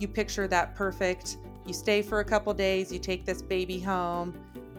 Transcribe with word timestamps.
you 0.00 0.08
picture 0.08 0.48
that 0.48 0.74
perfect, 0.74 1.36
you 1.66 1.74
stay 1.74 2.02
for 2.02 2.20
a 2.20 2.24
couple 2.24 2.52
days, 2.54 2.90
you 2.90 2.98
take 2.98 3.24
this 3.24 3.42
baby 3.42 3.78
home. 3.78 4.34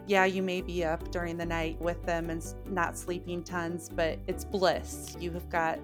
Yeah, 0.07 0.25
you 0.25 0.41
may 0.41 0.61
be 0.61 0.83
up 0.83 1.11
during 1.11 1.37
the 1.37 1.45
night 1.45 1.79
with 1.79 2.03
them 2.05 2.29
and 2.29 2.43
not 2.65 2.97
sleeping 2.97 3.43
tons, 3.43 3.87
but 3.87 4.17
it's 4.27 4.43
bliss. 4.43 5.15
You 5.19 5.31
have 5.31 5.47
got 5.49 5.79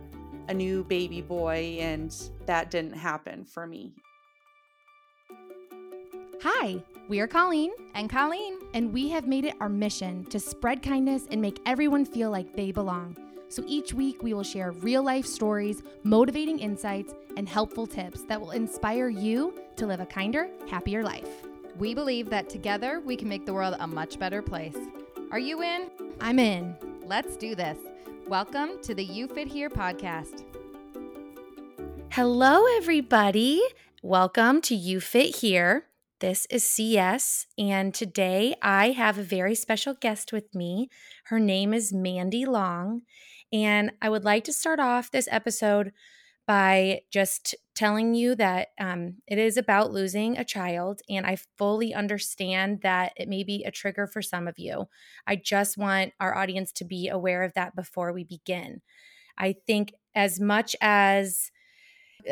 a 0.49 0.53
new 0.53 0.83
baby 0.83 1.21
boy, 1.21 1.77
and 1.79 2.13
that 2.45 2.71
didn't 2.71 2.93
happen 2.93 3.45
for 3.45 3.67
me. 3.67 3.93
Hi, 6.41 6.83
we 7.07 7.19
are 7.19 7.27
Colleen 7.27 7.71
and 7.93 8.09
Colleen, 8.09 8.59
and 8.73 8.91
we 8.91 9.09
have 9.09 9.27
made 9.27 9.45
it 9.45 9.55
our 9.59 9.69
mission 9.69 10.25
to 10.25 10.39
spread 10.39 10.81
kindness 10.81 11.27
and 11.29 11.41
make 11.41 11.59
everyone 11.65 12.05
feel 12.05 12.31
like 12.31 12.55
they 12.55 12.71
belong. 12.71 13.15
So 13.49 13.63
each 13.65 13.93
week, 13.93 14.23
we 14.23 14.33
will 14.33 14.43
share 14.43 14.71
real 14.71 15.03
life 15.03 15.25
stories, 15.25 15.81
motivating 16.03 16.59
insights, 16.59 17.13
and 17.37 17.47
helpful 17.47 17.87
tips 17.87 18.23
that 18.23 18.41
will 18.41 18.51
inspire 18.51 19.07
you 19.07 19.53
to 19.77 19.85
live 19.85 20.01
a 20.01 20.05
kinder, 20.05 20.49
happier 20.69 21.01
life. 21.01 21.29
We 21.77 21.93
believe 21.93 22.29
that 22.29 22.49
together 22.49 22.99
we 22.99 23.15
can 23.15 23.29
make 23.29 23.45
the 23.45 23.53
world 23.53 23.77
a 23.79 23.87
much 23.87 24.19
better 24.19 24.41
place. 24.41 24.75
Are 25.31 25.39
you 25.39 25.61
in? 25.61 25.89
I'm 26.19 26.39
in. 26.39 26.75
Let's 27.05 27.37
do 27.37 27.55
this. 27.55 27.77
Welcome 28.27 28.81
to 28.81 28.93
the 28.93 29.05
You 29.05 29.29
Fit 29.29 29.47
Here 29.47 29.69
podcast. 29.69 30.43
Hello, 32.11 32.65
everybody. 32.75 33.61
Welcome 34.03 34.59
to 34.63 34.75
You 34.75 34.99
Fit 34.99 35.37
Here. 35.37 35.85
This 36.19 36.47
is 36.49 36.67
CS, 36.67 37.45
and 37.59 37.93
today 37.93 38.55
I 38.59 38.89
have 38.89 39.19
a 39.19 39.23
very 39.23 39.53
special 39.53 39.93
guest 39.93 40.33
with 40.33 40.55
me. 40.55 40.89
Her 41.25 41.39
name 41.39 41.75
is 41.75 41.93
Mandy 41.93 42.43
Long, 42.43 43.03
and 43.51 43.91
I 44.01 44.09
would 44.09 44.23
like 44.23 44.43
to 44.45 44.53
start 44.53 44.79
off 44.79 45.11
this 45.11 45.27
episode 45.31 45.91
by 46.47 47.01
just 47.11 47.55
telling 47.75 48.15
you 48.15 48.33
that 48.35 48.69
um, 48.79 49.15
it 49.27 49.37
is 49.37 49.57
about 49.57 49.91
losing 49.91 50.37
a 50.37 50.45
child, 50.45 51.01
and 51.09 51.25
I 51.25 51.37
fully 51.57 51.93
understand 51.93 52.81
that 52.83 53.13
it 53.17 53.27
may 53.29 53.43
be 53.43 53.63
a 53.65 53.71
trigger 53.71 54.07
for 54.07 54.21
some 54.21 54.47
of 54.47 54.57
you. 54.57 54.87
I 55.27 55.35
just 55.35 55.77
want 55.77 56.13
our 56.19 56.35
audience 56.35 56.71
to 56.73 56.85
be 56.85 57.09
aware 57.09 57.43
of 57.43 57.53
that 57.53 57.75
before 57.75 58.13
we 58.13 58.23
begin. 58.23 58.81
I 59.37 59.55
think, 59.67 59.93
as 60.15 60.39
much 60.39 60.75
as 60.81 61.51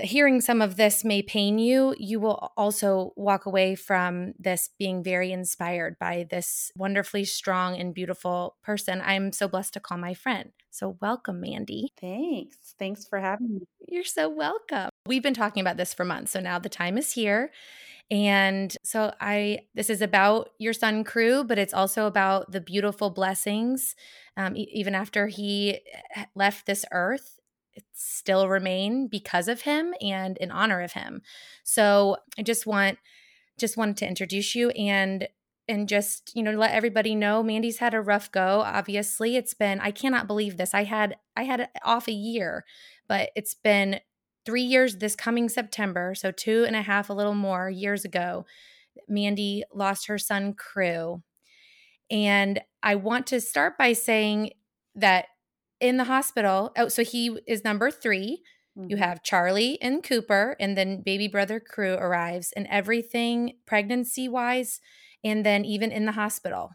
hearing 0.04 0.42
some 0.42 0.62
of 0.62 0.76
this 0.76 1.04
may 1.04 1.22
pain 1.22 1.58
you, 1.58 1.96
you 1.98 2.20
will 2.20 2.52
also 2.58 3.14
walk 3.16 3.46
away 3.46 3.76
from 3.76 4.34
this 4.38 4.70
being 4.78 5.04
very 5.04 5.32
inspired 5.32 5.98
by 6.00 6.28
this 6.30 6.72
wonderfully 6.76 7.26
strong 7.26 7.78
and 7.78 7.94
beautiful 7.94 8.56
person 8.64 9.02
I'm 9.04 9.32
so 9.32 9.48
blessed 9.48 9.74
to 9.74 9.80
call 9.80 9.98
my 9.98 10.14
friend. 10.14 10.52
So, 10.72 10.98
welcome, 11.02 11.40
Mandy. 11.40 11.94
Thanks. 12.00 12.58
Thanks 12.78 13.06
for 13.06 13.20
having 13.20 13.56
me. 13.56 13.62
You're 13.88 14.04
so 14.04 14.28
welcome. 14.28 14.90
We've 15.06 15.24
been 15.24 15.34
talking 15.34 15.62
about 15.62 15.78
this 15.78 15.94
for 15.94 16.04
months. 16.04 16.32
So, 16.32 16.42
now 16.42 16.60
the 16.60 16.70
time 16.70 16.98
is 16.98 17.14
here. 17.14 17.52
And 18.12 18.76
so 18.84 19.14
I 19.20 19.62
this 19.74 19.90
is 19.90 20.02
about 20.02 20.50
your 20.60 20.74
son 20.74 21.04
crew, 21.04 21.44
but 21.44 21.58
it's 21.58 21.74
also 21.74 22.06
about 22.06 22.52
the 22.52 22.62
beautiful 22.62 23.10
blessings 23.10 23.96
um, 24.38 24.56
e- 24.56 24.70
even 24.74 24.94
after 24.94 25.28
he 25.28 25.80
eh, 26.16 26.26
left 26.36 26.68
this 26.68 26.86
earth 26.92 27.40
still 27.94 28.48
remain 28.48 29.08
because 29.08 29.48
of 29.48 29.62
him 29.62 29.94
and 30.02 30.38
in 30.38 30.52
honor 30.52 30.82
of 30.82 30.94
him. 30.94 31.22
So 31.64 32.18
I 32.38 32.42
just 32.42 32.66
want 32.66 32.98
just 33.58 33.78
wanted 33.78 33.98
to 33.98 34.08
introduce 34.08 34.56
you 34.56 34.70
and 34.72 35.28
and 35.68 35.88
just 35.88 36.36
you 36.36 36.44
know 36.44 36.52
let 36.52 36.74
everybody 36.74 37.16
know 37.16 37.42
mandy's 37.42 37.80
had 37.80 37.94
a 37.94 38.02
rough 38.02 38.32
go. 38.32 38.62
Obviously 38.66 39.36
it's 39.36 39.54
been 39.54 39.80
i 39.80 39.92
cannot 39.92 40.28
believe 40.28 40.58
this. 40.58 40.74
I 40.74 40.84
had 40.84 41.18
i 41.36 41.44
had 41.44 41.70
off 41.84 42.08
a 42.08 42.14
year 42.14 42.66
but 43.08 43.30
it's 43.36 43.54
been 43.54 44.00
three 44.46 44.62
years 44.62 44.98
this 44.98 45.16
coming 45.16 45.50
september 45.50 46.14
so 46.14 46.32
two 46.32 46.66
and 46.66 46.76
a 46.76 46.82
half 46.82 47.10
a 47.10 47.14
little 47.14 47.34
more 47.34 47.70
years 47.70 48.06
ago 48.06 48.46
mandy 49.08 49.64
lost 49.74 50.08
her 50.08 50.18
son 50.18 50.54
crew. 50.54 51.22
And 52.12 52.62
i 52.84 52.96
want 52.96 53.28
to 53.28 53.42
start 53.42 53.78
by 53.78 53.94
saying 53.94 54.52
that 54.96 55.26
in 55.88 55.98
the 55.98 56.06
hospital. 56.06 56.72
Oh, 56.78 56.88
so 56.88 57.04
he 57.04 57.38
is 57.48 57.64
number 57.64 57.92
3 57.92 58.42
mm-hmm. 58.78 58.90
You 58.90 58.98
have 58.98 59.24
Charlie 59.24 59.80
and 59.82 60.04
Cooper, 60.04 60.56
and 60.60 60.78
then 60.78 61.02
baby 61.02 61.28
brother 61.28 61.60
Crew 61.60 61.94
arrives, 61.94 62.52
and 62.56 62.68
everything 62.70 63.58
pregnancy 63.66 64.28
wise, 64.28 64.82
and 65.24 65.46
then 65.46 65.64
even 65.66 65.92
in 65.92 66.06
the 66.06 66.14
hospital, 66.14 66.72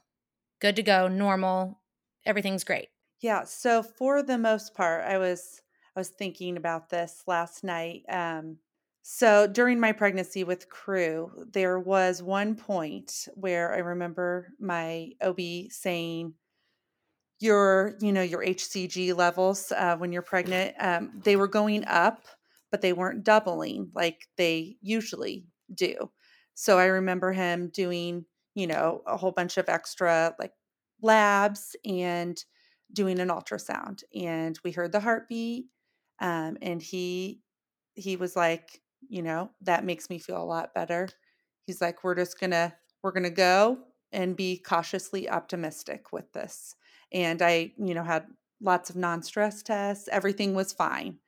good 0.60 0.76
to 0.76 0.82
go, 0.82 1.08
normal, 1.08 1.80
everything's 2.24 2.64
great. 2.64 2.88
Yeah. 3.20 3.44
So 3.44 3.82
for 3.82 4.22
the 4.22 4.38
most 4.38 4.74
part, 4.74 5.04
I 5.04 5.18
was 5.18 5.60
I 5.94 6.00
was 6.00 6.08
thinking 6.08 6.56
about 6.56 6.88
this 6.88 7.22
last 7.26 7.64
night. 7.64 8.02
Um, 8.08 8.58
so 9.02 9.46
during 9.46 9.80
my 9.80 9.92
pregnancy 9.92 10.44
with 10.44 10.68
Crew, 10.68 11.30
there 11.52 11.80
was 11.80 12.22
one 12.22 12.54
point 12.54 13.28
where 13.34 13.74
I 13.74 13.78
remember 13.78 14.48
my 14.60 15.10
OB 15.20 15.40
saying, 15.70 16.34
your 17.40 17.94
you 18.00 18.12
know 18.12 18.22
your 18.22 18.44
hcg 18.44 19.16
levels 19.16 19.72
uh, 19.72 19.96
when 19.96 20.12
you're 20.12 20.22
pregnant 20.22 20.74
um, 20.78 21.10
they 21.24 21.36
were 21.36 21.48
going 21.48 21.84
up 21.86 22.24
but 22.70 22.82
they 22.82 22.92
weren't 22.92 23.24
doubling 23.24 23.90
like 23.94 24.28
they 24.36 24.76
usually 24.80 25.46
do. 25.74 26.10
So 26.54 26.78
i 26.78 26.86
remember 26.86 27.32
him 27.32 27.70
doing 27.72 28.24
you 28.54 28.66
know 28.66 29.02
a 29.06 29.16
whole 29.16 29.32
bunch 29.32 29.56
of 29.56 29.68
extra 29.68 30.34
like 30.38 30.52
labs 31.02 31.74
and 31.84 32.42
doing 32.92 33.20
an 33.20 33.28
ultrasound 33.28 34.02
and 34.14 34.58
we 34.64 34.72
heard 34.72 34.92
the 34.92 35.00
heartbeat 35.00 35.66
um, 36.20 36.58
and 36.60 36.82
he 36.82 37.40
he 37.94 38.16
was 38.16 38.36
like 38.36 38.80
you 39.08 39.22
know 39.22 39.50
that 39.62 39.84
makes 39.84 40.10
me 40.10 40.18
feel 40.18 40.42
a 40.42 40.44
lot 40.44 40.74
better. 40.74 41.08
He's 41.66 41.80
like 41.80 42.04
we're 42.04 42.14
just 42.14 42.38
gonna 42.38 42.74
we're 43.02 43.12
gonna 43.12 43.30
go 43.30 43.78
and 44.12 44.36
be 44.36 44.58
cautiously 44.58 45.30
optimistic 45.30 46.12
with 46.12 46.32
this 46.32 46.74
and 47.12 47.42
I, 47.42 47.72
you 47.78 47.94
know, 47.94 48.04
had 48.04 48.26
lots 48.60 48.90
of 48.90 48.96
non-stress 48.96 49.62
tests. 49.62 50.08
Everything 50.10 50.54
was 50.54 50.72
fine. 50.72 51.18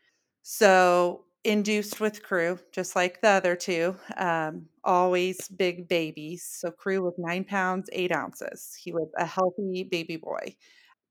So 0.42 1.24
induced 1.44 2.00
with 2.00 2.22
crew, 2.22 2.58
just 2.72 2.94
like 2.94 3.20
the 3.20 3.28
other 3.28 3.56
two, 3.56 3.96
um, 4.16 4.66
always 4.84 5.48
big 5.48 5.88
babies. 5.88 6.44
So 6.44 6.70
crew 6.70 7.02
was 7.02 7.14
nine 7.18 7.44
pounds, 7.44 7.88
eight 7.92 8.12
ounces. 8.12 8.76
He 8.80 8.92
was 8.92 9.08
a 9.16 9.24
healthy 9.24 9.84
baby 9.90 10.16
boy. 10.16 10.56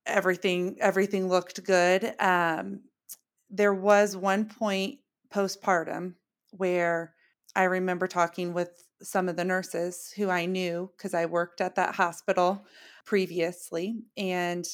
Everything, 0.06 0.78
everything 0.80 1.28
looked 1.28 1.64
good. 1.64 2.16
Um, 2.20 2.82
there 3.50 3.74
was 3.74 4.16
one 4.16 4.46
point 4.46 5.00
postpartum 5.34 6.14
where 6.52 7.14
I 7.56 7.64
remember 7.64 8.08
talking 8.08 8.54
with 8.54 8.70
some 9.02 9.28
of 9.28 9.36
the 9.36 9.44
nurses 9.44 10.14
who 10.16 10.30
I 10.30 10.46
knew 10.46 10.90
because 10.96 11.14
I 11.14 11.26
worked 11.26 11.60
at 11.60 11.76
that 11.76 11.96
hospital 11.96 12.66
previously. 13.06 13.96
And 14.18 14.66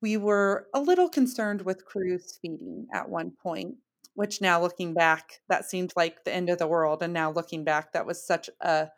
we 0.00 0.16
were 0.16 0.68
a 0.74 0.80
little 0.80 1.08
concerned 1.08 1.62
with 1.62 1.86
Crew's 1.86 2.38
feeding 2.40 2.86
at 2.92 3.08
one 3.08 3.30
point, 3.30 3.76
which 4.14 4.40
now 4.40 4.60
looking 4.60 4.94
back, 4.94 5.40
that 5.48 5.64
seemed 5.64 5.92
like 5.96 6.24
the 6.24 6.34
end 6.34 6.50
of 6.50 6.58
the 6.58 6.66
world. 6.66 7.02
And 7.02 7.12
now 7.12 7.32
looking 7.32 7.64
back, 7.64 7.92
that 7.92 8.06
was 8.06 8.26
such 8.26 8.50
a 8.60 8.88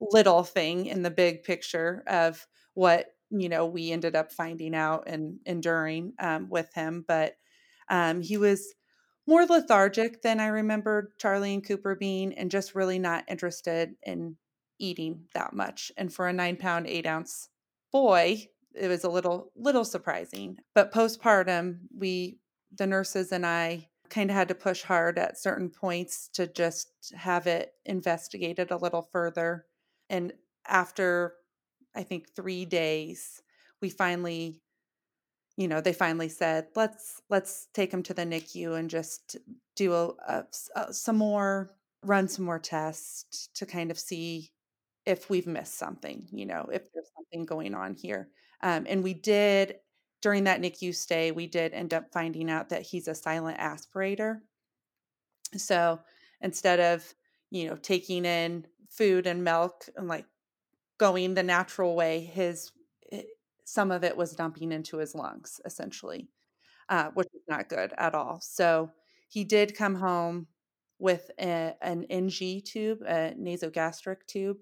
little 0.00 0.42
thing 0.44 0.86
in 0.86 1.02
the 1.02 1.10
big 1.10 1.42
picture 1.42 2.02
of 2.06 2.46
what 2.74 3.06
you 3.30 3.48
know 3.48 3.66
we 3.66 3.90
ended 3.90 4.14
up 4.14 4.32
finding 4.32 4.74
out 4.74 5.04
and 5.06 5.38
enduring 5.46 6.12
um, 6.20 6.48
with 6.48 6.72
him 6.74 7.04
but 7.08 7.36
um, 7.88 8.20
he 8.20 8.36
was 8.36 8.74
more 9.26 9.44
lethargic 9.46 10.22
than 10.22 10.38
i 10.38 10.46
remember 10.46 11.12
charlie 11.18 11.54
and 11.54 11.66
cooper 11.66 11.94
being 11.94 12.32
and 12.34 12.50
just 12.50 12.74
really 12.74 12.98
not 12.98 13.24
interested 13.28 13.94
in 14.02 14.36
eating 14.78 15.24
that 15.34 15.52
much 15.54 15.90
and 15.96 16.12
for 16.12 16.28
a 16.28 16.32
nine 16.32 16.56
pound 16.56 16.86
eight 16.86 17.06
ounce 17.06 17.48
boy, 17.92 18.48
it 18.74 18.88
was 18.88 19.04
a 19.04 19.10
little 19.10 19.52
little 19.56 19.84
surprising. 19.84 20.58
But 20.74 20.92
postpartum, 20.92 21.78
we 21.96 22.38
the 22.76 22.86
nurses 22.86 23.32
and 23.32 23.46
I 23.46 23.88
kind 24.08 24.30
of 24.30 24.36
had 24.36 24.48
to 24.48 24.54
push 24.54 24.82
hard 24.82 25.18
at 25.18 25.38
certain 25.38 25.70
points 25.70 26.28
to 26.34 26.46
just 26.46 26.88
have 27.16 27.46
it 27.46 27.72
investigated 27.84 28.70
a 28.70 28.76
little 28.76 29.08
further. 29.12 29.66
And 30.08 30.32
after 30.66 31.34
I 31.94 32.02
think 32.02 32.34
3 32.34 32.64
days, 32.66 33.42
we 33.80 33.90
finally 33.90 34.62
you 35.56 35.68
know, 35.68 35.80
they 35.80 35.94
finally 35.94 36.28
said, 36.28 36.68
"Let's 36.76 37.22
let's 37.30 37.68
take 37.72 37.92
him 37.92 38.02
to 38.04 38.14
the 38.14 38.26
NICU 38.26 38.78
and 38.78 38.90
just 38.90 39.36
do 39.74 39.94
a, 39.94 40.08
a, 40.28 40.44
a 40.74 40.92
some 40.92 41.16
more 41.16 41.70
run 42.02 42.28
some 42.28 42.44
more 42.44 42.58
tests 42.58 43.48
to 43.54 43.66
kind 43.66 43.90
of 43.90 43.98
see 43.98 44.50
if 45.06 45.30
we've 45.30 45.46
missed 45.46 45.78
something, 45.78 46.26
you 46.32 46.46
know, 46.46 46.68
if 46.72 46.92
there's 46.92 47.10
something 47.16 47.46
going 47.46 47.74
on 47.74 47.94
here. 47.94 48.28
Um, 48.62 48.86
and 48.88 49.02
we 49.04 49.14
did, 49.14 49.76
during 50.20 50.44
that 50.44 50.60
NICU 50.60 50.94
stay, 50.94 51.30
we 51.30 51.46
did 51.46 51.72
end 51.72 51.94
up 51.94 52.12
finding 52.12 52.50
out 52.50 52.70
that 52.70 52.82
he's 52.82 53.08
a 53.08 53.14
silent 53.14 53.58
aspirator. 53.58 54.40
So 55.56 56.00
instead 56.40 56.80
of, 56.80 57.14
you 57.50 57.68
know, 57.68 57.76
taking 57.76 58.24
in 58.24 58.66
food 58.90 59.26
and 59.26 59.44
milk 59.44 59.84
and 59.96 60.08
like 60.08 60.26
going 60.98 61.34
the 61.34 61.42
natural 61.42 61.94
way, 61.94 62.20
his, 62.20 62.72
eh, 63.12 63.22
some 63.64 63.90
of 63.90 64.04
it 64.04 64.16
was 64.16 64.32
dumping 64.32 64.72
into 64.72 64.98
his 64.98 65.14
lungs 65.14 65.60
essentially, 65.64 66.28
uh, 66.88 67.10
which 67.14 67.28
is 67.34 67.42
not 67.48 67.68
good 67.68 67.92
at 67.98 68.14
all. 68.14 68.40
So 68.42 68.90
he 69.28 69.44
did 69.44 69.76
come 69.76 69.94
home 69.96 70.48
with 70.98 71.30
a, 71.40 71.74
an 71.82 72.04
NG 72.10 72.62
tube, 72.64 73.02
a 73.06 73.34
nasogastric 73.38 74.26
tube. 74.26 74.58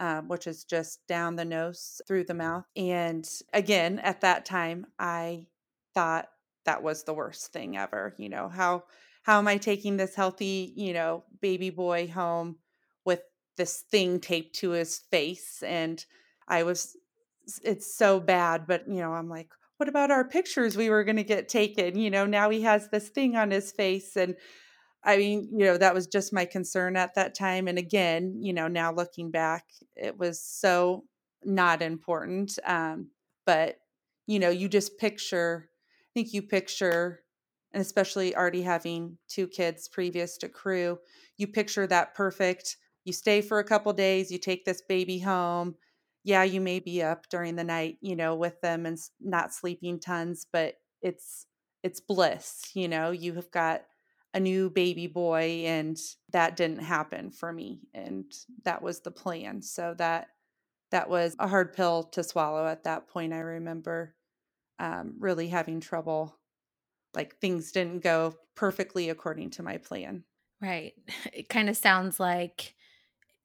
Um, 0.00 0.28
which 0.28 0.46
is 0.46 0.64
just 0.64 1.06
down 1.06 1.36
the 1.36 1.44
nose 1.44 2.00
through 2.08 2.24
the 2.24 2.32
mouth. 2.32 2.64
And 2.74 3.28
again, 3.52 3.98
at 3.98 4.22
that 4.22 4.46
time, 4.46 4.86
I 4.98 5.48
thought 5.92 6.26
that 6.64 6.82
was 6.82 7.04
the 7.04 7.12
worst 7.12 7.52
thing 7.52 7.76
ever. 7.76 8.14
You 8.16 8.30
know, 8.30 8.48
how 8.48 8.84
how 9.24 9.38
am 9.38 9.46
I 9.46 9.58
taking 9.58 9.98
this 9.98 10.14
healthy, 10.14 10.72
you 10.74 10.94
know, 10.94 11.24
baby 11.42 11.68
boy 11.68 12.08
home 12.08 12.56
with 13.04 13.20
this 13.58 13.82
thing 13.90 14.20
taped 14.20 14.56
to 14.60 14.70
his 14.70 14.96
face? 14.96 15.62
And 15.62 16.02
I 16.48 16.62
was 16.62 16.96
it's 17.62 17.94
so 17.94 18.20
bad, 18.20 18.66
but 18.66 18.88
you 18.88 19.00
know, 19.00 19.12
I'm 19.12 19.28
like, 19.28 19.50
what 19.76 19.90
about 19.90 20.10
our 20.10 20.24
pictures 20.24 20.78
we 20.78 20.88
were 20.88 21.04
going 21.04 21.16
to 21.16 21.24
get 21.24 21.50
taken? 21.50 21.98
You 21.98 22.10
know, 22.10 22.24
now 22.24 22.48
he 22.48 22.62
has 22.62 22.88
this 22.88 23.10
thing 23.10 23.36
on 23.36 23.50
his 23.50 23.70
face 23.70 24.16
and 24.16 24.34
I 25.02 25.16
mean, 25.16 25.48
you 25.52 25.64
know, 25.64 25.78
that 25.78 25.94
was 25.94 26.06
just 26.06 26.32
my 26.32 26.44
concern 26.44 26.96
at 26.96 27.14
that 27.14 27.34
time. 27.34 27.68
And 27.68 27.78
again, 27.78 28.36
you 28.40 28.52
know, 28.52 28.68
now 28.68 28.92
looking 28.92 29.30
back, 29.30 29.64
it 29.96 30.18
was 30.18 30.42
so 30.42 31.04
not 31.44 31.80
important. 31.80 32.58
Um, 32.64 33.08
but, 33.46 33.78
you 34.26 34.38
know, 34.38 34.50
you 34.50 34.68
just 34.68 34.98
picture, 34.98 35.70
I 36.04 36.08
think 36.14 36.34
you 36.34 36.42
picture, 36.42 37.20
and 37.72 37.80
especially 37.80 38.36
already 38.36 38.62
having 38.62 39.16
two 39.28 39.46
kids 39.46 39.88
previous 39.88 40.36
to 40.38 40.48
crew, 40.48 40.98
you 41.38 41.46
picture 41.46 41.86
that 41.86 42.14
perfect. 42.14 42.76
You 43.04 43.12
stay 43.14 43.40
for 43.40 43.58
a 43.58 43.64
couple 43.64 43.92
days, 43.94 44.30
you 44.30 44.38
take 44.38 44.64
this 44.64 44.82
baby 44.82 45.18
home. 45.20 45.76
Yeah, 46.24 46.42
you 46.42 46.60
may 46.60 46.80
be 46.80 47.02
up 47.02 47.28
during 47.30 47.56
the 47.56 47.64
night, 47.64 47.96
you 48.02 48.14
know, 48.14 48.34
with 48.34 48.60
them 48.60 48.84
and 48.84 48.98
not 49.20 49.54
sleeping 49.54 49.98
tons, 49.98 50.46
but 50.52 50.74
it's 51.00 51.46
it's 51.82 52.00
bliss, 52.00 52.62
you 52.74 52.88
know. 52.88 53.10
You 53.10 53.32
have 53.34 53.50
got 53.50 53.84
a 54.32 54.40
new 54.40 54.70
baby 54.70 55.06
boy 55.06 55.64
and 55.66 55.98
that 56.32 56.56
didn't 56.56 56.78
happen 56.78 57.30
for 57.30 57.52
me 57.52 57.80
and 57.94 58.32
that 58.64 58.82
was 58.82 59.00
the 59.00 59.10
plan. 59.10 59.62
So 59.62 59.94
that 59.98 60.28
that 60.90 61.08
was 61.08 61.36
a 61.38 61.48
hard 61.48 61.72
pill 61.72 62.04
to 62.04 62.24
swallow 62.24 62.66
at 62.66 62.82
that 62.82 63.06
point 63.06 63.32
i 63.32 63.38
remember 63.38 64.12
um, 64.80 65.14
really 65.20 65.46
having 65.46 65.78
trouble 65.78 66.36
like 67.14 67.36
things 67.36 67.72
didn't 67.72 68.02
go 68.02 68.34
perfectly 68.54 69.08
according 69.08 69.50
to 69.50 69.62
my 69.62 69.78
plan. 69.78 70.24
Right. 70.60 70.94
It 71.32 71.48
kind 71.48 71.68
of 71.68 71.76
sounds 71.76 72.20
like 72.20 72.74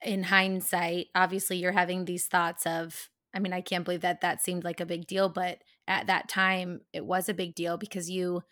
in 0.03 0.23
hindsight 0.23 1.07
obviously 1.15 1.57
you're 1.57 1.71
having 1.71 2.05
these 2.05 2.27
thoughts 2.27 2.67
of 2.67 3.09
i 3.33 3.39
mean 3.39 3.53
i 3.53 3.61
can't 3.61 3.85
believe 3.85 4.01
that 4.01 4.21
that 4.21 4.43
seemed 4.43 4.63
like 4.63 4.81
a 4.81 4.85
big 4.85 5.07
deal 5.07 5.29
but 5.29 5.59
at 5.87 6.05
that 6.07 6.27
time 6.27 6.81
it 6.93 7.03
was 7.03 7.29
a 7.29 7.33
big 7.33 7.55
deal 7.55 7.77
because 7.77 8.09
you 8.09 8.43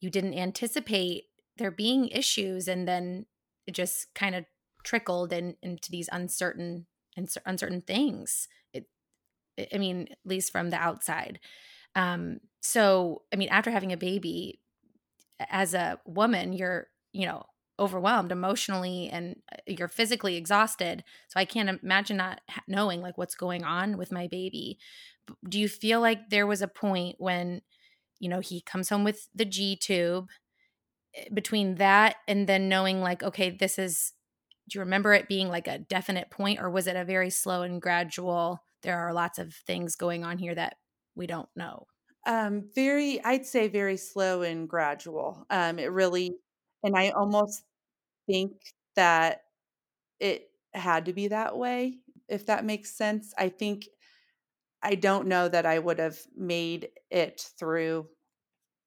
you 0.00 0.08
didn't 0.08 0.34
anticipate 0.34 1.24
there 1.56 1.70
being 1.70 2.08
issues 2.08 2.68
and 2.68 2.86
then 2.86 3.26
it 3.66 3.72
just 3.74 4.06
kind 4.14 4.34
of 4.34 4.44
trickled 4.84 5.32
in, 5.32 5.56
into 5.62 5.90
these 5.90 6.08
uncertain 6.12 6.86
uncertain 7.46 7.80
things. 7.80 8.48
It 8.72 8.86
i 9.72 9.78
mean 9.78 10.08
at 10.10 10.18
least 10.24 10.52
from 10.52 10.70
the 10.70 10.76
outside. 10.76 11.40
Um 11.94 12.40
so 12.60 13.22
i 13.32 13.36
mean 13.36 13.48
after 13.48 13.70
having 13.70 13.92
a 13.92 13.96
baby 13.96 14.60
as 15.50 15.74
a 15.74 15.98
woman 16.06 16.52
you're 16.52 16.88
you 17.12 17.26
know 17.26 17.44
overwhelmed 17.78 18.30
emotionally 18.30 19.08
and 19.10 19.36
uh, 19.52 19.56
you're 19.66 19.88
physically 19.88 20.36
exhausted. 20.36 21.04
So 21.28 21.40
i 21.40 21.44
can't 21.44 21.80
imagine 21.82 22.16
not 22.16 22.40
knowing 22.68 23.00
like 23.00 23.18
what's 23.18 23.34
going 23.34 23.64
on 23.64 23.96
with 23.96 24.12
my 24.12 24.28
baby. 24.28 24.78
Do 25.48 25.58
you 25.58 25.68
feel 25.68 26.00
like 26.00 26.30
there 26.30 26.46
was 26.46 26.62
a 26.62 26.68
point 26.68 27.16
when 27.18 27.62
you 28.20 28.28
know 28.28 28.40
he 28.40 28.60
comes 28.60 28.88
home 28.88 29.04
with 29.04 29.28
the 29.34 29.44
g 29.44 29.76
tube 29.76 30.28
between 31.32 31.76
that 31.76 32.16
and 32.26 32.46
then 32.46 32.68
knowing 32.68 33.00
like 33.00 33.22
okay 33.22 33.50
this 33.50 33.78
is 33.78 34.12
do 34.68 34.78
you 34.78 34.80
remember 34.80 35.12
it 35.12 35.28
being 35.28 35.48
like 35.48 35.68
a 35.68 35.78
definite 35.78 36.30
point 36.30 36.60
or 36.60 36.70
was 36.70 36.86
it 36.86 36.96
a 36.96 37.04
very 37.04 37.30
slow 37.30 37.62
and 37.62 37.80
gradual 37.82 38.58
there 38.82 38.98
are 38.98 39.12
lots 39.12 39.38
of 39.38 39.54
things 39.54 39.96
going 39.96 40.24
on 40.24 40.38
here 40.38 40.54
that 40.54 40.76
we 41.14 41.26
don't 41.26 41.48
know 41.56 41.86
um 42.26 42.64
very 42.74 43.22
i'd 43.24 43.46
say 43.46 43.68
very 43.68 43.96
slow 43.96 44.42
and 44.42 44.68
gradual. 44.68 45.46
Um 45.50 45.78
it 45.78 45.92
really 45.92 46.32
and 46.82 46.96
i 46.96 47.10
almost 47.10 47.62
think 48.26 48.52
that 48.96 49.42
it 50.20 50.48
had 50.74 51.06
to 51.06 51.12
be 51.12 51.28
that 51.28 51.56
way 51.56 51.98
if 52.28 52.46
that 52.46 52.64
makes 52.64 52.96
sense. 52.96 53.34
I 53.38 53.48
think 53.50 53.86
i 54.82 54.94
don't 54.94 55.26
know 55.28 55.48
that 55.48 55.66
i 55.66 55.78
would 55.78 55.98
have 55.98 56.18
made 56.36 56.88
it 57.10 57.50
through 57.58 58.06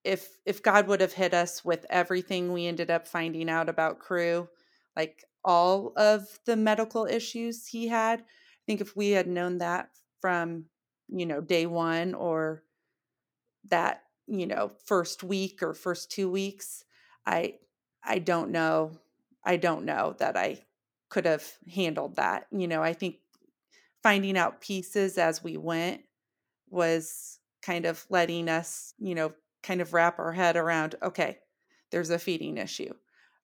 if 0.08 0.40
if 0.46 0.64
God 0.64 0.88
would 0.88 1.02
have 1.02 1.14
hit 1.14 1.34
us 1.34 1.66
with 1.66 1.86
everything 1.90 2.54
we 2.54 2.66
ended 2.68 2.90
up 2.90 3.08
finding 3.08 3.50
out 3.50 3.70
about 3.70 4.00
crew, 4.00 4.48
like 4.96 5.26
all 5.44 5.94
of 5.98 6.40
the 6.46 6.56
medical 6.56 7.06
issues 7.06 7.68
he 7.68 7.88
had, 7.90 8.22
I 8.22 8.64
think 8.66 8.82
if 8.82 8.96
we 8.96 9.12
had 9.12 9.28
known 9.28 9.60
that 9.60 9.90
from, 10.22 10.66
you 11.10 11.26
know, 11.26 11.42
day 11.42 11.66
1 11.66 12.14
or 12.16 12.64
that, 13.70 14.04
you 14.28 14.48
know, 14.48 14.72
first 14.86 15.24
week 15.24 15.62
or 15.62 15.74
first 15.74 16.12
2 16.12 16.30
weeks, 16.32 16.86
I 17.26 17.56
I 18.04 18.20
don't 18.20 18.52
know. 18.52 19.00
I 19.44 19.58
don't 19.58 19.86
know 19.86 20.16
that 20.20 20.38
I 20.38 20.66
could 21.10 21.26
have 21.26 21.46
handled 21.74 22.16
that. 22.18 22.48
You 22.52 22.68
know, 22.68 22.82
I 22.84 22.94
think 22.94 23.18
finding 24.04 24.38
out 24.38 24.62
pieces 24.62 25.18
as 25.18 25.44
we 25.44 25.58
went 25.58 26.02
was 26.70 27.40
kind 27.62 27.86
of 27.86 28.06
letting 28.10 28.50
us, 28.50 28.94
you 29.00 29.16
know, 29.16 29.34
kind 29.64 29.82
of 29.82 29.94
wrap 29.94 30.20
our 30.20 30.32
head 30.34 30.56
around 30.56 30.96
okay 31.02 31.40
there's 31.92 32.10
a 32.10 32.20
feeding 32.20 32.58
issue. 32.58 32.94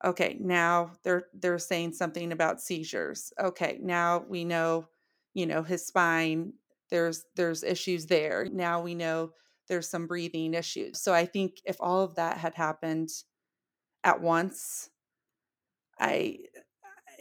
Okay 0.04 0.38
now 0.40 0.92
they're 1.04 1.28
they're 1.34 1.60
saying 1.60 1.94
something 1.94 2.32
about 2.32 2.62
seizures. 2.62 3.32
Okay 3.40 3.80
now 3.82 4.26
we 4.28 4.44
know 4.46 4.88
you 5.34 5.46
know 5.46 5.64
his 5.64 5.86
spine 5.88 6.54
there's 6.90 7.26
there's 7.36 7.64
issues 7.64 8.06
there. 8.08 8.48
Now 8.52 8.82
we 8.82 8.96
know 8.96 9.32
there's 9.70 9.90
some 9.90 10.08
breathing 10.08 10.54
issues. 10.54 11.00
So 11.02 11.14
i 11.14 11.26
think 11.26 11.62
if 11.66 11.78
all 11.80 12.02
of 12.04 12.16
that 12.16 12.38
had 12.38 12.54
happened 12.56 13.10
at 14.04 14.22
once 14.22 14.90
i 16.00 16.38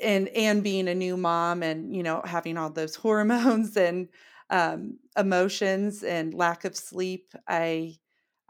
and 0.02 0.28
and 0.30 0.64
being 0.64 0.88
a 0.88 0.94
new 0.96 1.16
mom 1.16 1.62
and 1.62 1.94
you 1.94 2.02
know 2.02 2.22
having 2.24 2.58
all 2.58 2.70
those 2.70 2.94
hormones 2.96 3.76
and 3.76 4.08
um, 4.50 4.98
emotions 5.18 6.04
and 6.04 6.34
lack 6.34 6.64
of 6.64 6.76
sleep 6.76 7.32
i 7.48 7.96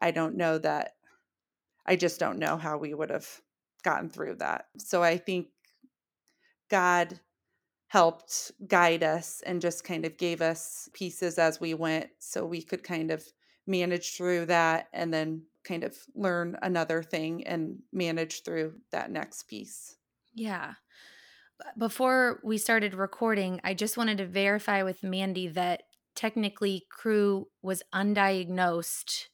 I 0.02 0.10
don't 0.10 0.36
know 0.36 0.58
that, 0.58 0.96
I 1.86 1.96
just 1.96 2.20
don't 2.20 2.38
know 2.38 2.56
how 2.56 2.76
we 2.76 2.92
would 2.92 3.10
have 3.10 3.28
gotten 3.82 4.08
through 4.08 4.36
that. 4.36 4.66
So 4.78 5.02
I 5.02 5.16
think 5.16 5.48
God 6.70 7.20
helped 7.88 8.52
guide 8.66 9.02
us 9.02 9.42
and 9.44 9.60
just 9.60 9.84
kind 9.84 10.04
of 10.04 10.16
gave 10.16 10.40
us 10.40 10.88
pieces 10.92 11.38
as 11.38 11.60
we 11.60 11.74
went 11.74 12.08
so 12.18 12.44
we 12.44 12.62
could 12.62 12.82
kind 12.82 13.10
of 13.10 13.24
manage 13.66 14.16
through 14.16 14.46
that 14.46 14.88
and 14.92 15.12
then 15.12 15.42
kind 15.64 15.84
of 15.84 15.96
learn 16.14 16.56
another 16.62 17.02
thing 17.02 17.46
and 17.46 17.78
manage 17.92 18.42
through 18.42 18.72
that 18.90 19.10
next 19.10 19.44
piece. 19.44 19.96
Yeah. 20.34 20.74
Before 21.78 22.40
we 22.42 22.58
started 22.58 22.94
recording, 22.94 23.60
I 23.62 23.74
just 23.74 23.96
wanted 23.96 24.18
to 24.18 24.26
verify 24.26 24.82
with 24.82 25.02
Mandy 25.02 25.48
that 25.48 25.84
technically 26.14 26.86
crew 26.90 27.48
was 27.62 27.82
undiagnosed 27.94 29.26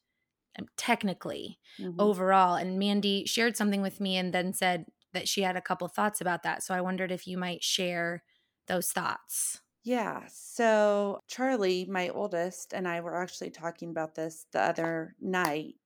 technically 0.76 1.58
mm-hmm. 1.78 2.00
overall. 2.00 2.56
And 2.56 2.78
Mandy 2.78 3.24
shared 3.26 3.56
something 3.56 3.82
with 3.82 4.00
me 4.00 4.16
and 4.16 4.32
then 4.32 4.52
said 4.52 4.86
that 5.12 5.28
she 5.28 5.42
had 5.42 5.56
a 5.56 5.62
couple 5.62 5.88
thoughts 5.88 6.20
about 6.20 6.42
that. 6.42 6.62
So 6.62 6.74
I 6.74 6.80
wondered 6.80 7.12
if 7.12 7.26
you 7.26 7.38
might 7.38 7.62
share 7.62 8.22
those 8.66 8.92
thoughts. 8.92 9.60
Yeah. 9.84 10.22
So 10.28 11.20
Charlie, 11.28 11.86
my 11.88 12.10
oldest, 12.10 12.72
and 12.72 12.86
I 12.86 13.00
were 13.00 13.16
actually 13.16 13.50
talking 13.50 13.90
about 13.90 14.14
this 14.14 14.46
the 14.52 14.60
other 14.60 15.14
night. 15.20 15.76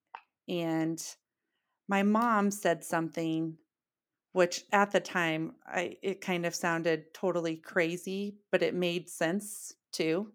And 0.48 1.00
my 1.88 2.02
mom 2.02 2.50
said 2.50 2.84
something 2.84 3.58
which 4.32 4.64
at 4.72 4.90
the 4.90 5.00
time 5.00 5.52
I 5.66 5.96
it 6.02 6.20
kind 6.20 6.46
of 6.46 6.54
sounded 6.54 7.14
totally 7.14 7.56
crazy, 7.56 8.36
but 8.50 8.62
it 8.62 8.74
made 8.74 9.08
sense 9.08 9.74
too, 9.92 10.32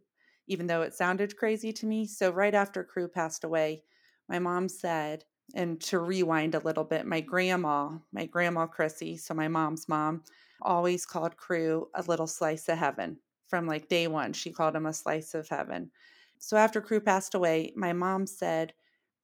even 0.48 0.68
though 0.68 0.84
it 0.84 0.94
sounded 0.94 1.36
crazy 1.36 1.74
to 1.74 1.86
me. 1.86 2.06
So 2.06 2.30
right 2.30 2.54
after 2.54 2.84
Crew 2.84 3.08
passed 3.08 3.44
away, 3.44 3.84
my 4.30 4.40
mom 4.40 4.70
said, 4.70 5.24
and 5.56 5.80
to 5.82 6.00
rewind 6.00 6.56
a 6.56 6.60
little 6.60 6.84
bit, 6.84 7.06
my 7.06 7.22
grandma, 7.22 7.90
my 8.12 8.26
grandma 8.26 8.66
Chrissy, 8.66 9.18
so 9.18 9.34
my 9.34 9.48
mom's 9.48 9.88
mom, 9.88 10.24
always 10.62 11.06
called 11.06 11.38
Crew 11.38 11.88
a 11.96 12.02
little 12.04 12.28
slice 12.28 12.68
of 12.68 12.78
heaven. 12.78 13.18
From 13.48 13.66
like 13.66 13.88
day 13.88 14.08
one, 14.08 14.34
she 14.34 14.52
called 14.52 14.76
him 14.76 14.86
a 14.86 14.94
slice 14.94 15.34
of 15.34 15.48
heaven. 15.48 15.92
So 16.40 16.58
after 16.58 16.82
Crew 16.82 17.00
passed 17.00 17.34
away, 17.34 17.72
my 17.76 17.94
mom 17.94 18.28
said, 18.28 18.74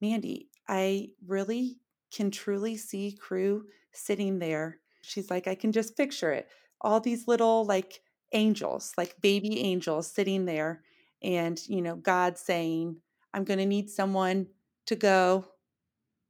Mandy, 0.01 0.47
I 0.67 1.09
really 1.27 1.79
can 2.11 2.31
truly 2.31 2.77
see 2.77 3.17
Crew 3.19 3.65
sitting 3.91 4.39
there. 4.39 4.79
She's 5.01 5.29
like, 5.29 5.47
I 5.47 5.55
can 5.55 5.71
just 5.71 5.97
picture 5.97 6.31
it. 6.31 6.47
All 6.81 6.99
these 6.99 7.27
little 7.27 7.65
like 7.65 8.01
angels, 8.31 8.93
like 8.97 9.21
baby 9.21 9.59
angels 9.59 10.11
sitting 10.11 10.45
there. 10.45 10.83
And, 11.21 11.59
you 11.67 11.81
know, 11.81 11.95
God 11.95 12.37
saying, 12.37 12.97
I'm 13.33 13.43
going 13.43 13.59
to 13.59 13.65
need 13.65 13.89
someone 13.89 14.47
to 14.87 14.95
go 14.95 15.45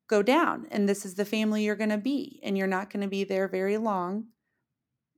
go 0.10 0.22
down 0.22 0.67
and 0.69 0.88
this 0.88 1.05
is 1.05 1.15
the 1.15 1.25
family 1.25 1.63
you're 1.63 1.75
going 1.75 1.89
to 1.89 1.98
be 1.98 2.39
and 2.43 2.57
you're 2.57 2.67
not 2.67 2.91
going 2.91 3.01
to 3.01 3.07
be 3.07 3.24
there 3.24 3.48
very 3.48 3.77
long 3.77 4.25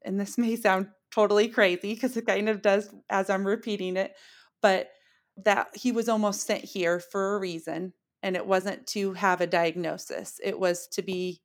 and 0.04 0.20
this 0.20 0.38
may 0.38 0.56
sound 0.56 0.88
totally 1.12 1.48
crazy 1.48 1.94
because 1.94 2.16
it 2.18 2.28
kind 2.28 2.50
of 2.50 2.62
does 2.62 2.94
as 3.10 3.30
i'm 3.30 3.46
repeating 3.46 3.98
it 3.98 4.16
but 4.62 4.90
that 5.38 5.68
he 5.74 5.92
was 5.92 6.08
almost 6.08 6.46
sent 6.46 6.64
here 6.64 7.00
for 7.00 7.36
a 7.36 7.40
reason 7.40 7.94
and 8.24 8.36
it 8.36 8.48
wasn't 8.48 8.88
to 8.88 9.14
have 9.14 9.40
a 9.40 9.48
diagnosis. 9.48 10.40
It 10.44 10.60
was 10.60 10.88
to 10.94 11.04
be 11.04 11.42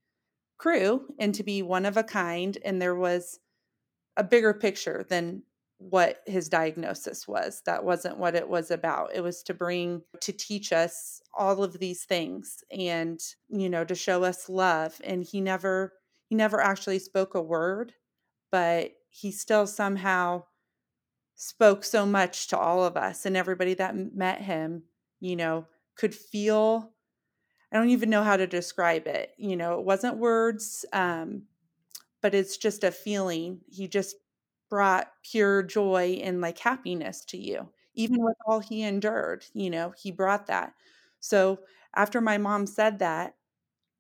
crew 0.59 1.07
and 1.19 1.35
to 1.35 1.43
be 1.43 1.63
one 1.63 1.85
of 1.85 1.99
a 1.99 2.03
kind 2.03 2.57
and 2.65 2.81
there 2.81 2.95
was 2.95 3.39
a 4.17 4.25
bigger 4.25 4.55
picture 4.55 5.05
than 5.09 5.43
what 5.81 6.21
his 6.27 6.51
diagnosis 6.51 7.27
was. 7.27 7.63
That 7.65 7.85
wasn't 7.85 8.19
what 8.19 8.35
it 8.35 8.49
was 8.49 8.71
about. 8.71 9.11
It 9.15 9.23
was 9.23 9.43
to 9.45 9.55
bring, 9.55 10.03
to 10.21 10.33
teach 10.33 10.73
us 10.73 11.23
all 11.33 11.65
of 11.65 11.79
these 11.79 12.05
things 12.05 12.63
and, 12.71 13.19
you 13.49 13.71
know, 13.71 13.85
to 13.85 13.95
show 13.95 14.23
us 14.23 14.51
love. 14.51 15.01
And 15.03 15.25
he 15.25 15.41
never, 15.41 15.95
he 16.29 16.37
never 16.37 16.61
actually 16.61 16.99
spoke 16.99 17.35
a 17.35 17.41
word, 17.41 17.95
but 18.53 18.93
he 19.09 19.33
still 19.33 19.67
somehow 19.67 20.45
spoke 21.35 21.83
so 21.83 22.05
much 22.05 22.49
to 22.49 22.59
all 22.59 22.85
of 22.85 22.99
us 22.99 23.25
and 23.25 23.35
everybody 23.35 23.73
that 23.73 23.97
met 24.15 24.43
him, 24.43 24.83
you 25.19 25.35
know, 25.35 25.67
could 25.97 26.15
feel. 26.15 26.93
I 27.73 27.79
don't 27.79 27.89
even 27.89 28.11
know 28.11 28.23
how 28.23 28.37
to 28.37 28.47
describe 28.47 29.07
it. 29.07 29.31
You 29.39 29.57
know, 29.57 29.79
it 29.79 29.87
wasn't 29.87 30.19
words, 30.19 30.85
um, 30.93 31.45
but 32.21 32.35
it's 32.35 32.59
just 32.59 32.85
a 32.85 32.91
feeling. 32.91 33.61
He 33.71 33.89
just 33.89 34.17
brought 34.71 35.09
pure 35.23 35.63
joy 35.63 36.21
and 36.23 36.41
like 36.41 36.59
happiness 36.59 37.25
to 37.25 37.37
you 37.37 37.69
even 37.95 38.19
mm. 38.19 38.25
with 38.25 38.37
all 38.47 38.61
he 38.61 38.83
endured 38.83 39.45
you 39.53 39.69
know 39.69 39.93
he 40.01 40.11
brought 40.11 40.47
that. 40.47 40.73
So 41.19 41.61
after 41.95 42.21
my 42.21 42.39
mom 42.39 42.67
said 42.67 43.01
that 43.01 43.35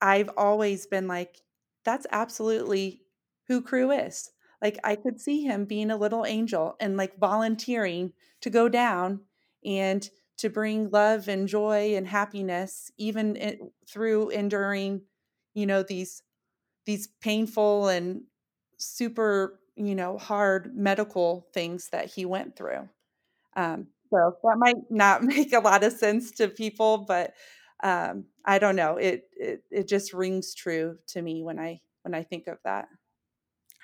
i've 0.00 0.30
always 0.36 0.86
been 0.86 1.06
like 1.06 1.42
that's 1.84 2.06
absolutely 2.10 3.02
who 3.48 3.60
crew 3.60 3.90
is. 3.90 4.30
Like 4.62 4.78
i 4.84 4.94
could 4.94 5.20
see 5.20 5.42
him 5.42 5.64
being 5.64 5.90
a 5.90 5.96
little 5.96 6.24
angel 6.24 6.76
and 6.80 6.96
like 6.96 7.18
volunteering 7.18 8.12
to 8.40 8.50
go 8.50 8.68
down 8.68 9.20
and 9.64 10.08
to 10.38 10.48
bring 10.48 10.88
love 10.90 11.28
and 11.28 11.46
joy 11.46 11.94
and 11.96 12.06
happiness 12.06 12.90
even 12.96 13.36
in, 13.36 13.70
through 13.86 14.30
enduring 14.30 15.02
you 15.52 15.66
know 15.66 15.82
these 15.82 16.22
these 16.86 17.08
painful 17.20 17.88
and 17.88 18.22
super 18.78 19.59
you 19.86 19.94
know, 19.94 20.18
hard 20.18 20.76
medical 20.76 21.46
things 21.52 21.88
that 21.92 22.06
he 22.06 22.24
went 22.24 22.56
through. 22.56 22.88
Um, 23.56 23.88
so 24.12 24.36
that 24.42 24.58
might 24.58 24.76
not 24.90 25.22
make 25.24 25.52
a 25.52 25.60
lot 25.60 25.84
of 25.84 25.92
sense 25.92 26.32
to 26.32 26.48
people, 26.48 26.98
but 26.98 27.34
um, 27.82 28.26
I 28.44 28.58
don't 28.58 28.76
know. 28.76 28.96
It, 28.96 29.24
it 29.36 29.62
it 29.70 29.88
just 29.88 30.12
rings 30.12 30.54
true 30.54 30.98
to 31.08 31.22
me 31.22 31.42
when 31.42 31.58
I 31.58 31.80
when 32.02 32.14
I 32.14 32.22
think 32.22 32.46
of 32.46 32.58
that. 32.64 32.88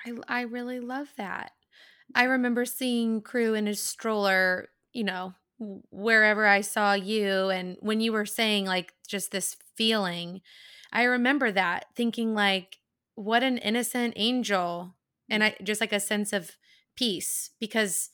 I 0.04 0.12
I 0.28 0.40
really 0.42 0.80
love 0.80 1.08
that. 1.16 1.52
I 2.14 2.24
remember 2.24 2.64
seeing 2.64 3.20
Crew 3.22 3.54
in 3.54 3.66
his 3.66 3.82
stroller, 3.82 4.68
you 4.92 5.04
know, 5.04 5.34
wherever 5.90 6.46
I 6.46 6.60
saw 6.60 6.92
you, 6.92 7.48
and 7.48 7.76
when 7.80 8.00
you 8.00 8.12
were 8.12 8.26
saying 8.26 8.66
like 8.66 8.92
just 9.08 9.30
this 9.30 9.56
feeling, 9.76 10.42
I 10.92 11.04
remember 11.04 11.50
that 11.52 11.86
thinking 11.94 12.34
like, 12.34 12.78
what 13.14 13.42
an 13.42 13.58
innocent 13.58 14.14
angel 14.16 14.95
and 15.28 15.44
I 15.44 15.56
just 15.62 15.80
like 15.80 15.92
a 15.92 16.00
sense 16.00 16.32
of 16.32 16.52
peace 16.96 17.50
because 17.60 18.10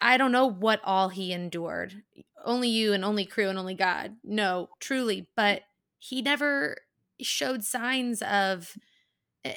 I 0.00 0.16
don't 0.16 0.32
know 0.32 0.46
what 0.46 0.80
all 0.84 1.08
he 1.08 1.32
endured. 1.32 2.02
Only 2.44 2.68
you 2.68 2.92
and 2.92 3.04
only 3.04 3.24
crew 3.24 3.48
and 3.48 3.58
only 3.58 3.74
God. 3.74 4.16
No, 4.22 4.68
truly, 4.80 5.28
but 5.36 5.62
he 5.98 6.22
never 6.22 6.76
showed 7.20 7.64
signs 7.64 8.22
of 8.22 8.76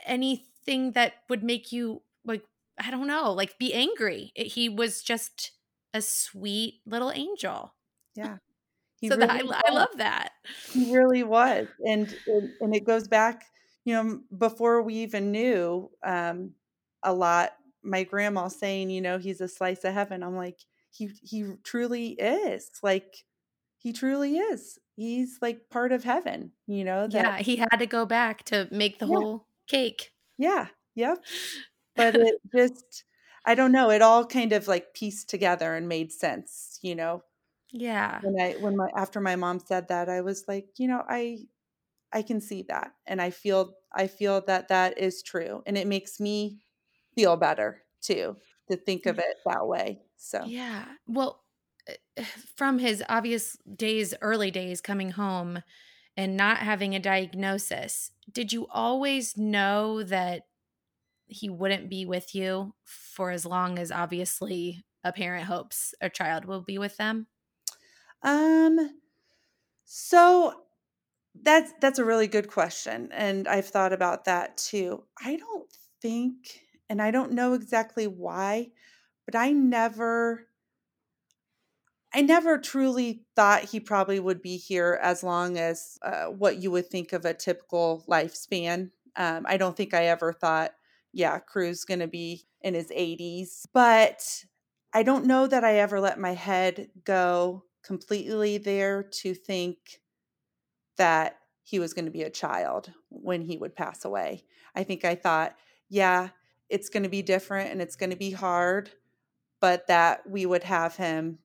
anything 0.05 0.93
that 0.93 1.13
would 1.29 1.43
make 1.43 1.71
you 1.71 2.01
like 2.25 2.43
I 2.79 2.91
don't 2.91 3.07
know, 3.07 3.31
like 3.31 3.57
be 3.57 3.73
angry. 3.73 4.31
He 4.35 4.69
was 4.69 5.01
just 5.01 5.51
a 5.93 6.01
sweet 6.01 6.75
little 6.85 7.11
angel. 7.11 7.73
Yeah. 8.15 8.37
so 9.03 9.15
really 9.15 9.27
that, 9.27 9.29
I, 9.29 9.61
I, 9.67 9.71
love 9.73 9.97
that. 9.97 10.31
He 10.71 10.95
really 10.95 11.23
was. 11.23 11.67
And, 11.85 12.13
and 12.27 12.49
and 12.61 12.75
it 12.75 12.85
goes 12.85 13.07
back, 13.07 13.45
you 13.85 13.93
know, 13.93 14.19
before 14.37 14.81
we 14.81 14.95
even 14.95 15.31
knew 15.31 15.89
um 16.05 16.51
a 17.03 17.13
lot 17.13 17.53
my 17.83 18.03
grandma 18.03 18.47
saying, 18.47 18.89
you 18.89 19.01
know, 19.01 19.17
he's 19.17 19.41
a 19.41 19.47
slice 19.47 19.83
of 19.83 19.93
heaven. 19.93 20.23
I'm 20.23 20.35
like, 20.35 20.59
he 20.91 21.09
he 21.23 21.53
truly 21.63 22.09
is. 22.09 22.69
Like 22.83 23.25
he 23.77 23.93
truly 23.93 24.37
is. 24.37 24.77
He's 24.95 25.37
like 25.41 25.69
part 25.69 25.91
of 25.91 26.03
heaven, 26.03 26.51
you 26.67 26.83
know. 26.83 27.07
That, 27.07 27.23
yeah, 27.23 27.37
he 27.37 27.55
had 27.57 27.77
to 27.77 27.85
go 27.85 28.05
back 28.05 28.43
to 28.45 28.67
make 28.71 28.99
the 28.99 29.07
yeah. 29.07 29.15
whole 29.15 29.45
cake. 29.67 30.11
Yeah. 30.37 30.67
Yep. 30.95 31.23
But 31.95 32.15
it 32.15 32.35
just 32.53 33.05
I 33.45 33.55
don't 33.55 33.71
know, 33.71 33.89
it 33.89 34.01
all 34.01 34.25
kind 34.25 34.51
of 34.51 34.67
like 34.67 34.93
pieced 34.93 35.29
together 35.29 35.75
and 35.75 35.87
made 35.87 36.11
sense, 36.11 36.79
you 36.81 36.95
know. 36.95 37.23
Yeah. 37.71 38.19
When 38.21 38.39
I 38.41 38.53
when 38.53 38.75
my 38.75 38.89
after 38.95 39.21
my 39.21 39.35
mom 39.35 39.59
said 39.59 39.87
that, 39.87 40.09
I 40.09 40.21
was 40.21 40.45
like, 40.47 40.67
you 40.77 40.87
know, 40.87 41.03
I 41.07 41.45
I 42.11 42.23
can 42.23 42.41
see 42.41 42.63
that 42.69 42.91
and 43.07 43.21
I 43.21 43.29
feel 43.29 43.75
I 43.93 44.07
feel 44.07 44.41
that 44.47 44.67
that 44.67 44.97
is 44.97 45.21
true 45.23 45.63
and 45.65 45.77
it 45.77 45.87
makes 45.87 46.19
me 46.19 46.59
feel 47.19 47.37
better 47.37 47.83
too 48.01 48.37
to 48.69 48.77
think 48.77 49.05
of 49.05 49.19
it 49.19 49.37
that 49.45 49.67
way. 49.67 50.01
So, 50.17 50.43
yeah. 50.45 50.85
Well, 51.07 51.43
eh, 51.87 51.95
eh, 52.17 52.25
from 52.55 52.79
his 52.79 53.03
obvious 53.09 53.57
days, 53.75 54.13
early 54.21 54.51
days 54.51 54.81
coming 54.81 55.11
home 55.11 55.61
and 56.15 56.37
not 56.37 56.57
having 56.57 56.95
a 56.95 56.99
diagnosis, 56.99 58.11
did 58.31 58.53
you 58.53 58.67
always 58.67 59.37
know 59.37 60.03
that 60.03 60.43
he 61.27 61.49
wouldn't 61.49 61.89
be 61.89 62.05
with 62.05 62.33
you 62.33 62.73
for 62.83 63.31
as 63.31 63.45
long 63.45 63.77
as 63.79 63.91
obviously 63.91 64.83
a 65.03 65.13
parent 65.13 65.45
hopes 65.45 65.93
a 66.01 66.09
child 66.09 66.45
will 66.45 66.61
be 66.61 66.77
with 66.77 66.97
them? 66.97 67.27
Um, 68.23 68.99
so 69.85 70.63
that's 71.41 71.73
that's 71.81 71.99
a 71.99 72.05
really 72.05 72.27
good 72.27 72.47
question 72.47 73.09
and 73.13 73.47
I've 73.47 73.67
thought 73.67 73.93
about 73.93 74.25
that 74.25 74.57
too. 74.57 75.05
I 75.23 75.35
don't 75.37 75.71
think 76.01 76.61
and 76.89 77.01
I 77.01 77.11
don't 77.11 77.31
know 77.31 77.53
exactly 77.53 78.07
why, 78.07 78.71
but 79.25 79.35
I 79.35 79.51
never 79.51 80.47
I 82.11 82.21
never 82.21 82.57
truly 82.57 83.25
thought 83.35 83.65
he 83.65 83.79
probably 83.79 84.19
would 84.19 84.41
be 84.41 84.57
here 84.57 84.99
as 85.01 85.21
long 85.21 85.57
as 85.57 85.99
uh, 86.01 86.25
what 86.25 86.57
you 86.57 86.71
would 86.71 86.87
think 86.89 87.13
of 87.13 87.23
a 87.23 87.35
typical 87.35 88.03
lifespan. 88.09 88.89
Um, 89.15 89.45
I 89.47 89.57
don't 89.57 89.77
think 89.77 89.93
I 89.93 90.05
ever 90.05 90.33
thought, 90.33 90.71
yeah, 91.13 91.37
Cru's 91.37 91.85
going 91.85 91.99
to 91.99 92.07
be 92.07 92.47
in 92.61 92.73
his 92.73 92.89
80s. 92.89 93.67
But 93.73 94.43
I 94.91 95.03
don't 95.03 95.25
know 95.25 95.45
that 95.45 95.63
I 95.63 95.75
ever 95.75 95.99
let 95.99 96.19
my 96.19 96.33
head 96.33 96.89
go 97.03 97.65
completely 97.83 98.57
there 98.57 99.03
to 99.03 99.35
think 99.35 100.01
that 100.97 101.37
he 101.63 101.79
was 101.79 101.93
going 101.93 102.05
to 102.05 102.11
be 102.11 102.23
a 102.23 102.29
child 102.31 102.91
when 103.09 103.41
he 103.41 103.57
would 103.57 103.75
pass 103.75 104.03
away. 104.03 104.43
I 104.75 104.83
think 104.83 105.05
I 105.05 105.13
thought, 105.13 105.55
yeah, 105.89 106.29
it's 106.69 106.89
going 106.89 107.03
to 107.03 107.09
be 107.09 107.21
different 107.21 107.71
and 107.71 107.81
it's 107.81 107.95
going 107.95 108.11
to 108.11 108.15
be 108.15 108.31
hard, 108.31 108.91
but 109.59 109.87
that 109.87 110.29
we 110.29 110.45
would 110.45 110.63
have 110.63 110.95
him. 110.95 111.39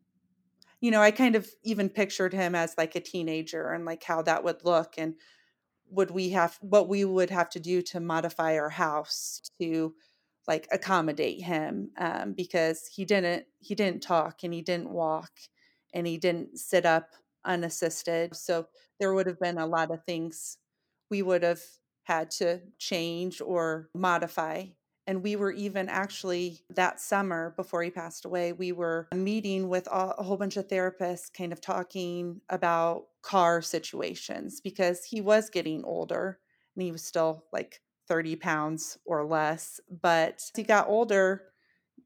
You 0.80 0.90
know, 0.90 1.00
I 1.00 1.10
kind 1.10 1.34
of 1.34 1.48
even 1.62 1.88
pictured 1.88 2.34
him 2.34 2.54
as 2.54 2.74
like 2.76 2.94
a 2.94 3.00
teenager 3.00 3.70
and 3.70 3.84
like 3.84 4.02
how 4.02 4.22
that 4.22 4.44
would 4.44 4.64
look 4.64 4.94
and 4.98 5.14
would 5.90 6.10
we 6.10 6.30
have 6.30 6.58
what 6.60 6.88
we 6.88 7.04
would 7.04 7.30
have 7.30 7.48
to 7.50 7.60
do 7.60 7.80
to 7.82 8.00
modify 8.00 8.58
our 8.58 8.68
house 8.68 9.40
to 9.60 9.94
like 10.46 10.68
accommodate 10.72 11.42
him 11.42 11.90
um, 11.98 12.32
because 12.32 12.86
he 12.86 13.04
didn't 13.04 13.44
he 13.60 13.74
didn't 13.74 14.02
talk 14.02 14.42
and 14.42 14.52
he 14.52 14.60
didn't 14.60 14.90
walk 14.90 15.30
and 15.94 16.06
he 16.06 16.18
didn't 16.18 16.58
sit 16.58 16.84
up 16.84 17.10
unassisted 17.44 18.34
so 18.34 18.66
there 18.98 19.14
would 19.14 19.26
have 19.26 19.40
been 19.40 19.58
a 19.58 19.66
lot 19.66 19.90
of 19.90 20.04
things 20.04 20.58
we 21.10 21.22
would 21.22 21.42
have 21.42 21.60
had 22.04 22.30
to 22.30 22.60
change 22.78 23.40
or 23.40 23.88
modify 23.94 24.64
and 25.06 25.22
we 25.22 25.36
were 25.36 25.52
even 25.52 25.88
actually 25.88 26.60
that 26.70 27.00
summer 27.00 27.52
before 27.56 27.82
he 27.82 27.90
passed 27.90 28.24
away, 28.24 28.52
we 28.52 28.72
were 28.72 29.08
meeting 29.14 29.68
with 29.68 29.86
a 29.90 30.22
whole 30.22 30.36
bunch 30.36 30.56
of 30.56 30.68
therapists, 30.68 31.32
kind 31.32 31.52
of 31.52 31.60
talking 31.60 32.40
about 32.48 33.04
car 33.22 33.60
situations 33.60 34.60
because 34.60 35.04
he 35.04 35.20
was 35.20 35.50
getting 35.50 35.84
older 35.84 36.38
and 36.74 36.82
he 36.82 36.92
was 36.92 37.04
still 37.04 37.44
like 37.52 37.80
30 38.08 38.36
pounds 38.36 38.98
or 39.04 39.24
less. 39.24 39.80
But 39.90 40.42
he 40.56 40.62
got 40.62 40.88
older, 40.88 41.42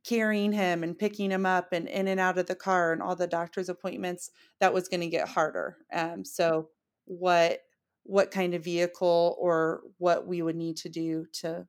carrying 0.04 0.52
him 0.52 0.82
and 0.82 0.98
picking 0.98 1.30
him 1.30 1.46
up 1.46 1.72
and 1.72 1.88
in 1.88 2.08
and 2.08 2.20
out 2.20 2.38
of 2.38 2.46
the 2.46 2.54
car 2.54 2.92
and 2.92 3.02
all 3.02 3.16
the 3.16 3.26
doctor's 3.26 3.68
appointments, 3.68 4.30
that 4.60 4.74
was 4.74 4.88
going 4.88 5.00
to 5.00 5.08
get 5.08 5.28
harder. 5.28 5.76
Um, 5.92 6.24
so, 6.24 6.68
what 7.04 7.60
what 8.04 8.30
kind 8.30 8.54
of 8.54 8.64
vehicle 8.64 9.36
or 9.38 9.82
what 9.98 10.26
we 10.26 10.40
would 10.40 10.56
need 10.56 10.78
to 10.78 10.88
do 10.88 11.26
to 11.30 11.66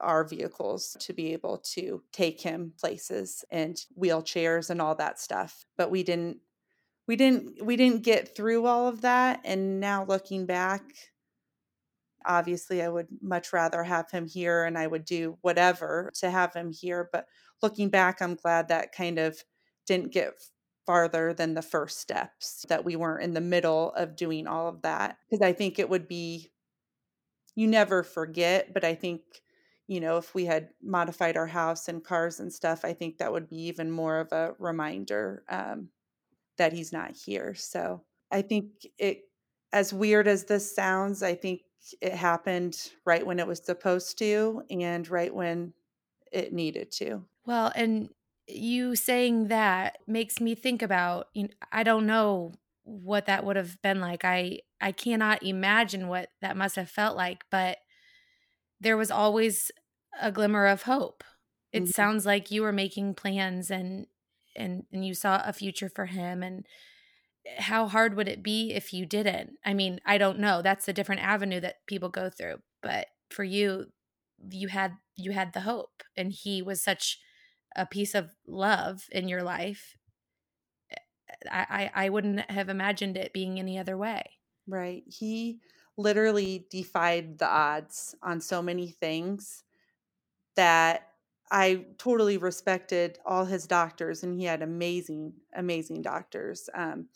our 0.00 0.24
vehicles 0.24 0.96
to 1.00 1.12
be 1.12 1.32
able 1.32 1.58
to 1.58 2.02
take 2.12 2.40
him 2.40 2.72
places 2.78 3.44
and 3.50 3.84
wheelchairs 4.00 4.70
and 4.70 4.80
all 4.80 4.94
that 4.94 5.18
stuff 5.18 5.64
but 5.76 5.90
we 5.90 6.02
didn't 6.02 6.38
we 7.06 7.16
didn't 7.16 7.64
we 7.64 7.76
didn't 7.76 8.02
get 8.02 8.36
through 8.36 8.66
all 8.66 8.86
of 8.86 9.00
that 9.00 9.40
and 9.44 9.80
now 9.80 10.04
looking 10.04 10.46
back 10.46 10.82
Obviously, 12.28 12.82
I 12.82 12.88
would 12.88 13.08
much 13.22 13.52
rather 13.52 13.82
have 13.82 14.10
him 14.10 14.26
here 14.26 14.64
and 14.64 14.76
I 14.76 14.86
would 14.86 15.04
do 15.04 15.38
whatever 15.40 16.12
to 16.16 16.30
have 16.30 16.52
him 16.52 16.72
here. 16.72 17.08
But 17.10 17.26
looking 17.62 17.88
back, 17.88 18.20
I'm 18.20 18.34
glad 18.34 18.68
that 18.68 18.92
kind 18.92 19.18
of 19.18 19.42
didn't 19.86 20.12
get 20.12 20.34
farther 20.84 21.32
than 21.32 21.54
the 21.54 21.62
first 21.62 22.00
steps, 22.00 22.66
that 22.68 22.84
we 22.84 22.96
weren't 22.96 23.22
in 23.22 23.32
the 23.32 23.40
middle 23.40 23.92
of 23.94 24.16
doing 24.16 24.46
all 24.46 24.68
of 24.68 24.82
that. 24.82 25.16
Because 25.30 25.42
I 25.42 25.54
think 25.54 25.78
it 25.78 25.88
would 25.88 26.08
be, 26.08 26.50
you 27.54 27.66
never 27.66 28.02
forget, 28.02 28.74
but 28.74 28.84
I 28.84 28.94
think, 28.94 29.22
you 29.88 30.00
know, 30.00 30.18
if 30.18 30.34
we 30.34 30.44
had 30.44 30.68
modified 30.82 31.36
our 31.36 31.46
house 31.46 31.88
and 31.88 32.04
cars 32.04 32.38
and 32.40 32.52
stuff, 32.52 32.84
I 32.84 32.92
think 32.92 33.18
that 33.18 33.32
would 33.32 33.48
be 33.48 33.62
even 33.62 33.90
more 33.90 34.20
of 34.20 34.30
a 34.32 34.54
reminder 34.58 35.42
um, 35.48 35.88
that 36.58 36.74
he's 36.74 36.92
not 36.92 37.16
here. 37.16 37.54
So 37.54 38.04
I 38.30 38.42
think 38.42 38.66
it, 38.98 39.22
as 39.72 39.92
weird 39.92 40.28
as 40.28 40.44
this 40.44 40.74
sounds, 40.74 41.22
I 41.22 41.34
think 41.34 41.62
it 42.02 42.12
happened 42.12 42.90
right 43.06 43.26
when 43.26 43.38
it 43.38 43.46
was 43.46 43.64
supposed 43.64 44.18
to 44.18 44.62
and 44.70 45.08
right 45.08 45.34
when 45.34 45.72
it 46.30 46.52
needed 46.52 46.92
to. 46.92 47.24
Well, 47.46 47.72
and 47.74 48.10
you 48.46 48.94
saying 48.94 49.48
that 49.48 49.98
makes 50.06 50.38
me 50.38 50.54
think 50.54 50.82
about 50.82 51.28
you 51.32 51.44
know, 51.44 51.48
I 51.72 51.82
don't 51.82 52.06
know 52.06 52.52
what 52.84 53.26
that 53.26 53.44
would 53.44 53.56
have 53.56 53.80
been 53.80 54.00
like. 54.00 54.24
I 54.24 54.60
I 54.80 54.92
cannot 54.92 55.42
imagine 55.42 56.08
what 56.08 56.30
that 56.42 56.56
must 56.56 56.76
have 56.76 56.90
felt 56.90 57.16
like, 57.16 57.44
but 57.50 57.78
there 58.80 58.96
was 58.96 59.10
always 59.10 59.70
a 60.20 60.32
glimmer 60.32 60.66
of 60.66 60.82
hope. 60.82 61.24
It 61.72 61.84
mm-hmm. 61.84 61.90
sounds 61.90 62.26
like 62.26 62.50
you 62.50 62.62
were 62.62 62.72
making 62.72 63.14
plans 63.14 63.70
and 63.70 64.06
and 64.56 64.84
and 64.92 65.06
you 65.06 65.14
saw 65.14 65.42
a 65.44 65.52
future 65.52 65.88
for 65.88 66.06
him 66.06 66.42
and 66.42 66.66
how 67.58 67.86
hard 67.86 68.14
would 68.14 68.28
it 68.28 68.42
be 68.42 68.72
if 68.72 68.92
you 68.92 69.06
didn't? 69.06 69.52
I 69.64 69.72
mean, 69.72 70.00
I 70.04 70.18
don't 70.18 70.38
know. 70.38 70.60
That's 70.60 70.88
a 70.88 70.92
different 70.92 71.22
avenue 71.22 71.60
that 71.60 71.86
people 71.86 72.08
go 72.08 72.28
through, 72.28 72.56
but 72.82 73.06
for 73.30 73.44
you 73.44 73.86
you 74.50 74.68
had 74.68 74.92
you 75.16 75.32
had 75.32 75.52
the 75.52 75.60
hope 75.60 76.02
and 76.16 76.32
he 76.32 76.62
was 76.62 76.82
such 76.82 77.18
a 77.76 77.86
piece 77.86 78.14
of 78.14 78.30
love 78.46 79.04
in 79.10 79.28
your 79.28 79.42
life 79.42 79.96
eh, 80.90 80.96
I, 81.50 81.90
I, 81.94 82.06
I 82.06 82.08
wouldn't 82.08 82.50
have 82.50 82.68
imagined 82.68 83.16
it 83.16 83.32
being 83.32 83.58
any 83.58 83.78
other 83.78 83.96
way. 83.96 84.22
Right. 84.66 85.02
He 85.06 85.58
literally 85.96 86.66
defied 86.70 87.38
the 87.38 87.48
odds 87.48 88.14
on 88.22 88.40
so 88.40 88.62
many 88.62 88.90
things 88.90 89.64
that 90.58 91.06
I 91.52 91.86
totally 91.98 92.36
respected 92.36 93.18
all 93.24 93.44
his 93.44 93.66
doctors, 93.66 94.24
and 94.24 94.38
he 94.38 94.44
had 94.44 94.60
amazing, 94.60 95.34
amazing 95.54 96.02
doctors. 96.02 96.68
Um, 96.74 97.06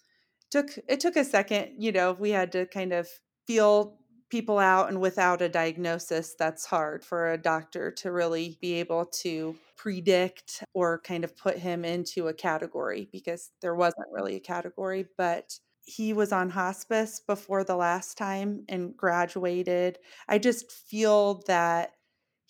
took 0.50 0.70
it 0.88 1.00
took 1.00 1.16
a 1.16 1.24
second, 1.24 1.72
you 1.78 1.90
know, 1.90 2.12
we 2.12 2.30
had 2.30 2.52
to 2.52 2.66
kind 2.66 2.92
of 2.92 3.08
feel 3.46 3.98
people 4.30 4.60
out 4.60 4.88
and 4.88 5.00
without 5.00 5.42
a 5.42 5.48
diagnosis 5.48 6.34
that's 6.38 6.64
hard 6.64 7.04
for 7.04 7.32
a 7.32 7.38
doctor 7.38 7.90
to 7.90 8.12
really 8.12 8.56
be 8.60 8.74
able 8.74 9.04
to 9.06 9.56
predict 9.76 10.62
or 10.72 11.00
kind 11.00 11.24
of 11.24 11.36
put 11.36 11.58
him 11.58 11.84
into 11.84 12.28
a 12.28 12.32
category 12.32 13.08
because 13.12 13.50
there 13.60 13.74
wasn't 13.74 14.06
really 14.10 14.36
a 14.36 14.40
category 14.40 15.04
but 15.18 15.58
he 15.84 16.14
was 16.14 16.32
on 16.32 16.48
hospice 16.48 17.20
before 17.26 17.62
the 17.62 17.76
last 17.76 18.16
time 18.16 18.64
and 18.70 18.96
graduated 18.96 19.98
i 20.30 20.38
just 20.38 20.72
feel 20.72 21.42
that 21.46 21.92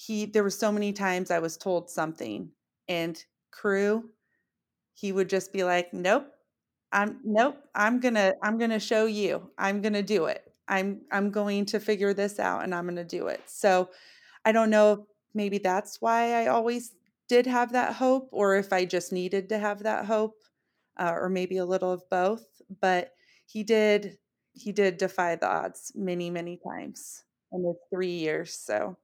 he 0.06 0.26
there 0.26 0.42
were 0.42 0.50
so 0.50 0.72
many 0.72 0.92
times 0.92 1.30
i 1.30 1.38
was 1.38 1.56
told 1.56 1.90
something 1.90 2.50
and 2.88 3.24
crew 3.50 4.10
he 4.94 5.12
would 5.12 5.28
just 5.28 5.52
be 5.52 5.64
like 5.64 5.92
nope 5.92 6.26
i'm 6.92 7.20
nope 7.24 7.56
i'm 7.74 8.00
gonna 8.00 8.32
i'm 8.42 8.58
gonna 8.58 8.80
show 8.80 9.06
you 9.06 9.50
i'm 9.58 9.80
gonna 9.80 10.02
do 10.02 10.26
it 10.26 10.52
I'm 10.68 11.02
I'm 11.10 11.30
going 11.30 11.66
to 11.66 11.80
figure 11.80 12.14
this 12.14 12.38
out 12.38 12.64
and 12.64 12.74
I'm 12.74 12.84
going 12.84 12.96
to 12.96 13.04
do 13.04 13.26
it. 13.26 13.42
So 13.46 13.90
I 14.44 14.52
don't 14.52 14.70
know 14.70 15.06
maybe 15.34 15.58
that's 15.58 16.00
why 16.00 16.42
I 16.42 16.46
always 16.48 16.92
did 17.28 17.46
have 17.46 17.72
that 17.72 17.94
hope 17.94 18.28
or 18.32 18.56
if 18.56 18.72
I 18.72 18.84
just 18.84 19.12
needed 19.12 19.48
to 19.50 19.58
have 19.58 19.82
that 19.82 20.06
hope 20.06 20.36
uh, 20.98 21.12
or 21.14 21.28
maybe 21.28 21.56
a 21.56 21.64
little 21.64 21.92
of 21.92 22.08
both, 22.10 22.44
but 22.80 23.12
he 23.46 23.62
did 23.62 24.18
he 24.54 24.72
did 24.72 24.98
defy 24.98 25.36
the 25.36 25.48
odds 25.48 25.92
many 25.94 26.30
many 26.30 26.58
times 26.66 27.24
in 27.52 27.62
the 27.62 27.74
3 27.90 28.08
years. 28.08 28.54
So 28.54 28.96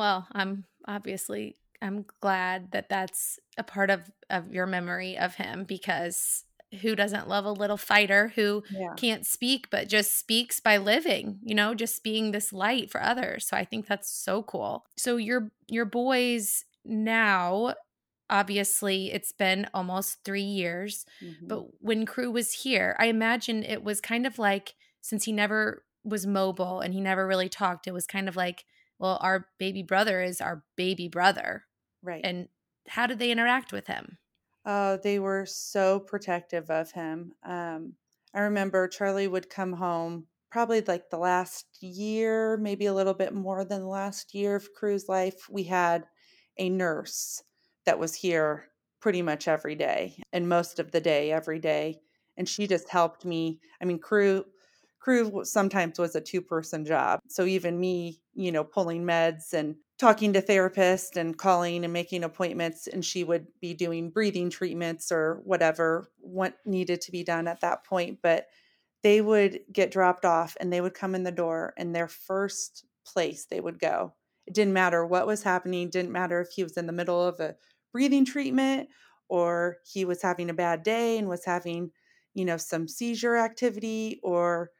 well, 0.00 0.26
I'm 0.32 0.64
obviously 0.88 1.56
I'm 1.82 2.06
glad 2.22 2.72
that 2.72 2.88
that's 2.88 3.38
a 3.58 3.62
part 3.62 3.90
of 3.90 4.10
of 4.30 4.50
your 4.50 4.66
memory 4.66 5.18
of 5.18 5.34
him 5.34 5.64
because 5.64 6.44
who 6.80 6.96
doesn't 6.96 7.28
love 7.28 7.44
a 7.44 7.52
little 7.52 7.76
fighter 7.76 8.32
who 8.34 8.62
yeah. 8.70 8.94
can't 8.96 9.26
speak 9.26 9.68
but 9.70 9.88
just 9.88 10.18
speaks 10.18 10.58
by 10.58 10.78
living 10.78 11.38
you 11.42 11.54
know 11.54 11.74
just 11.74 12.02
being 12.02 12.30
this 12.30 12.50
light 12.52 12.88
for 12.88 13.02
others 13.02 13.46
so 13.46 13.56
i 13.56 13.64
think 13.64 13.86
that's 13.86 14.08
so 14.08 14.40
cool 14.42 14.86
so 14.96 15.16
your 15.16 15.50
your 15.66 15.84
boys 15.84 16.64
now 16.84 17.74
obviously 18.30 19.12
it's 19.12 19.32
been 19.32 19.66
almost 19.74 20.22
3 20.24 20.40
years 20.40 21.04
mm-hmm. 21.20 21.48
but 21.48 21.64
when 21.80 22.06
crew 22.06 22.30
was 22.30 22.52
here 22.52 22.94
i 23.00 23.06
imagine 23.06 23.64
it 23.64 23.82
was 23.82 24.00
kind 24.00 24.24
of 24.24 24.38
like 24.38 24.76
since 25.00 25.24
he 25.24 25.32
never 25.32 25.82
was 26.04 26.24
mobile 26.24 26.78
and 26.80 26.94
he 26.94 27.00
never 27.00 27.26
really 27.26 27.48
talked 27.48 27.88
it 27.88 27.92
was 27.92 28.06
kind 28.06 28.28
of 28.28 28.36
like 28.36 28.64
well 29.00 29.18
our 29.20 29.48
baby 29.58 29.82
brother 29.82 30.22
is 30.22 30.40
our 30.40 30.64
baby 30.76 31.08
brother 31.08 31.64
right 32.02 32.20
and 32.24 32.48
how 32.86 33.06
did 33.06 33.18
they 33.18 33.32
interact 33.32 33.72
with 33.72 33.88
him 33.88 34.18
Oh, 34.64 34.98
they 35.02 35.18
were 35.18 35.46
so 35.46 36.00
protective 36.00 36.70
of 36.70 36.92
him. 36.92 37.32
Um, 37.42 37.94
I 38.34 38.40
remember 38.40 38.88
Charlie 38.88 39.28
would 39.28 39.50
come 39.50 39.72
home 39.72 40.26
probably 40.50 40.80
like 40.82 41.10
the 41.10 41.18
last 41.18 41.82
year, 41.82 42.56
maybe 42.56 42.86
a 42.86 42.94
little 42.94 43.14
bit 43.14 43.32
more 43.32 43.64
than 43.64 43.80
the 43.80 43.86
last 43.86 44.34
year 44.34 44.56
of 44.56 44.72
Cru's 44.74 45.08
life. 45.08 45.48
We 45.48 45.64
had 45.64 46.06
a 46.58 46.68
nurse 46.68 47.42
that 47.86 47.98
was 47.98 48.14
here 48.14 48.68
pretty 49.00 49.22
much 49.22 49.48
every 49.48 49.74
day 49.74 50.22
and 50.32 50.48
most 50.48 50.78
of 50.78 50.90
the 50.90 51.00
day, 51.00 51.32
every 51.32 51.58
day. 51.58 52.00
And 52.36 52.48
she 52.48 52.66
just 52.66 52.88
helped 52.88 53.24
me. 53.24 53.60
I 53.80 53.84
mean, 53.86 53.98
Cru 53.98 54.44
Cru 55.00 55.44
sometimes 55.44 55.98
was 55.98 56.14
a 56.14 56.20
two 56.20 56.42
person 56.42 56.84
job. 56.84 57.20
So 57.28 57.44
even 57.44 57.80
me, 57.80 58.20
you 58.34 58.52
know, 58.52 58.64
pulling 58.64 59.04
meds 59.04 59.52
and 59.54 59.76
talking 59.98 60.32
to 60.32 60.40
therapists 60.40 61.16
and 61.16 61.36
calling 61.36 61.84
and 61.84 61.92
making 61.92 62.24
appointments 62.24 62.86
and 62.86 63.04
she 63.04 63.22
would 63.22 63.46
be 63.60 63.74
doing 63.74 64.10
breathing 64.10 64.48
treatments 64.48 65.12
or 65.12 65.42
whatever 65.44 66.10
what 66.20 66.54
needed 66.64 67.02
to 67.02 67.12
be 67.12 67.22
done 67.22 67.46
at 67.46 67.60
that 67.60 67.84
point 67.84 68.18
but 68.22 68.46
they 69.02 69.20
would 69.20 69.60
get 69.70 69.90
dropped 69.90 70.24
off 70.24 70.56
and 70.58 70.72
they 70.72 70.80
would 70.80 70.94
come 70.94 71.14
in 71.14 71.22
the 71.22 71.30
door 71.30 71.74
and 71.76 71.94
their 71.94 72.08
first 72.08 72.86
place 73.06 73.44
they 73.44 73.60
would 73.60 73.78
go 73.78 74.14
it 74.46 74.54
didn't 74.54 74.72
matter 74.72 75.04
what 75.04 75.26
was 75.26 75.42
happening 75.42 75.90
didn't 75.90 76.10
matter 76.12 76.40
if 76.40 76.48
he 76.48 76.62
was 76.62 76.78
in 76.78 76.86
the 76.86 76.92
middle 76.94 77.22
of 77.22 77.38
a 77.38 77.54
breathing 77.92 78.24
treatment 78.24 78.88
or 79.28 79.76
he 79.84 80.06
was 80.06 80.22
having 80.22 80.48
a 80.48 80.54
bad 80.54 80.82
day 80.82 81.18
and 81.18 81.28
was 81.28 81.44
having 81.44 81.90
you 82.32 82.46
know 82.46 82.56
some 82.56 82.88
seizure 82.88 83.36
activity 83.36 84.18
or 84.22 84.70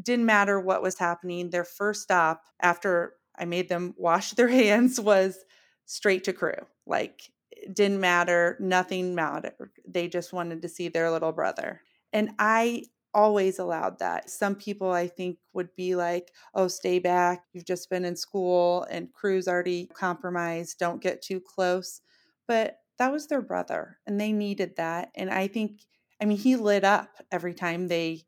didn't 0.00 0.26
matter 0.26 0.60
what 0.60 0.82
was 0.82 0.98
happening 0.98 1.50
their 1.50 1.64
first 1.64 2.02
stop 2.02 2.42
after 2.60 3.14
I 3.36 3.44
made 3.44 3.68
them 3.68 3.94
wash 3.96 4.30
their 4.32 4.48
hands 4.48 5.00
was 5.00 5.44
straight 5.86 6.24
to 6.24 6.32
crew. 6.32 6.54
Like 6.86 7.30
didn't 7.72 8.00
matter, 8.00 8.56
nothing 8.60 9.14
mattered. 9.14 9.70
They 9.86 10.08
just 10.08 10.32
wanted 10.32 10.62
to 10.62 10.68
see 10.68 10.88
their 10.88 11.10
little 11.10 11.32
brother. 11.32 11.80
And 12.12 12.30
I 12.38 12.84
always 13.14 13.58
allowed 13.58 13.98
that. 13.98 14.30
Some 14.30 14.54
people 14.54 14.90
I 14.90 15.06
think 15.06 15.38
would 15.52 15.74
be 15.76 15.94
like, 15.94 16.32
"Oh, 16.54 16.68
stay 16.68 16.98
back. 16.98 17.44
You've 17.52 17.66
just 17.66 17.90
been 17.90 18.04
in 18.04 18.16
school 18.16 18.84
and 18.90 19.12
crew's 19.12 19.48
already 19.48 19.86
compromised. 19.86 20.78
Don't 20.78 21.02
get 21.02 21.22
too 21.22 21.40
close." 21.40 22.00
But 22.48 22.78
that 22.98 23.12
was 23.12 23.26
their 23.28 23.42
brother 23.42 23.98
and 24.06 24.20
they 24.20 24.32
needed 24.32 24.76
that. 24.76 25.10
And 25.14 25.30
I 25.30 25.46
think 25.48 25.82
I 26.20 26.24
mean, 26.24 26.38
he 26.38 26.56
lit 26.56 26.84
up 26.84 27.10
every 27.32 27.54
time 27.54 27.88
they 27.88 28.24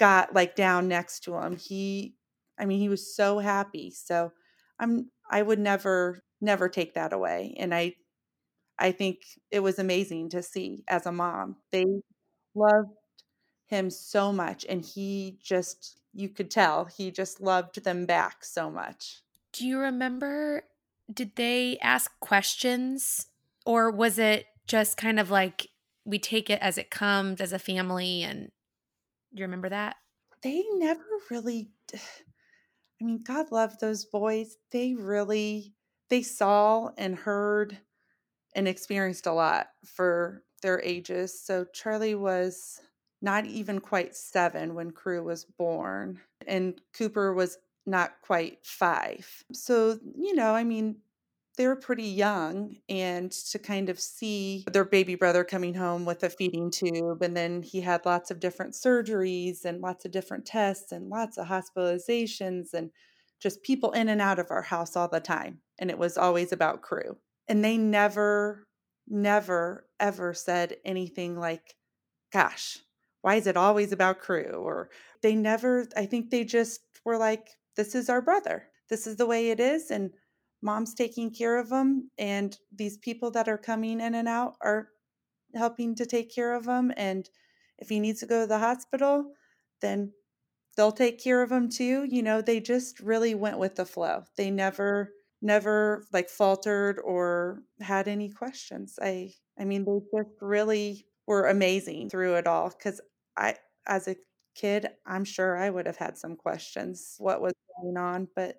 got 0.00 0.34
like 0.34 0.56
down 0.56 0.88
next 0.88 1.20
to 1.24 1.36
him. 1.36 1.56
He 1.56 2.16
I 2.58 2.66
mean, 2.66 2.80
he 2.80 2.88
was 2.88 3.14
so 3.14 3.38
happy. 3.38 3.92
So 3.92 4.32
I'm 4.80 5.10
I 5.30 5.42
would 5.42 5.60
never 5.60 6.22
never 6.40 6.68
take 6.68 6.94
that 6.94 7.12
away. 7.12 7.54
And 7.58 7.72
I 7.74 7.94
I 8.78 8.92
think 8.92 9.18
it 9.50 9.60
was 9.60 9.78
amazing 9.78 10.30
to 10.30 10.42
see 10.42 10.84
as 10.88 11.06
a 11.06 11.12
mom. 11.12 11.56
They 11.70 11.84
loved 12.54 12.90
him 13.66 13.90
so 13.90 14.32
much 14.32 14.66
and 14.68 14.84
he 14.84 15.38
just 15.42 16.00
you 16.12 16.28
could 16.28 16.50
tell 16.50 16.86
he 16.86 17.10
just 17.12 17.40
loved 17.40 17.84
them 17.84 18.06
back 18.06 18.44
so 18.44 18.70
much. 18.70 19.20
Do 19.52 19.66
you 19.66 19.78
remember 19.78 20.64
did 21.12 21.36
they 21.36 21.78
ask 21.82 22.10
questions 22.20 23.26
or 23.66 23.90
was 23.90 24.18
it 24.18 24.46
just 24.66 24.96
kind 24.96 25.20
of 25.20 25.30
like 25.30 25.68
we 26.04 26.18
take 26.18 26.48
it 26.48 26.60
as 26.62 26.78
it 26.78 26.90
comes 26.90 27.40
as 27.40 27.52
a 27.52 27.58
family 27.58 28.22
and 28.22 28.50
do 29.34 29.40
you 29.40 29.44
remember 29.44 29.68
that? 29.68 29.96
They 30.42 30.64
never 30.74 31.04
really 31.30 31.70
I 31.94 33.04
mean, 33.04 33.22
God 33.22 33.50
love 33.50 33.78
those 33.78 34.04
boys. 34.04 34.56
They 34.70 34.94
really 34.94 35.74
they 36.08 36.22
saw 36.22 36.90
and 36.98 37.16
heard 37.16 37.78
and 38.54 38.66
experienced 38.66 39.26
a 39.26 39.32
lot 39.32 39.68
for 39.84 40.42
their 40.62 40.80
ages. 40.82 41.40
So 41.40 41.64
Charlie 41.72 42.16
was 42.16 42.80
not 43.22 43.46
even 43.46 43.80
quite 43.80 44.16
7 44.16 44.74
when 44.74 44.90
Crew 44.90 45.22
was 45.22 45.44
born 45.44 46.20
and 46.46 46.80
Cooper 46.92 47.32
was 47.32 47.58
not 47.86 48.12
quite 48.22 48.58
five. 48.64 49.44
So, 49.52 49.98
you 50.16 50.34
know, 50.34 50.54
I 50.54 50.64
mean, 50.64 50.96
they 51.56 51.66
were 51.66 51.76
pretty 51.76 52.04
young 52.04 52.76
and 52.88 53.30
to 53.32 53.58
kind 53.58 53.88
of 53.88 54.00
see 54.00 54.64
their 54.72 54.84
baby 54.84 55.14
brother 55.14 55.44
coming 55.44 55.74
home 55.74 56.04
with 56.04 56.22
a 56.22 56.30
feeding 56.30 56.70
tube 56.70 57.22
and 57.22 57.36
then 57.36 57.62
he 57.62 57.80
had 57.80 58.04
lots 58.06 58.30
of 58.30 58.40
different 58.40 58.74
surgeries 58.74 59.64
and 59.64 59.80
lots 59.80 60.04
of 60.04 60.10
different 60.10 60.46
tests 60.46 60.92
and 60.92 61.08
lots 61.08 61.38
of 61.38 61.46
hospitalizations 61.46 62.72
and 62.72 62.90
just 63.40 63.62
people 63.62 63.92
in 63.92 64.08
and 64.08 64.20
out 64.20 64.38
of 64.38 64.50
our 64.50 64.62
house 64.62 64.96
all 64.96 65.08
the 65.08 65.20
time 65.20 65.60
and 65.78 65.90
it 65.90 65.98
was 65.98 66.16
always 66.18 66.52
about 66.52 66.82
crew. 66.82 67.16
And 67.48 67.64
they 67.64 67.76
never 67.76 68.66
never 69.08 69.86
ever 69.98 70.32
said 70.34 70.76
anything 70.84 71.36
like 71.36 71.74
gosh 72.32 72.78
why 73.22 73.34
is 73.34 73.48
it 73.48 73.56
always 73.56 73.90
about 73.90 74.20
crew? 74.20 74.52
or 74.52 74.88
they 75.20 75.34
never 75.34 75.88
i 75.96 76.06
think 76.06 76.30
they 76.30 76.44
just 76.44 76.80
were 77.04 77.18
like 77.18 77.48
this 77.76 77.94
is 77.94 78.08
our 78.10 78.20
brother. 78.20 78.64
This 78.88 79.06
is 79.06 79.16
the 79.16 79.26
way 79.26 79.50
it 79.50 79.60
is 79.60 79.90
and 79.90 80.10
mom's 80.62 80.94
taking 80.94 81.30
care 81.30 81.58
of 81.58 81.68
them 81.70 82.10
and 82.18 82.58
these 82.74 82.98
people 82.98 83.30
that 83.30 83.48
are 83.48 83.58
coming 83.58 84.00
in 84.00 84.14
and 84.14 84.28
out 84.28 84.56
are 84.62 84.88
helping 85.54 85.94
to 85.94 86.06
take 86.06 86.34
care 86.34 86.54
of 86.54 86.66
him 86.66 86.92
and 86.96 87.28
if 87.78 87.88
he 87.88 87.98
needs 88.00 88.20
to 88.20 88.26
go 88.26 88.42
to 88.42 88.46
the 88.46 88.58
hospital 88.58 89.32
then 89.80 90.12
they'll 90.76 90.92
take 90.92 91.22
care 91.22 91.42
of 91.42 91.50
him 91.50 91.68
too 91.68 92.06
you 92.10 92.22
know 92.22 92.40
they 92.40 92.60
just 92.60 93.00
really 93.00 93.34
went 93.34 93.58
with 93.58 93.74
the 93.76 93.84
flow. 93.86 94.24
They 94.36 94.50
never 94.50 95.12
never 95.42 96.06
like 96.12 96.28
faltered 96.28 96.98
or 97.00 97.62
had 97.80 98.08
any 98.08 98.30
questions. 98.30 98.98
I 99.02 99.32
i 99.58 99.64
mean 99.64 99.84
they 99.84 100.00
just 100.18 100.30
really 100.40 101.06
were 101.26 101.48
amazing 101.48 102.08
through 102.10 102.34
it 102.36 102.46
all 102.46 102.70
cuz 102.70 103.00
i 103.36 103.56
as 103.86 104.08
a 104.08 104.16
kid 104.54 104.88
i'm 105.06 105.24
sure 105.24 105.56
i 105.56 105.70
would 105.70 105.86
have 105.86 105.96
had 105.96 106.18
some 106.18 106.36
questions 106.36 107.14
what 107.18 107.40
was 107.40 107.54
going 107.76 107.96
on 107.96 108.28
but 108.34 108.56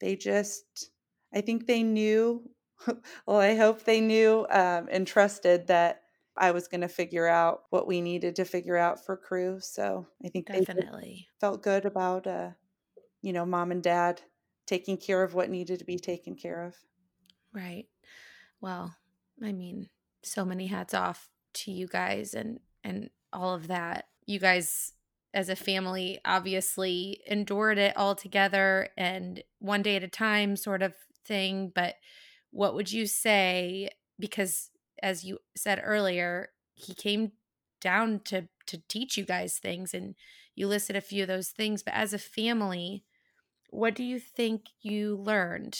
they 0.00 0.16
just 0.16 0.90
I 1.34 1.40
think 1.40 1.66
they 1.66 1.82
knew, 1.82 2.48
well, 3.26 3.38
I 3.38 3.54
hope 3.54 3.84
they 3.84 4.00
knew 4.00 4.46
um, 4.50 4.88
and 4.90 5.06
trusted 5.06 5.66
that 5.68 6.02
I 6.36 6.52
was 6.52 6.68
going 6.68 6.82
to 6.82 6.88
figure 6.88 7.26
out 7.26 7.62
what 7.70 7.86
we 7.86 8.00
needed 8.00 8.36
to 8.36 8.44
figure 8.44 8.76
out 8.76 9.04
for 9.04 9.16
crew. 9.16 9.58
So 9.60 10.06
I 10.24 10.28
think 10.28 10.46
definitely 10.46 11.26
they 11.30 11.38
felt 11.40 11.62
good 11.62 11.84
about, 11.84 12.26
uh, 12.26 12.50
you 13.22 13.32
know, 13.32 13.44
mom 13.44 13.72
and 13.72 13.82
dad 13.82 14.22
taking 14.66 14.96
care 14.96 15.22
of 15.22 15.34
what 15.34 15.50
needed 15.50 15.80
to 15.80 15.84
be 15.84 15.98
taken 15.98 16.36
care 16.36 16.64
of. 16.64 16.76
Right. 17.52 17.86
Well, 18.60 18.94
I 19.42 19.52
mean, 19.52 19.88
so 20.22 20.44
many 20.44 20.66
hats 20.66 20.94
off 20.94 21.28
to 21.54 21.72
you 21.72 21.86
guys 21.88 22.34
and 22.34 22.60
and 22.84 23.10
all 23.32 23.54
of 23.54 23.68
that. 23.68 24.06
You 24.26 24.38
guys 24.38 24.92
as 25.34 25.48
a 25.48 25.56
family 25.56 26.18
obviously 26.24 27.20
endured 27.26 27.78
it 27.78 27.96
all 27.96 28.14
together 28.14 28.88
and 28.96 29.42
one 29.58 29.82
day 29.82 29.96
at 29.96 30.02
a 30.02 30.08
time 30.08 30.56
sort 30.56 30.82
of 30.82 30.94
thing, 31.24 31.72
but 31.74 31.96
what 32.50 32.74
would 32.74 32.92
you 32.92 33.06
say? 33.06 33.90
Because 34.18 34.70
as 35.02 35.24
you 35.24 35.38
said 35.56 35.80
earlier, 35.84 36.50
he 36.74 36.94
came 36.94 37.32
down 37.80 38.20
to 38.20 38.48
to 38.66 38.82
teach 38.88 39.16
you 39.16 39.24
guys 39.24 39.58
things 39.58 39.94
and 39.94 40.14
you 40.54 40.66
listed 40.66 40.96
a 40.96 41.00
few 41.00 41.22
of 41.22 41.28
those 41.28 41.48
things 41.48 41.82
but 41.82 41.94
as 41.94 42.12
a 42.12 42.18
family 42.18 43.04
what 43.70 43.94
do 43.94 44.02
you 44.02 44.18
think 44.18 44.66
you 44.80 45.16
learned 45.16 45.78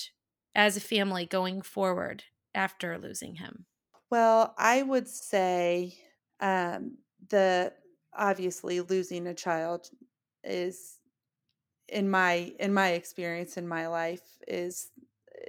as 0.54 0.76
a 0.76 0.80
family 0.80 1.26
going 1.26 1.60
forward 1.60 2.24
after 2.54 2.98
losing 2.98 3.36
him 3.36 3.66
well 4.10 4.54
i 4.58 4.82
would 4.82 5.08
say 5.08 5.92
um, 6.40 6.96
the 7.30 7.72
obviously 8.16 8.80
losing 8.80 9.26
a 9.26 9.34
child 9.34 9.88
is 10.44 10.98
in 11.88 12.08
my 12.08 12.52
in 12.60 12.72
my 12.72 12.90
experience 12.90 13.56
in 13.56 13.66
my 13.66 13.86
life 13.88 14.22
is 14.46 14.90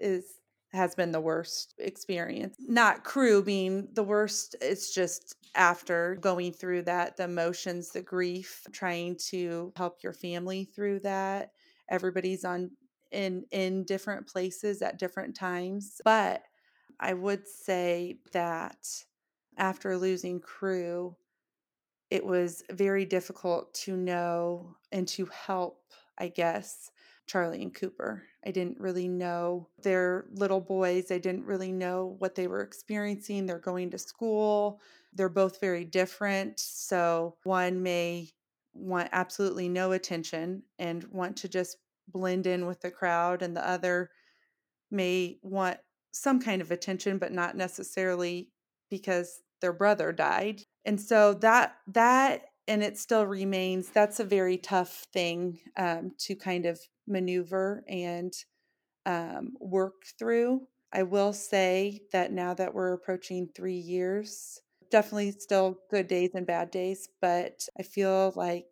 is 0.02 0.26
has 0.72 0.94
been 0.94 1.12
the 1.12 1.20
worst 1.22 1.74
experience. 1.80 2.56
Not 2.60 3.04
crew 3.04 3.42
being 3.42 3.88
the 3.94 4.04
worst, 4.04 4.56
it's 4.62 4.94
just 4.94 5.36
after 5.56 6.16
going 6.22 6.54
through 6.54 6.84
that, 6.84 7.18
the 7.18 7.24
emotions, 7.24 7.90
the 7.90 8.04
grief, 8.04 8.68
trying 8.72 9.18
to 9.30 9.74
help 9.76 10.04
your 10.04 10.14
family 10.14 10.66
through 10.66 11.00
that. 11.00 11.52
Everybody's 11.90 12.46
on 12.46 12.72
in 13.12 13.46
in 13.52 13.84
different 13.84 14.28
places 14.28 14.82
at 14.82 15.00
different 15.00 15.36
times. 15.36 16.02
But 16.06 16.44
I 17.00 17.14
would 17.14 17.48
say 17.48 18.20
that 18.34 18.88
after 19.58 19.98
losing 19.98 20.40
crew, 20.40 21.16
it 22.12 22.26
was 22.26 22.64
very 22.72 23.06
difficult 23.06 23.74
to 23.74 23.96
know 23.96 24.76
and 24.92 25.08
to 25.10 25.26
help, 25.28 25.82
I 26.18 26.28
guess, 26.28 26.92
Charlie 27.28 27.62
and 27.62 27.74
Cooper. 27.74 28.24
I 28.46 28.52
didn't 28.52 28.80
really 28.80 29.08
know 29.08 29.68
their 29.82 30.26
little 30.32 30.62
boys. 30.62 31.12
I 31.12 31.18
didn't 31.18 31.46
really 31.46 31.72
know 31.72 32.16
what 32.20 32.36
they 32.36 32.48
were 32.48 32.62
experiencing. 32.62 33.46
They're 33.46 33.60
going 33.60 33.90
to 33.92 33.98
school. 33.98 34.80
They're 35.14 35.30
both 35.30 35.60
very 35.60 35.84
different. 35.84 36.60
So 36.60 37.36
one 37.44 37.84
may 37.84 38.30
want 38.74 39.10
absolutely 39.12 39.68
no 39.68 39.92
attention 39.92 40.64
and 40.78 41.04
want 41.06 41.36
to 41.38 41.50
just 41.50 41.78
blend 42.08 42.48
in 42.48 42.66
with 42.66 42.82
the 42.82 42.92
crowd, 42.92 43.42
and 43.42 43.56
the 43.56 43.68
other 43.68 44.10
may 44.90 45.38
want 45.44 45.78
some 46.12 46.42
kind 46.42 46.62
of 46.62 46.72
attention, 46.72 47.18
but 47.18 47.32
not 47.32 47.56
necessarily 47.56 48.50
because 48.90 49.42
their 49.62 49.74
brother 49.74 50.12
died. 50.12 50.62
And 50.86 51.00
so 51.00 51.34
that 51.36 51.76
that 51.88 52.46
and 52.70 52.84
it 52.84 53.00
still 53.00 53.26
remains 53.26 53.90
that's 53.90 54.20
a 54.20 54.24
very 54.24 54.58
tough 54.58 55.08
thing 55.12 55.60
um, 55.76 56.12
to 56.20 56.36
kind 56.36 56.68
of 56.68 56.80
maneuver 57.08 57.84
and 57.90 58.32
um, 59.08 59.54
work 59.60 60.04
through. 60.20 60.62
I 60.94 61.02
will 61.04 61.34
say 61.34 62.02
that 62.14 62.32
now 62.32 62.54
that 62.54 62.74
we're 62.74 62.94
approaching 62.94 63.50
three 63.56 63.78
years, 63.80 64.62
definitely 64.92 65.32
still 65.32 65.80
good 65.90 66.08
days 66.08 66.32
and 66.36 66.46
bad 66.46 66.70
days, 66.70 67.10
but 67.22 67.68
I 67.80 67.82
feel 67.84 68.34
like 68.36 68.68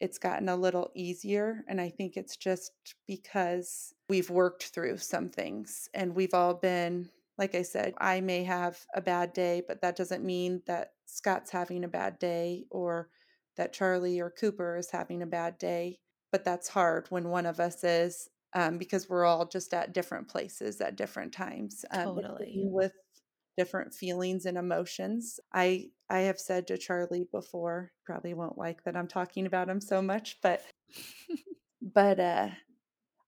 it's 0.00 0.18
gotten 0.18 0.48
a 0.48 0.56
little 0.56 0.90
easier. 0.96 1.64
And 1.68 1.80
I 1.80 1.88
think 1.88 2.16
it's 2.16 2.36
just 2.36 2.72
because 3.06 3.94
we've 4.08 4.28
worked 4.28 4.64
through 4.64 4.98
some 4.98 5.28
things 5.28 5.88
and 5.94 6.16
we've 6.16 6.34
all 6.34 6.54
been, 6.54 7.08
like 7.38 7.54
I 7.54 7.62
said, 7.62 7.94
I 7.98 8.20
may 8.20 8.42
have 8.42 8.78
a 8.94 9.00
bad 9.00 9.32
day, 9.32 9.62
but 9.66 9.80
that 9.82 9.96
doesn't 9.96 10.24
mean 10.24 10.62
that 10.66 10.90
Scott's 11.06 11.50
having 11.52 11.84
a 11.84 11.88
bad 11.88 12.18
day 12.18 12.64
or 12.70 13.08
that 13.56 13.72
Charlie 13.72 14.20
or 14.20 14.30
Cooper 14.30 14.76
is 14.76 14.90
having 14.90 15.22
a 15.22 15.26
bad 15.26 15.58
day 15.58 15.98
but 16.32 16.44
that's 16.44 16.68
hard 16.68 17.06
when 17.08 17.28
one 17.28 17.46
of 17.46 17.60
us 17.60 17.82
is 17.84 18.28
um, 18.54 18.78
because 18.78 19.08
we're 19.08 19.24
all 19.24 19.46
just 19.46 19.72
at 19.72 19.92
different 19.92 20.28
places 20.28 20.80
at 20.80 20.96
different 20.96 21.32
times 21.32 21.84
um, 21.90 22.16
totally. 22.16 22.64
with 22.64 22.92
different 23.56 23.94
feelings 23.94 24.44
and 24.46 24.58
emotions. 24.58 25.40
I 25.52 25.86
i 26.08 26.20
have 26.20 26.38
said 26.38 26.66
to 26.68 26.78
charlie 26.78 27.26
before 27.32 27.90
probably 28.04 28.32
won't 28.32 28.56
like 28.56 28.82
that 28.84 28.96
i'm 28.96 29.08
talking 29.08 29.46
about 29.46 29.68
him 29.68 29.80
so 29.80 30.00
much 30.00 30.38
but 30.42 30.62
but 31.82 32.20
uh 32.20 32.48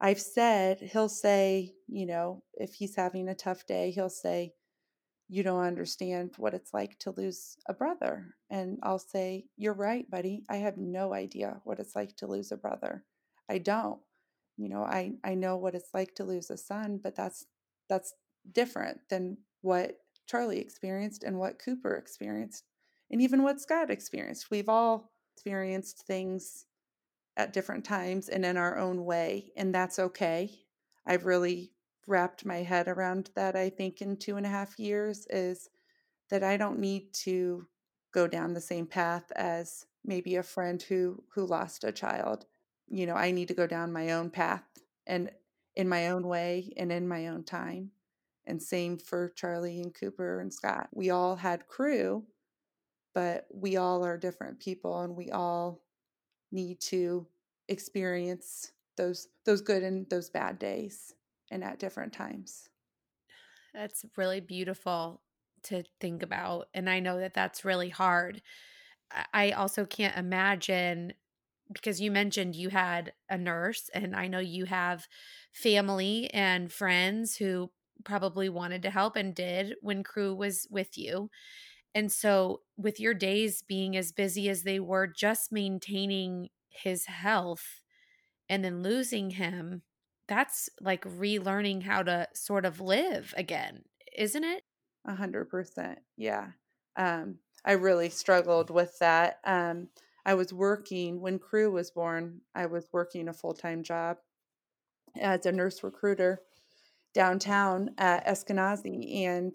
i've 0.01 0.21
said 0.21 0.79
he'll 0.81 1.09
say 1.09 1.73
you 1.89 2.07
know 2.07 2.43
if 2.55 2.75
he's 2.75 2.95
having 2.95 3.29
a 3.29 3.35
tough 3.35 3.67
day 3.67 3.91
he'll 3.91 4.09
say 4.09 4.53
you 5.29 5.43
don't 5.43 5.65
understand 5.65 6.31
what 6.39 6.55
it's 6.55 6.73
like 6.73 6.99
to 7.01 7.11
lose 7.11 7.57
a 7.69 7.75
brother. 7.75 8.35
And 8.51 8.79
I'll 8.83 8.99
say, 8.99 9.45
You're 9.57 9.75
right, 9.75 10.11
buddy. 10.11 10.45
I 10.49 10.57
have 10.57 10.79
no 10.79 11.13
idea 11.13 11.61
what 11.65 11.79
it's 11.79 11.95
like 11.95 12.17
to 12.17 12.27
lose 12.27 12.51
a 12.51 12.57
brother. 12.57 13.05
I 13.49 13.59
don't. 13.59 14.01
You 14.57 14.69
know, 14.69 14.83
I, 14.83 15.13
I 15.23 15.35
know 15.35 15.57
what 15.57 15.75
it's 15.75 15.95
like 15.95 16.15
to 16.17 16.25
lose 16.25 16.51
a 16.51 16.57
son, 16.57 16.99
but 17.03 17.15
that's 17.15 17.47
that's 17.89 18.15
different 18.53 19.01
than 19.09 19.39
what 19.61 19.99
Charlie 20.27 20.61
experienced 20.61 21.23
and 21.25 21.39
what 21.39 21.59
Cooper 21.59 21.95
experienced, 21.95 22.65
and 23.11 23.23
even 23.23 23.43
what 23.43 23.61
Scott 23.61 23.91
experienced. 23.91 24.51
We've 24.51 24.69
all 24.69 25.13
experienced 25.37 26.07
things 26.07 26.67
at 27.37 27.53
different 27.53 27.85
times 27.85 28.29
and 28.29 28.45
in 28.45 28.57
our 28.57 28.79
own 28.79 29.05
way, 29.05 29.53
and 29.57 29.75
that's 29.75 29.99
okay. 29.99 30.51
I've 31.07 31.25
really 31.25 31.73
wrapped 32.09 32.45
my 32.45 32.63
head 32.63 32.89
around 32.89 33.31
that, 33.37 33.55
I 33.55 33.71
think, 33.71 34.01
in 34.01 34.17
two 34.17 34.37
and 34.37 34.47
a 34.47 34.51
half 34.51 34.79
years 34.79 35.27
is 35.31 35.69
that 36.31 36.43
I 36.43 36.57
don't 36.57 36.79
need 36.79 37.13
to 37.25 37.67
go 38.13 38.27
down 38.27 38.55
the 38.55 38.61
same 38.61 38.87
path 38.87 39.31
as 39.37 39.87
maybe 40.05 40.37
a 40.37 40.43
friend 40.43 40.81
who 40.83 41.23
who 41.35 41.47
lost 41.47 41.85
a 41.85 41.93
child. 41.93 42.47
You 42.89 43.07
know, 43.07 43.15
I 43.15 43.31
need 43.31 43.49
to 43.49 43.55
go 43.55 43.67
down 43.67 43.93
my 43.93 44.13
own 44.13 44.31
path 44.31 44.65
and 45.07 45.31
in 45.77 45.89
my 45.89 46.09
own 46.09 46.27
way 46.27 46.73
and 46.77 46.91
in 46.91 47.07
my 47.07 47.29
own 47.29 47.45
time. 47.45 47.91
And 48.47 48.63
same 48.63 48.97
for 48.97 49.29
Charlie 49.37 49.81
and 49.81 49.95
Cooper 49.95 50.41
and 50.41 50.53
Scott. 50.53 50.89
We 50.95 51.11
all 51.11 51.37
had 51.37 51.69
crew, 51.69 52.25
but 53.15 53.47
we 53.53 53.77
all 53.77 54.05
are 54.05 54.17
different 54.17 54.59
people 54.59 55.03
and 55.03 55.15
we 55.15 55.31
all 55.31 55.83
need 56.51 56.81
to 56.81 57.27
experience 57.69 58.73
those 58.97 59.29
those 59.45 59.61
good 59.61 59.83
and 59.83 60.09
those 60.09 60.31
bad 60.31 60.59
days 60.59 61.15
and 61.51 61.65
at 61.65 61.79
different 61.79 62.13
times. 62.13 62.69
That's 63.75 64.05
really 64.17 64.41
beautiful 64.41 65.23
to 65.65 65.85
think 66.01 66.23
about. 66.23 66.69
And 66.75 66.89
I 66.89 67.01
know 67.01 67.19
that 67.21 67.35
that's 67.35 67.65
really 67.65 67.91
hard. 67.91 68.43
I 69.33 69.53
also 69.53 69.87
can't 69.87 70.17
imagine 70.17 71.15
because 71.73 72.01
you 72.01 72.11
mentioned 72.11 72.57
you 72.57 72.71
had 72.71 73.15
a 73.31 73.39
nurse, 73.39 73.91
and 73.95 74.17
I 74.17 74.29
know 74.29 74.41
you 74.41 74.67
have 74.67 75.09
family 75.53 76.31
and 76.35 76.73
friends 76.73 77.37
who 77.37 77.73
probably 78.05 78.49
wanted 78.49 78.83
to 78.83 78.91
help 78.91 79.17
and 79.17 79.35
did 79.35 79.77
when 79.83 80.05
crew 80.05 80.35
was 80.35 80.67
with 80.71 80.99
you. 80.99 81.31
And 81.95 82.13
so, 82.13 82.63
with 82.77 83.01
your 83.01 83.15
days 83.15 83.63
being 83.63 83.97
as 83.97 84.13
busy 84.13 84.49
as 84.49 84.65
they 84.65 84.81
were, 84.81 85.07
just 85.07 85.53
maintaining 85.53 86.51
his 86.71 87.07
health 87.07 87.83
and 88.49 88.65
then 88.65 88.83
losing 88.83 89.31
him, 89.31 89.83
that's 90.29 90.69
like 90.81 91.05
relearning 91.05 91.83
how 91.83 92.03
to 92.03 92.29
sort 92.35 92.65
of 92.65 92.81
live 92.81 93.35
again, 93.37 93.83
isn't 94.17 94.45
it? 94.45 94.63
A 95.07 95.15
hundred 95.15 95.49
percent. 95.49 96.01
Yeah. 96.17 96.49
Um, 96.97 97.37
I 97.65 97.73
really 97.73 98.11
struggled 98.11 98.71
with 98.71 98.99
that. 98.99 99.39
Um, 99.45 99.89
I 100.25 100.35
was 100.35 100.53
working 100.53 101.21
when 101.21 101.39
Crew 101.39 101.73
was 101.73 101.91
born. 101.91 102.43
I 102.55 102.67
was 102.67 102.87
working 102.93 103.29
a 103.29 103.33
full 103.33 103.55
time 103.55 103.83
job 103.83 104.19
as 105.19 105.47
a 105.47 105.53
nurse 105.53 105.83
recruiter 105.83 106.41
downtown 107.15 107.91
at 107.99 108.27
Eskenazi, 108.27 109.25
and 109.25 109.55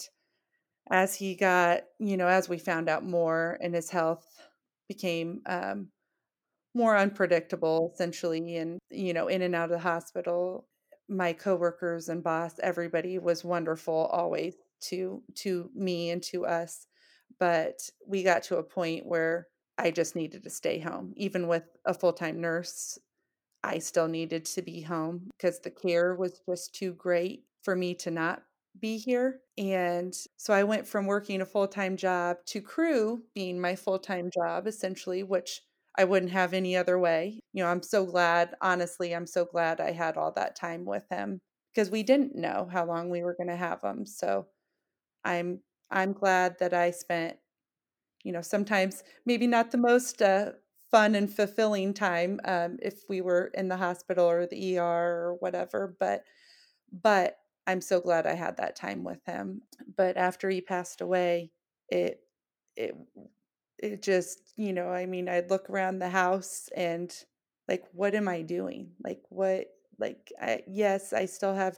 as 0.90 1.16
he 1.16 1.36
got, 1.36 1.84
you 2.00 2.18
know, 2.18 2.28
as 2.28 2.50
we 2.50 2.58
found 2.58 2.90
out 2.90 3.06
more, 3.06 3.58
and 3.62 3.76
his 3.76 3.90
health 3.90 4.26
became 4.88 5.42
um, 5.46 5.90
more 6.74 6.98
unpredictable, 6.98 7.92
essentially, 7.94 8.58
and 8.58 8.80
you 8.90 9.14
know, 9.14 9.28
in 9.28 9.42
and 9.42 9.56
out 9.56 9.66
of 9.66 9.72
the 9.72 9.80
hospital. 9.80 10.68
My 11.10 11.34
coworkers 11.34 12.10
and 12.10 12.24
boss, 12.24 12.54
everybody 12.64 13.20
was 13.20 13.44
wonderful 13.44 14.08
always 14.12 14.56
to 14.90 15.22
to 15.36 15.70
me 15.76 16.10
and 16.12 16.24
to 16.24 16.46
us, 16.46 16.88
but 17.40 17.90
we 18.08 18.24
got 18.24 18.44
to 18.44 18.58
a 18.58 18.64
point 18.64 19.06
where 19.06 19.48
I 19.78 19.92
just 19.92 20.16
needed 20.16 20.44
to 20.44 20.50
stay 20.50 20.80
home, 20.80 21.14
even 21.18 21.48
with 21.48 21.64
a 21.86 21.94
full 21.94 22.14
time 22.14 22.40
nurse. 22.42 22.98
I 23.64 23.80
still 23.80 24.08
needed 24.08 24.46
to 24.46 24.62
be 24.62 24.82
home 24.82 25.30
because 25.38 25.60
the 25.60 25.72
care 25.72 26.16
was 26.16 26.42
just 26.50 26.76
too 26.76 26.94
great 26.94 27.46
for 27.62 27.76
me 27.76 27.96
to 27.96 28.12
not 28.12 28.44
be 28.80 28.98
here. 28.98 29.40
And 29.58 30.14
so 30.38 30.54
I 30.54 30.64
went 30.64 30.88
from 30.88 31.06
working 31.06 31.42
a 31.42 31.46
full 31.46 31.68
time 31.68 31.96
job 31.96 32.38
to 32.48 32.62
crew 32.62 33.24
being 33.34 33.60
my 33.60 33.76
full 33.76 34.00
time 34.00 34.30
job, 34.34 34.68
essentially, 34.68 35.24
which 35.24 35.62
I 35.98 36.06
wouldn't 36.06 36.32
have 36.32 36.54
any 36.54 36.76
other 36.76 36.98
way. 37.00 37.42
You 37.54 37.64
know, 37.64 37.70
I'm 37.70 37.84
so 37.84 38.06
glad, 38.06 38.56
honestly, 38.62 39.14
I'm 39.16 39.28
so 39.28 39.46
glad 39.46 39.80
I 39.80 39.92
had 39.92 40.18
all 40.18 40.32
that 40.34 40.56
time 40.56 40.86
with 40.86 41.06
him 41.10 41.42
because 41.74 41.90
we 41.92 42.04
didn't 42.04 42.36
know 42.36 42.68
how 42.72 42.86
long 42.86 43.10
we 43.10 43.24
were 43.24 43.36
going 43.36 43.50
to 43.50 43.56
have 43.56 43.82
him. 43.84 44.06
So 44.06 44.48
I'm 45.24 45.62
I'm 45.92 46.14
glad 46.14 46.58
that 46.60 46.74
I 46.74 46.92
spent 46.92 47.38
you 48.24 48.32
know 48.32 48.42
sometimes 48.42 49.04
maybe 49.26 49.48
not 49.48 49.72
the 49.72 49.78
most 49.78 50.22
uh, 50.22 50.52
fun 50.92 51.16
and 51.16 51.34
fulfilling 51.34 51.94
time 51.94 52.40
um, 52.46 52.78
if 52.82 53.04
we 53.10 53.22
were 53.22 53.52
in 53.54 53.68
the 53.68 53.78
hospital 53.78 54.26
or 54.30 54.46
the 54.48 54.76
ER 54.76 54.84
or 55.28 55.36
whatever 55.40 55.96
but 56.00 56.24
but 56.92 57.38
I'm 57.68 57.82
so 57.82 58.02
glad 58.02 58.28
I 58.28 58.36
had 58.36 58.58
that 58.58 58.76
time 58.76 59.04
with 59.04 59.24
him 59.26 59.62
but 59.98 60.18
after 60.18 60.50
he 60.50 60.62
passed 60.62 61.02
away 61.02 61.52
it 61.90 62.22
it 62.76 62.96
it 63.84 64.02
just 64.02 64.54
you 64.56 64.72
know 64.74 64.90
I 64.90 65.06
mean 65.06 65.28
I'd 65.28 65.50
look 65.50 65.70
around 65.70 66.00
the 66.00 66.10
house 66.10 66.70
and 66.76 67.14
like 67.68 67.84
what 67.92 68.16
am 68.16 68.28
I 68.28 68.42
doing? 68.42 68.92
Like 69.04 69.22
what 69.30 69.68
like 70.00 70.32
I, 70.42 70.62
yes 70.68 71.14
I 71.14 71.26
still 71.26 71.54
have 71.54 71.78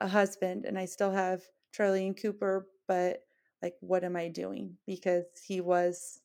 a 0.00 0.08
husband 0.08 0.64
and 0.64 0.78
I 0.78 0.86
still 0.86 1.12
have 1.12 1.42
Charlie 1.72 2.06
and 2.06 2.20
Cooper 2.20 2.66
but 2.88 3.22
like 3.62 3.74
what 3.80 4.02
am 4.02 4.16
I 4.16 4.28
doing? 4.28 4.76
Because 4.86 5.24
he 5.46 5.60
was 5.60 6.20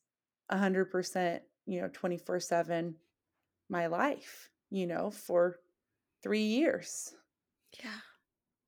100% 0.51 1.39
you 1.65 1.81
know 1.81 1.89
24 1.91 2.39
7 2.39 2.95
my 3.69 3.87
life 3.87 4.49
you 4.69 4.87
know 4.87 5.11
for 5.11 5.57
three 6.23 6.43
years. 6.43 7.13
Yeah. 7.83 7.99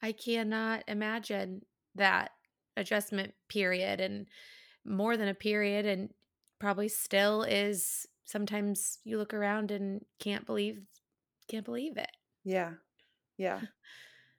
I 0.01 0.11
cannot 0.11 0.83
imagine 0.87 1.63
that 1.95 2.31
adjustment 2.75 3.33
period 3.49 3.99
and 4.01 4.27
more 4.87 5.17
than 5.17 5.27
a 5.27 5.35
period 5.35 5.85
and 5.85 6.13
probably 6.59 6.87
still 6.89 7.43
is 7.43 8.07
sometimes 8.25 8.99
you 9.03 9.17
look 9.17 9.33
around 9.33 9.71
and 9.71 10.05
can't 10.19 10.45
believe 10.45 10.81
can't 11.47 11.65
believe 11.65 11.97
it. 11.97 12.11
Yeah. 12.43 12.75
Yeah. 13.37 13.61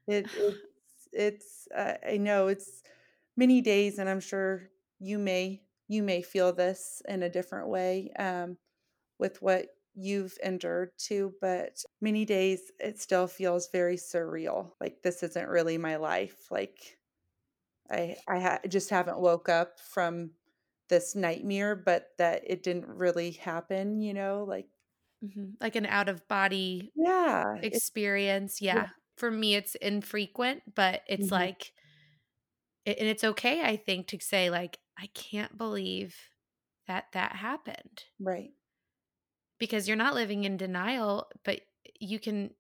It, 0.09 0.31
it's 0.35 1.09
it's 1.13 1.69
uh, 1.75 1.95
i 2.07 2.17
know 2.19 2.49
it's 2.49 2.83
many 3.37 3.61
days 3.63 3.99
and 3.99 4.09
i'm 4.09 4.21
sure 4.21 4.71
you 5.01 5.19
may 5.19 5.65
you 5.89 6.03
may 6.03 6.23
feel 6.23 6.53
this 6.53 7.03
in 7.09 7.23
a 7.23 7.31
different 7.31 7.69
way 7.69 8.11
um, 8.19 8.59
with 9.19 9.43
what 9.43 9.69
you've 9.95 10.39
endured 10.45 10.93
too 10.99 11.35
but 11.41 11.85
many 12.01 12.25
days 12.25 12.73
it 12.81 13.01
still 13.01 13.27
feels 13.29 13.71
very 13.71 13.97
surreal 13.97 14.73
like 14.81 15.03
this 15.03 15.23
isn't 15.23 15.49
really 15.49 15.79
my 15.79 15.97
life 15.97 16.51
like 16.51 16.98
i 17.91 18.17
i 18.29 18.39
ha- 18.39 18.61
just 18.69 18.91
haven't 18.91 19.19
woke 19.19 19.49
up 19.49 19.79
from 19.81 20.31
this 20.89 21.15
nightmare 21.15 21.75
but 21.75 22.09
that 22.19 22.43
it 22.47 22.63
didn't 22.63 22.87
really 22.87 23.33
happen 23.33 24.01
you 24.01 24.15
know 24.15 24.45
like 24.49 24.67
mm-hmm. 25.25 25.51
like 25.61 25.77
an 25.77 25.87
out 25.87 26.09
of 26.09 26.27
body 26.29 26.93
yeah 26.95 27.57
experience 27.63 28.61
yeah. 28.61 28.75
yeah. 28.75 28.89
for 29.17 29.31
me 29.31 29.55
it's 29.55 29.75
infrequent 29.77 30.63
but 30.75 31.03
it's 31.07 31.27
mm-hmm. 31.27 31.35
like 31.35 31.73
and 32.87 32.97
it's 33.09 33.25
okay 33.25 33.63
i 33.63 33.77
think 33.77 34.07
to 34.07 34.19
say 34.21 34.51
like 34.51 34.79
i 34.99 35.09
can't 35.15 35.59
believe 35.59 36.17
that 36.87 37.05
that 37.13 37.33
happened 37.33 38.05
right 38.21 38.51
because 39.59 39.87
you're 39.87 39.97
not 39.97 40.15
living 40.15 40.45
in 40.45 40.57
denial 40.57 41.29
but 41.45 41.61
you 42.01 42.19
can 42.19 42.51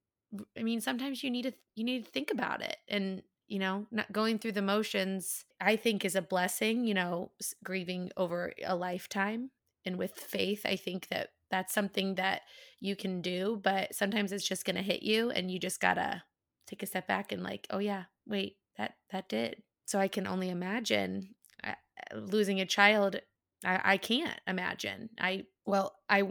i 0.58 0.62
mean 0.62 0.80
sometimes 0.80 1.22
you 1.22 1.30
need 1.30 1.42
to 1.42 1.52
you 1.74 1.84
need 1.84 2.04
to 2.04 2.10
think 2.10 2.30
about 2.30 2.60
it 2.60 2.76
and 2.88 3.22
you 3.48 3.58
know 3.58 3.87
not 3.90 4.12
going 4.12 4.38
through 4.38 4.52
the 4.52 4.62
motions 4.62 5.44
i 5.61 5.74
think 5.74 6.04
is 6.04 6.14
a 6.14 6.22
blessing 6.22 6.84
you 6.84 6.94
know 6.94 7.30
grieving 7.64 8.11
over 8.16 8.52
a 8.64 8.76
lifetime 8.76 9.50
and 9.84 9.96
with 9.96 10.12
faith 10.14 10.62
i 10.64 10.76
think 10.76 11.08
that 11.08 11.30
that's 11.50 11.72
something 11.72 12.14
that 12.16 12.42
you 12.78 12.94
can 12.94 13.20
do 13.20 13.61
but 13.62 13.94
sometimes 13.94 14.32
it's 14.32 14.46
just 14.46 14.64
going 14.64 14.76
to 14.76 14.82
hit 14.82 15.02
you 15.02 15.30
and 15.30 15.50
you 15.50 15.58
just 15.58 15.80
got 15.80 15.94
to 15.94 16.22
take 16.66 16.82
a 16.82 16.87
step 16.87 17.06
back 17.06 17.32
and 17.32 17.42
like 17.42 17.66
oh 17.70 17.78
yeah 17.78 18.04
wait 18.26 18.56
that 18.76 18.96
that 19.11 19.28
did 19.28 19.62
so 19.88 19.98
I 19.98 20.08
can 20.08 20.26
only 20.26 20.50
imagine 20.50 21.34
uh, 21.64 21.72
losing 22.14 22.61
a 22.61 22.66
child. 22.66 23.16
I, 23.64 23.80
I 23.92 23.96
can't 23.96 24.38
imagine. 24.46 25.08
I, 25.18 25.46
well, 25.64 25.96
I, 26.11 26.24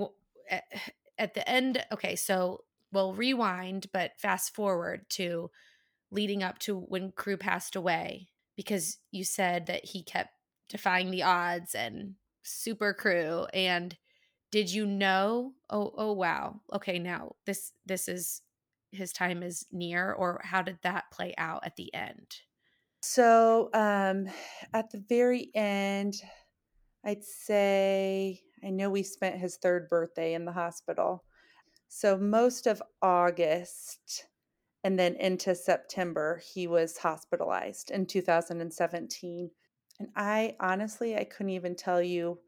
at, 0.49 0.63
at 1.17 1.33
the 1.33 1.49
end, 1.49 1.83
okay, 1.91 2.15
so 2.15 2.65
we'll 2.93 3.15
rewind, 3.15 3.87
but 3.91 4.11
fast 4.19 4.53
forward 4.53 5.09
to 5.09 5.49
leading 6.11 6.43
up 6.43 6.59
to 6.59 6.79
when 6.79 7.11
crew 7.11 7.37
passed 7.37 7.75
away 7.75 8.29
because 8.55 8.97
you 9.11 9.23
said 9.23 9.67
that 9.67 9.85
he 9.85 10.03
kept 10.03 10.31
defying 10.69 11.11
the 11.11 11.23
odds 11.23 11.75
and 11.75 12.15
super 12.43 12.93
crew 12.93 13.45
and 13.53 13.97
did 14.51 14.71
you 14.71 14.85
know 14.85 15.53
oh 15.69 15.93
oh 15.97 16.13
wow 16.13 16.61
okay 16.73 16.97
now 16.97 17.35
this 17.45 17.73
this 17.85 18.07
is 18.07 18.41
his 18.91 19.11
time 19.11 19.43
is 19.43 19.65
near 19.71 20.13
or 20.13 20.39
how 20.43 20.61
did 20.61 20.77
that 20.81 21.03
play 21.11 21.33
out 21.37 21.61
at 21.65 21.75
the 21.75 21.93
end 21.93 22.37
so 23.01 23.69
um, 23.73 24.27
at 24.73 24.91
the 24.91 25.03
very 25.07 25.49
end, 25.53 26.15
I'd 27.05 27.23
say, 27.23 28.41
I 28.63 28.69
know 28.69 28.89
we 28.89 29.03
spent 29.03 29.37
his 29.37 29.57
third 29.57 29.87
birthday 29.87 30.33
in 30.33 30.45
the 30.45 30.51
hospital. 30.51 31.23
So 31.87 32.17
most 32.17 32.67
of 32.67 32.81
August 33.01 34.25
and 34.87 34.97
then 34.97 35.15
into 35.15 35.53
September, 35.53 36.41
he 36.53 36.65
was 36.65 36.97
hospitalized 36.97 37.91
in 37.91 38.05
2017. 38.05 39.51
And 39.99 40.07
I 40.15 40.55
honestly, 40.61 41.17
I 41.17 41.25
couldn't 41.25 41.49
even 41.49 41.75
tell 41.75 42.01
you. 42.01 42.39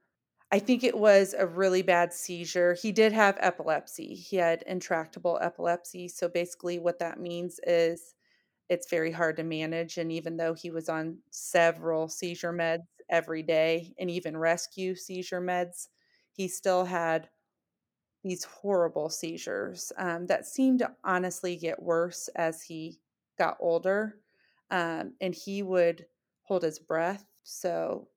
I 0.50 0.60
think 0.60 0.86
it 0.86 0.98
was 0.98 1.36
a 1.38 1.46
really 1.46 1.82
bad 1.82 2.14
seizure. 2.14 2.78
He 2.82 2.94
did 2.94 3.12
have 3.12 3.36
epilepsy. 3.42 4.16
He 4.16 4.38
had 4.38 4.64
intractable 4.68 5.38
epilepsy. 5.42 6.08
So 6.08 6.30
basically, 6.30 6.80
what 6.80 7.00
that 7.00 7.20
means 7.20 7.60
is 7.68 8.16
it's 8.70 8.90
very 8.90 9.12
hard 9.12 9.36
to 9.36 9.44
manage. 9.44 9.98
And 9.98 10.10
even 10.10 10.38
though 10.38 10.54
he 10.54 10.72
was 10.72 10.88
on 10.88 11.18
several 11.32 12.08
seizure 12.08 12.54
meds 12.54 12.86
every 13.10 13.44
day 13.44 13.94
and 14.00 14.10
even 14.10 14.38
rescue 14.38 14.96
seizure 14.96 15.42
meds, 15.42 15.90
he 16.32 16.48
still 16.48 16.86
had 16.86 17.28
these 18.24 18.44
horrible 18.44 19.10
seizures 19.10 19.92
um, 19.98 20.28
that 20.28 20.46
seemed 20.46 20.80
to 20.80 20.92
honestly 21.04 21.56
get 21.56 21.82
worse 21.82 22.28
as 22.36 22.62
he 22.62 23.00
got 23.38 23.58
older. 23.60 24.18
Um, 24.72 25.14
and 25.22 25.34
he 25.34 25.64
would 25.64 26.06
hold 26.44 26.64
his 26.64 26.80
breath. 26.80 27.26
So 27.44 28.08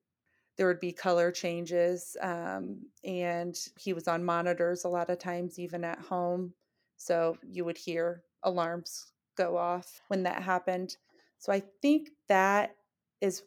there 0.57 0.67
would 0.67 0.81
be 0.81 0.93
color 0.93 1.31
changes. 1.31 2.17
Um, 2.21 2.87
and 3.05 3.57
he 3.79 3.93
was 3.93 4.09
on 4.09 4.25
monitors 4.25 4.85
a 4.85 4.89
lot 4.89 5.09
of 5.09 5.19
times, 5.19 5.59
even 5.59 5.85
at 5.85 5.99
home. 5.99 6.53
So 6.97 7.39
you 7.43 7.65
would 7.65 7.79
hear 7.79 8.23
alarms 8.43 9.13
go 9.37 9.57
off 9.57 10.03
when 10.09 10.25
that 10.25 10.43
happened. 10.43 10.97
So 11.39 11.53
I 11.53 11.63
think 11.81 12.11
that 12.29 12.77
is 13.21 13.43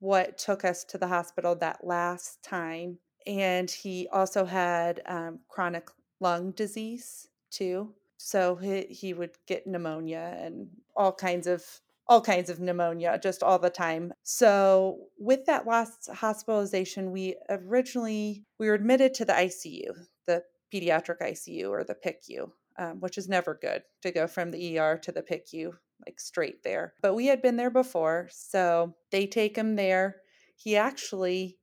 what 0.00 0.38
took 0.38 0.64
us 0.64 0.84
to 0.84 0.98
the 0.98 1.06
hospital 1.06 1.54
that 1.56 1.84
last 1.84 2.42
time. 2.42 2.98
And 3.26 3.70
he 3.70 4.08
also 4.12 4.44
had 4.44 5.02
um, 5.06 5.40
chronic 5.48 5.88
lung 6.20 6.52
disease 6.52 7.28
too. 7.50 7.94
So 8.16 8.56
he, 8.56 8.82
he 8.82 9.14
would 9.14 9.32
get 9.46 9.66
pneumonia 9.66 10.36
and 10.38 10.68
all 10.94 11.12
kinds 11.12 11.46
of 11.46 11.64
all 12.06 12.20
kinds 12.20 12.50
of 12.50 12.58
pneumonia 12.58 13.20
just 13.22 13.40
all 13.42 13.58
the 13.58 13.70
time. 13.70 14.12
So 14.24 14.98
with 15.16 15.46
that 15.46 15.64
last 15.64 16.10
hospitalization, 16.12 17.12
we 17.12 17.36
originally 17.48 18.44
we 18.58 18.66
were 18.66 18.74
admitted 18.74 19.14
to 19.14 19.24
the 19.24 19.32
ICU, 19.32 19.92
the 20.26 20.42
pediatric 20.74 21.20
ICU 21.22 21.70
or 21.70 21.84
the 21.84 21.94
PICU, 21.94 22.50
um, 22.78 23.00
which 23.00 23.16
is 23.16 23.28
never 23.28 23.56
good 23.60 23.82
to 24.02 24.10
go 24.10 24.26
from 24.26 24.50
the 24.50 24.78
ER 24.78 24.98
to 24.98 25.12
the 25.12 25.22
PICU 25.22 25.72
like 26.06 26.18
straight 26.18 26.62
there. 26.64 26.94
But 27.00 27.14
we 27.14 27.26
had 27.26 27.42
been 27.42 27.56
there 27.56 27.70
before, 27.70 28.28
so 28.32 28.94
they 29.12 29.26
take 29.26 29.56
him 29.56 29.76
there. 29.76 30.16
He 30.56 30.76
actually, 30.76 31.58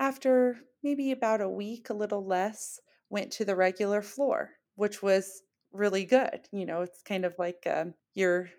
after 0.00 0.56
maybe 0.84 1.10
about 1.10 1.40
a 1.40 1.48
week, 1.48 1.90
a 1.90 1.94
little 1.94 2.24
less, 2.24 2.78
went 3.10 3.32
to 3.32 3.44
the 3.44 3.56
regular 3.56 4.02
floor, 4.02 4.50
which 4.76 5.02
was 5.02 5.42
really 5.72 6.04
good. 6.04 6.40
You 6.52 6.66
know, 6.66 6.82
it's 6.82 7.02
kind 7.02 7.24
of 7.24 7.34
like 7.38 7.66
um, 7.66 7.94
you're 8.14 8.50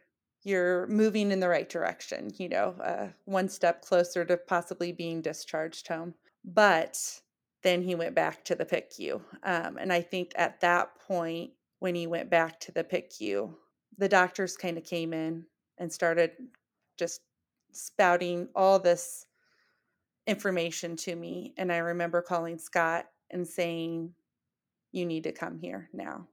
you're 0.43 0.85
moving 0.87 1.31
in 1.31 1.39
the 1.39 1.49
right 1.49 1.69
direction, 1.69 2.31
you 2.37 2.49
know, 2.49 2.75
uh, 2.83 3.07
one 3.25 3.49
step 3.49 3.81
closer 3.81 4.23
to 4.25 4.37
possibly 4.37 4.91
being 4.91 5.21
discharged 5.21 5.87
home. 5.87 6.13
But 6.43 6.99
then 7.63 7.81
he 7.81 7.95
went 7.95 8.13
back 8.13 8.45
to 8.45 8.55
the 8.55 8.65
PICU. 8.65 9.19
Um, 9.41 9.77
and 9.79 9.91
I 9.91 10.01
think 10.01 10.33
at 10.35 10.61
that 10.61 10.99
point, 10.99 11.51
when 11.79 11.95
he 11.95 12.05
went 12.05 12.29
back 12.29 12.59
to 12.59 12.71
the 12.71 12.83
PICU, 12.83 13.55
the 13.97 14.07
doctors 14.07 14.55
kind 14.55 14.77
of 14.77 14.83
came 14.83 15.13
in 15.13 15.45
and 15.79 15.91
started 15.91 16.31
just 16.95 17.21
spouting 17.71 18.47
all 18.55 18.77
this 18.77 19.25
information 20.27 20.95
to 20.97 21.15
me. 21.15 21.53
And 21.57 21.71
I 21.71 21.77
remember 21.77 22.21
calling 22.21 22.57
Scott 22.57 23.05
and 23.29 23.47
saying, 23.47 24.13
You 24.91 25.05
need 25.05 25.23
to 25.23 25.31
come 25.31 25.57
here 25.57 25.89
now. 25.93 26.27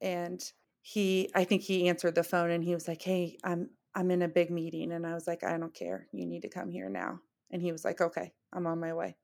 And 0.00 0.42
he 0.82 1.30
I 1.34 1.44
think 1.44 1.62
he 1.62 1.88
answered 1.88 2.16
the 2.16 2.24
phone 2.24 2.50
and 2.50 2.64
he 2.64 2.74
was 2.74 2.88
like, 2.88 3.02
"Hey, 3.02 3.38
I'm 3.44 3.70
I'm 3.94 4.10
in 4.10 4.22
a 4.22 4.28
big 4.28 4.50
meeting." 4.50 4.92
And 4.92 5.06
I 5.06 5.14
was 5.14 5.28
like, 5.28 5.44
"I 5.44 5.56
don't 5.56 5.74
care. 5.74 6.08
You 6.12 6.26
need 6.26 6.42
to 6.42 6.48
come 6.48 6.70
here 6.70 6.88
now." 6.88 7.20
And 7.52 7.62
he 7.62 7.70
was 7.70 7.84
like, 7.84 8.00
"Okay, 8.00 8.32
I'm 8.52 8.66
on 8.66 8.80
my 8.80 8.92
way." 8.92 9.16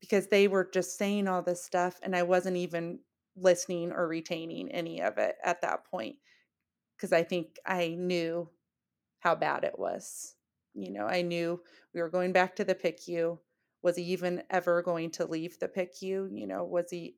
Because 0.00 0.28
they 0.28 0.48
were 0.48 0.68
just 0.72 0.96
saying 0.98 1.28
all 1.28 1.42
this 1.42 1.62
stuff 1.62 2.00
and 2.02 2.16
I 2.16 2.22
wasn't 2.22 2.56
even 2.56 3.00
listening 3.36 3.92
or 3.92 4.08
retaining 4.08 4.70
any 4.70 5.02
of 5.02 5.18
it 5.18 5.36
at 5.44 5.60
that 5.62 5.84
point 5.84 6.16
because 6.96 7.12
I 7.12 7.22
think 7.22 7.56
I 7.66 7.96
knew 7.98 8.48
how 9.20 9.34
bad 9.34 9.64
it 9.64 9.78
was. 9.78 10.34
You 10.74 10.90
know, 10.92 11.06
I 11.06 11.22
knew 11.22 11.60
we 11.94 12.00
were 12.00 12.10
going 12.10 12.32
back 12.32 12.56
to 12.56 12.64
the 12.64 12.74
PICU. 12.74 13.38
Was 13.84 13.96
he 13.96 14.02
even 14.04 14.42
ever 14.50 14.82
going 14.82 15.12
to 15.12 15.26
leave 15.26 15.58
the 15.60 15.68
PICU? 15.68 16.36
You 16.36 16.46
know, 16.48 16.64
was 16.64 16.90
he 16.90 17.14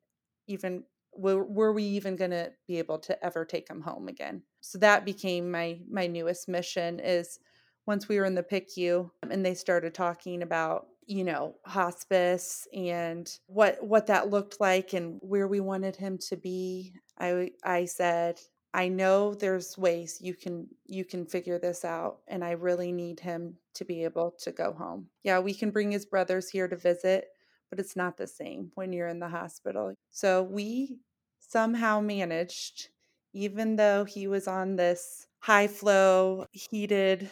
even 0.47 0.83
were, 1.17 1.43
were 1.43 1.73
we 1.73 1.83
even 1.83 2.15
going 2.15 2.31
to 2.31 2.51
be 2.67 2.77
able 2.77 2.99
to 2.99 3.25
ever 3.25 3.43
take 3.43 3.67
him 3.69 3.81
home 3.81 4.07
again 4.07 4.43
so 4.61 4.77
that 4.77 5.05
became 5.05 5.49
my 5.49 5.79
my 5.89 6.07
newest 6.07 6.47
mission 6.47 6.99
is 6.99 7.39
once 7.85 8.07
we 8.07 8.17
were 8.17 8.25
in 8.25 8.35
the 8.35 8.43
PICU 8.43 9.09
and 9.29 9.45
they 9.45 9.55
started 9.55 9.93
talking 9.93 10.43
about 10.43 10.87
you 11.07 11.23
know 11.23 11.55
hospice 11.65 12.67
and 12.73 13.39
what 13.47 13.81
what 13.81 14.07
that 14.07 14.29
looked 14.29 14.59
like 14.59 14.93
and 14.93 15.17
where 15.21 15.47
we 15.47 15.59
wanted 15.59 15.95
him 15.95 16.17
to 16.17 16.35
be 16.35 16.93
i 17.17 17.49
i 17.63 17.85
said 17.85 18.39
i 18.77 18.87
know 18.87 19.33
there's 19.33 19.77
ways 19.77 20.19
you 20.21 20.33
can 20.33 20.65
you 20.85 21.03
can 21.03 21.25
figure 21.25 21.59
this 21.59 21.83
out 21.83 22.19
and 22.29 22.43
i 22.45 22.51
really 22.51 22.93
need 22.93 23.19
him 23.19 23.53
to 23.73 23.83
be 23.85 24.03
able 24.03 24.31
to 24.39 24.51
go 24.51 24.73
home. 24.73 25.07
Yeah 25.23 25.39
we 25.39 25.53
can 25.53 25.69
bring 25.69 25.91
his 25.91 26.05
brothers 26.05 26.49
here 26.49 26.67
to 26.67 26.75
visit 26.75 27.27
but 27.69 27.79
it's 27.79 27.95
not 27.95 28.17
the 28.17 28.27
same 28.27 28.71
when 28.75 28.93
you're 28.93 29.07
in 29.07 29.19
the 29.19 29.27
hospital. 29.27 29.93
So 30.09 30.43
we 30.43 30.99
somehow 31.39 31.99
managed, 31.99 32.89
even 33.33 33.75
though 33.75 34.05
he 34.05 34.27
was 34.27 34.47
on 34.47 34.75
this 34.75 35.27
high 35.39 35.67
flow, 35.67 36.45
heated 36.51 37.29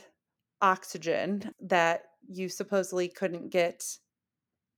oxygen 0.61 1.51
that 1.61 2.03
you 2.27 2.49
supposedly 2.49 3.07
couldn't 3.07 3.49
get 3.49 3.83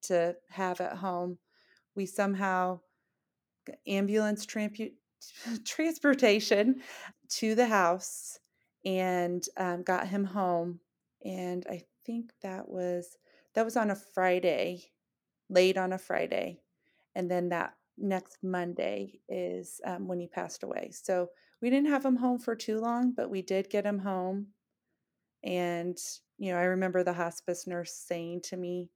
to 0.04 0.36
have 0.50 0.80
at 0.82 0.98
home, 0.98 1.38
we 1.96 2.06
somehow 2.06 2.80
ambulance 3.88 4.46
trampu- 4.46 4.94
transportation 5.66 6.82
to 7.30 7.56
the 7.56 7.68
house 7.68 8.40
and 8.86 9.44
um, 9.58 9.84
got 9.84 10.08
him 10.08 10.24
home. 10.24 10.80
And 11.26 11.66
I 11.70 11.84
think 12.06 12.32
that 12.42 12.70
was 12.70 13.18
that 13.54 13.66
was 13.66 13.76
on 13.76 13.90
a 13.90 13.96
Friday, 13.96 14.92
late 15.50 15.78
on 15.78 15.94
a 15.94 15.98
Friday, 15.98 16.62
and 17.16 17.30
then 17.30 17.50
that 17.50 17.74
next 17.98 18.38
Monday 18.44 19.20
is 19.28 19.82
um, 19.86 20.08
when 20.08 20.20
he 20.20 20.28
passed 20.28 20.64
away. 20.64 20.92
So 20.94 21.30
we 21.62 21.70
didn't 21.70 21.90
have 21.90 22.06
him 22.06 22.18
home 22.18 22.40
for 22.40 22.56
too 22.56 22.80
long, 22.80 23.12
but 23.12 23.30
we 23.30 23.42
did 23.42 23.70
get 23.70 23.86
him 23.86 24.00
home. 24.00 24.48
And, 25.44 25.98
you 26.38 26.52
know, 26.52 26.58
I 26.58 26.64
remember 26.64 27.04
the 27.04 27.14
hospice 27.14 27.66
nurse 27.68 27.94
saying 27.94 28.42
to 28.46 28.58
me, 28.58 28.92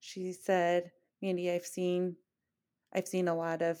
she 0.00 0.32
said, 0.32 0.90
Mandy, 1.20 1.50
I've 1.50 1.66
seen, 1.66 2.16
I've 2.94 3.08
seen 3.08 3.28
a 3.28 3.36
lot 3.36 3.60
of, 3.62 3.80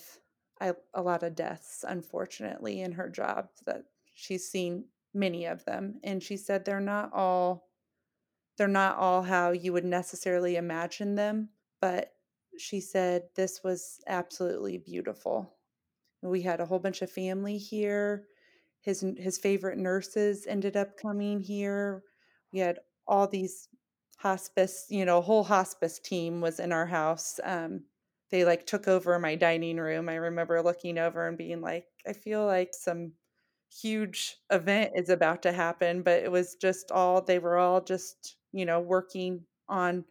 a 0.60 1.02
lot 1.02 1.22
of 1.22 1.34
deaths, 1.34 1.84
unfortunately, 1.88 2.82
in 2.82 2.92
her 2.92 3.08
job 3.08 3.48
that 3.66 3.84
she's 4.12 4.48
seen 4.48 4.84
many 5.14 5.46
of 5.46 5.64
them. 5.64 6.00
And 6.04 6.22
she 6.22 6.36
said, 6.36 6.64
they're 6.64 6.80
not 6.80 7.12
all, 7.12 7.68
they're 8.58 8.68
not 8.68 8.98
all 8.98 9.22
how 9.22 9.52
you 9.52 9.72
would 9.72 9.84
necessarily 9.84 10.56
imagine 10.56 11.14
them, 11.14 11.48
but 11.80 12.12
she 12.58 12.80
said 12.80 13.22
this 13.34 13.62
was 13.64 14.00
absolutely 14.06 14.76
beautiful. 14.78 15.56
We 16.22 16.42
had 16.42 16.60
a 16.60 16.66
whole 16.66 16.78
bunch 16.78 17.00
of 17.00 17.10
family 17.10 17.56
here. 17.56 18.26
His 18.82 19.04
his 19.16 19.38
favorite 19.38 19.78
nurses 19.78 20.46
ended 20.46 20.76
up 20.76 20.96
coming 20.96 21.40
here. 21.40 22.02
We 22.52 22.58
had 22.58 22.78
all 23.06 23.26
these 23.26 23.68
hospice, 24.18 24.86
you 24.90 25.04
know, 25.04 25.20
whole 25.22 25.44
hospice 25.44 25.98
team 25.98 26.40
was 26.40 26.60
in 26.60 26.72
our 26.72 26.86
house. 26.86 27.40
Um, 27.42 27.84
they 28.30 28.44
like 28.44 28.66
took 28.66 28.88
over 28.88 29.18
my 29.18 29.34
dining 29.34 29.76
room. 29.78 30.08
I 30.08 30.14
remember 30.16 30.62
looking 30.62 30.98
over 30.98 31.26
and 31.26 31.36
being 31.36 31.60
like, 31.60 31.86
I 32.06 32.12
feel 32.12 32.46
like 32.46 32.70
some 32.72 33.12
huge 33.72 34.36
event 34.50 34.92
is 34.96 35.08
about 35.08 35.42
to 35.42 35.52
happen, 35.52 36.02
but 36.02 36.22
it 36.22 36.30
was 36.30 36.54
just 36.54 36.90
all 36.90 37.20
they 37.20 37.38
were 37.38 37.56
all 37.56 37.80
just, 37.80 38.36
you 38.52 38.64
know, 38.64 38.80
working 38.80 39.44
on 39.68 40.04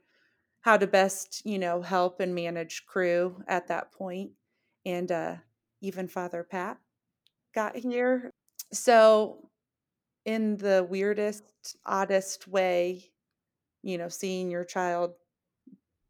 how 0.62 0.78
to 0.78 0.88
best, 0.88 1.42
you 1.46 1.60
know, 1.60 1.82
help 1.82 2.20
and 2.20 2.36
manage 2.36 2.86
crew 2.86 3.42
at 3.48 3.68
that 3.68 3.92
point. 3.92 4.32
And 4.86 5.12
uh, 5.12 5.36
even 5.82 6.08
Father 6.08 6.46
Pat 6.50 6.78
got 7.54 7.76
here. 7.76 8.32
So, 8.72 9.50
in 10.26 10.58
the 10.58 10.86
weirdest, 10.88 11.44
oddest 11.86 12.48
way, 12.48 13.12
you 13.82 13.98
know, 13.98 14.10
seeing 14.10 14.52
your 14.52 14.66
child 14.66 15.14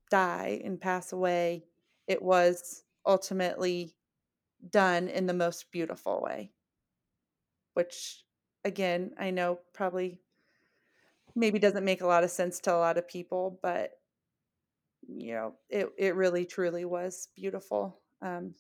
die 0.10 0.62
and 0.64 0.82
pass 0.82 1.14
away, 1.14 1.64
it 2.10 2.22
was 2.22 2.84
ultimately 3.06 3.94
done 4.72 5.08
in 5.08 5.28
the 5.28 5.34
most 5.34 5.72
beautiful 5.72 6.22
way. 6.22 6.52
Which, 7.76 8.26
again, 8.66 9.12
I 9.18 9.30
know 9.30 9.60
probably 9.74 10.20
maybe 11.36 11.60
doesn't 11.60 11.86
make 11.86 12.02
a 12.02 12.08
lot 12.08 12.24
of 12.24 12.32
sense 12.32 12.60
to 12.62 12.74
a 12.74 12.78
lot 12.78 12.98
of 12.98 13.08
people, 13.08 13.60
but 13.62 13.92
you 15.08 15.34
know, 15.34 15.54
it 15.70 15.88
it 15.98 16.16
really 16.16 16.46
truly 16.46 16.84
was 16.84 17.30
beautiful. 17.36 18.02
Um, 18.22 18.56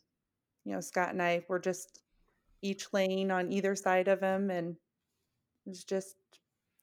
you 0.63 0.73
know, 0.73 0.79
Scott 0.79 1.09
and 1.09 1.21
I 1.21 1.43
were 1.49 1.59
just 1.59 2.01
each 2.61 2.93
laying 2.93 3.31
on 3.31 3.51
either 3.51 3.75
side 3.75 4.07
of 4.07 4.21
him, 4.21 4.51
and 4.51 4.75
it 5.65 5.69
was 5.69 5.83
just 5.83 6.15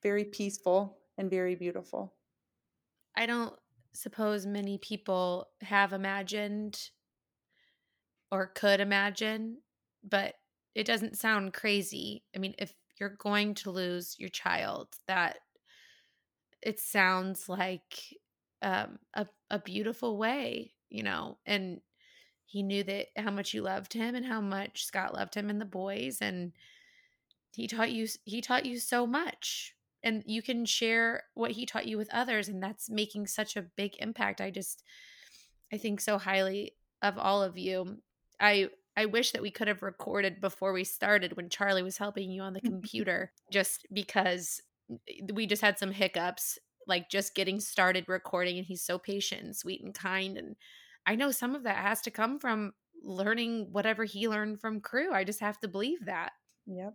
very 0.03 0.25
peaceful 0.25 0.99
and 1.17 1.31
very 1.31 1.55
beautiful. 1.55 2.13
I 3.17 3.27
don't 3.27 3.55
suppose 3.97 4.47
many 4.47 4.79
people 4.79 5.49
have 5.63 5.93
imagined 5.93 6.91
or 8.31 8.47
could 8.49 8.81
imagine, 8.81 9.59
but 10.03 10.35
it 10.75 10.87
doesn't 10.87 11.19
sound 11.19 11.55
crazy. 11.55 12.25
I 12.35 12.39
mean, 12.39 12.55
if 12.59 12.73
you're 12.99 13.17
going 13.19 13.55
to 13.55 13.71
lose 13.71 14.17
your 14.19 14.29
child, 14.29 14.89
that 15.07 15.39
it 16.63 16.81
sounds 16.81 17.49
like 17.49 17.97
um, 18.63 18.99
a 19.15 19.27
a 19.51 19.59
beautiful 19.59 20.17
way, 20.17 20.73
you 20.91 21.03
know, 21.03 21.39
and 21.47 21.81
he 22.47 22.63
knew 22.63 22.83
that 22.85 23.09
how 23.17 23.31
much 23.31 23.55
you 23.55 23.63
loved 23.63 23.93
him 23.93 24.15
and 24.15 24.25
how 24.27 24.41
much 24.41 24.85
Scott 24.85 25.15
loved 25.15 25.35
him 25.35 25.51
and 25.51 25.61
the 25.61 25.65
boys 25.65 26.19
and 26.21 26.53
he 27.53 27.67
taught 27.67 27.91
you 27.93 28.07
he 28.25 28.41
taught 28.41 28.67
you 28.67 28.79
so 28.79 29.07
much 29.07 29.76
and 30.07 30.23
you 30.27 30.41
can 30.41 30.65
share 30.65 31.25
what 31.35 31.51
he 31.51 31.67
taught 31.67 31.87
you 31.87 31.99
with 31.99 32.09
others 32.13 32.49
and 32.49 32.63
that's 32.63 32.89
making 32.89 33.27
such 33.27 33.57
a 33.57 33.67
big 33.77 33.93
impact. 33.99 34.41
I 34.41 34.51
just 34.51 34.83
I 35.73 35.77
think 35.77 36.01
so 36.01 36.17
highly 36.17 36.73
of 37.03 37.19
all 37.19 37.43
of 37.43 37.59
you. 37.59 37.99
I 38.41 38.71
I 38.97 39.05
wish 39.07 39.33
that 39.33 39.43
we 39.43 39.51
could 39.51 39.69
have 39.69 39.83
recorded 39.83 40.41
before 40.41 40.73
we 40.73 40.85
started 40.85 41.37
when 41.37 41.51
Charlie 41.51 41.83
was 41.83 41.99
helping 41.99 42.31
you 42.31 42.43
on 42.43 42.55
the 42.55 42.61
computer 42.73 43.33
just 43.53 43.87
because 43.93 44.63
eh, 44.91 45.27
we 45.35 45.47
just 45.47 45.63
had 45.63 45.79
some 45.79 45.91
hiccups 45.91 46.59
like 46.87 47.11
just 47.11 47.35
getting 47.35 47.59
started 47.61 48.09
recording 48.09 48.57
and 48.57 48.67
he's 48.67 48.83
so 48.83 48.97
patient 48.97 49.43
and 49.43 49.57
sweet 49.57 49.83
and 49.83 49.93
kind 49.93 50.39
and 50.39 50.55
i 51.05 51.17
know 51.17 51.33
some 51.33 51.57
of 51.57 51.65
that 51.65 51.79
has 51.79 52.01
to 52.01 52.13
come 52.13 52.39
from 52.39 52.73
learning 53.03 53.69
whatever 53.73 54.05
he 54.05 54.29
learned 54.29 54.61
from 54.61 54.81
Crew. 54.81 55.13
I 55.13 55.25
just 55.25 55.41
have 55.41 55.59
to 55.61 55.69
believe 55.69 56.05
that. 56.07 56.33
Yep. 56.67 56.95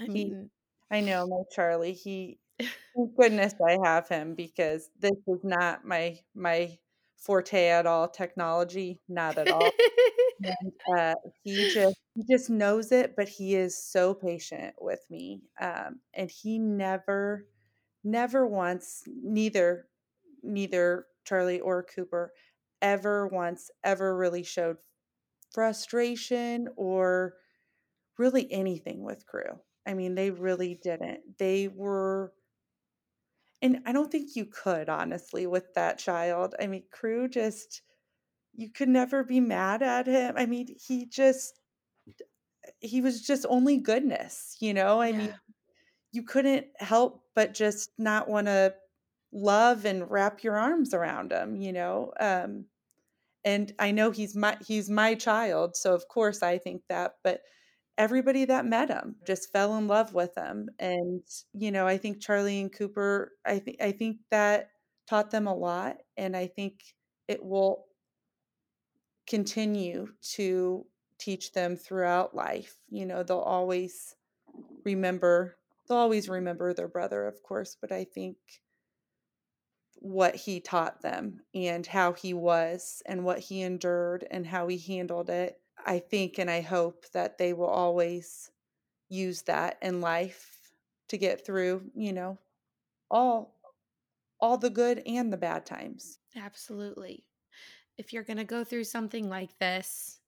I 0.00 0.08
mean, 0.08 0.50
I 0.90 1.00
know 1.00 1.26
my 1.26 1.42
Charlie. 1.52 1.92
He 1.92 2.38
thank 2.96 3.16
goodness 3.16 3.54
I 3.66 3.78
have 3.84 4.08
him 4.08 4.34
because 4.34 4.90
this 4.98 5.16
is 5.26 5.40
not 5.44 5.84
my 5.84 6.18
my 6.34 6.78
forte 7.16 7.68
at 7.68 7.86
all. 7.86 8.08
Technology, 8.08 9.00
not 9.08 9.38
at 9.38 9.48
all. 9.48 9.70
and 10.42 10.72
uh, 10.98 11.14
he 11.44 11.70
just 11.74 11.96
he 12.14 12.24
just 12.30 12.50
knows 12.50 12.92
it, 12.92 13.14
but 13.16 13.28
he 13.28 13.54
is 13.56 13.76
so 13.82 14.14
patient 14.14 14.74
with 14.80 15.00
me, 15.10 15.42
um, 15.60 16.00
and 16.14 16.30
he 16.30 16.58
never, 16.58 17.46
never 18.04 18.46
once, 18.46 19.04
neither, 19.06 19.88
neither 20.42 21.06
Charlie 21.24 21.60
or 21.60 21.82
Cooper, 21.84 22.32
ever 22.82 23.26
once 23.28 23.70
ever 23.84 24.16
really 24.16 24.42
showed 24.42 24.78
frustration 25.52 26.68
or 26.76 27.34
really 28.18 28.50
anything 28.52 29.02
with 29.04 29.26
Crew. 29.26 29.60
I 29.86 29.94
mean, 29.94 30.14
they 30.14 30.30
really 30.30 30.78
didn't. 30.82 31.38
They 31.38 31.68
were. 31.68 32.32
And 33.62 33.82
I 33.84 33.92
don't 33.92 34.10
think 34.10 34.36
you 34.36 34.46
could, 34.46 34.88
honestly, 34.88 35.46
with 35.46 35.74
that 35.74 35.98
child. 35.98 36.54
I 36.58 36.66
mean, 36.66 36.84
Crew 36.90 37.28
just, 37.28 37.82
you 38.54 38.70
could 38.70 38.88
never 38.88 39.22
be 39.22 39.38
mad 39.40 39.82
at 39.82 40.06
him. 40.06 40.34
I 40.38 40.46
mean, 40.46 40.74
he 40.86 41.04
just, 41.04 41.60
he 42.78 43.02
was 43.02 43.20
just 43.20 43.44
only 43.48 43.76
goodness, 43.76 44.56
you 44.60 44.72
know? 44.72 45.00
I 45.00 45.12
mean, 45.12 45.34
you 46.12 46.22
couldn't 46.22 46.68
help 46.78 47.22
but 47.34 47.52
just 47.52 47.90
not 47.98 48.28
want 48.28 48.46
to 48.46 48.74
love 49.32 49.84
and 49.84 50.10
wrap 50.10 50.42
your 50.42 50.56
arms 50.56 50.94
around 50.94 51.30
him, 51.30 51.56
you 51.56 51.72
know? 51.72 52.12
Um, 52.18 52.64
and 53.44 53.72
I 53.78 53.90
know 53.90 54.10
he's 54.10 54.34
my 54.34 54.56
he's 54.66 54.90
my 54.90 55.14
child, 55.14 55.76
so 55.76 55.94
of 55.94 56.08
course 56.08 56.42
I 56.42 56.58
think 56.58 56.82
that, 56.88 57.14
but 57.22 57.40
everybody 58.00 58.46
that 58.46 58.64
met 58.66 58.88
him 58.88 59.16
just 59.26 59.52
fell 59.52 59.76
in 59.76 59.86
love 59.86 60.14
with 60.14 60.34
him. 60.36 60.70
And, 60.80 61.22
you 61.52 61.70
know, 61.70 61.86
I 61.86 61.98
think 61.98 62.22
Charlie 62.22 62.60
and 62.60 62.72
Cooper, 62.72 63.32
I 63.46 63.60
think 63.60 63.76
I 63.82 63.92
think 63.92 64.18
that 64.30 64.70
taught 65.06 65.30
them 65.30 65.46
a 65.46 65.54
lot 65.54 65.98
and 66.16 66.36
I 66.36 66.46
think 66.48 66.82
it 67.28 67.44
will 67.44 67.86
continue 69.26 70.08
to 70.22 70.86
teach 71.18 71.52
them 71.52 71.76
throughout 71.76 72.34
life. 72.34 72.80
You 72.88 73.06
know, 73.06 73.22
they'll 73.22 73.38
always 73.38 74.16
remember 74.84 75.56
they'll 75.88 75.98
always 75.98 76.28
remember 76.28 76.72
their 76.72 76.88
brother, 76.88 77.26
of 77.26 77.42
course, 77.42 77.76
but 77.80 77.92
I 77.92 78.04
think 78.04 78.36
what 79.96 80.34
he 80.34 80.60
taught 80.60 81.02
them 81.02 81.40
and 81.54 81.86
how 81.86 82.12
he 82.12 82.32
was 82.32 83.02
and 83.06 83.24
what 83.24 83.38
he 83.38 83.60
endured 83.62 84.26
and 84.30 84.46
how 84.46 84.66
he 84.68 84.78
handled 84.78 85.28
it. 85.28 85.59
I 85.86 85.98
think 85.98 86.38
and 86.38 86.50
I 86.50 86.60
hope 86.60 87.06
that 87.12 87.38
they 87.38 87.52
will 87.52 87.66
always 87.66 88.50
use 89.08 89.42
that 89.42 89.78
in 89.82 90.00
life 90.00 90.72
to 91.08 91.18
get 91.18 91.44
through, 91.44 91.90
you 91.94 92.12
know, 92.12 92.38
all 93.10 93.56
all 94.40 94.56
the 94.58 94.70
good 94.70 95.02
and 95.06 95.32
the 95.32 95.36
bad 95.36 95.66
times. 95.66 96.18
Absolutely. 96.36 97.24
If 97.98 98.12
you're 98.12 98.24
going 98.24 98.38
to 98.38 98.44
go 98.44 98.64
through 98.64 98.84
something 98.84 99.28
like 99.28 99.58
this, 99.58 100.20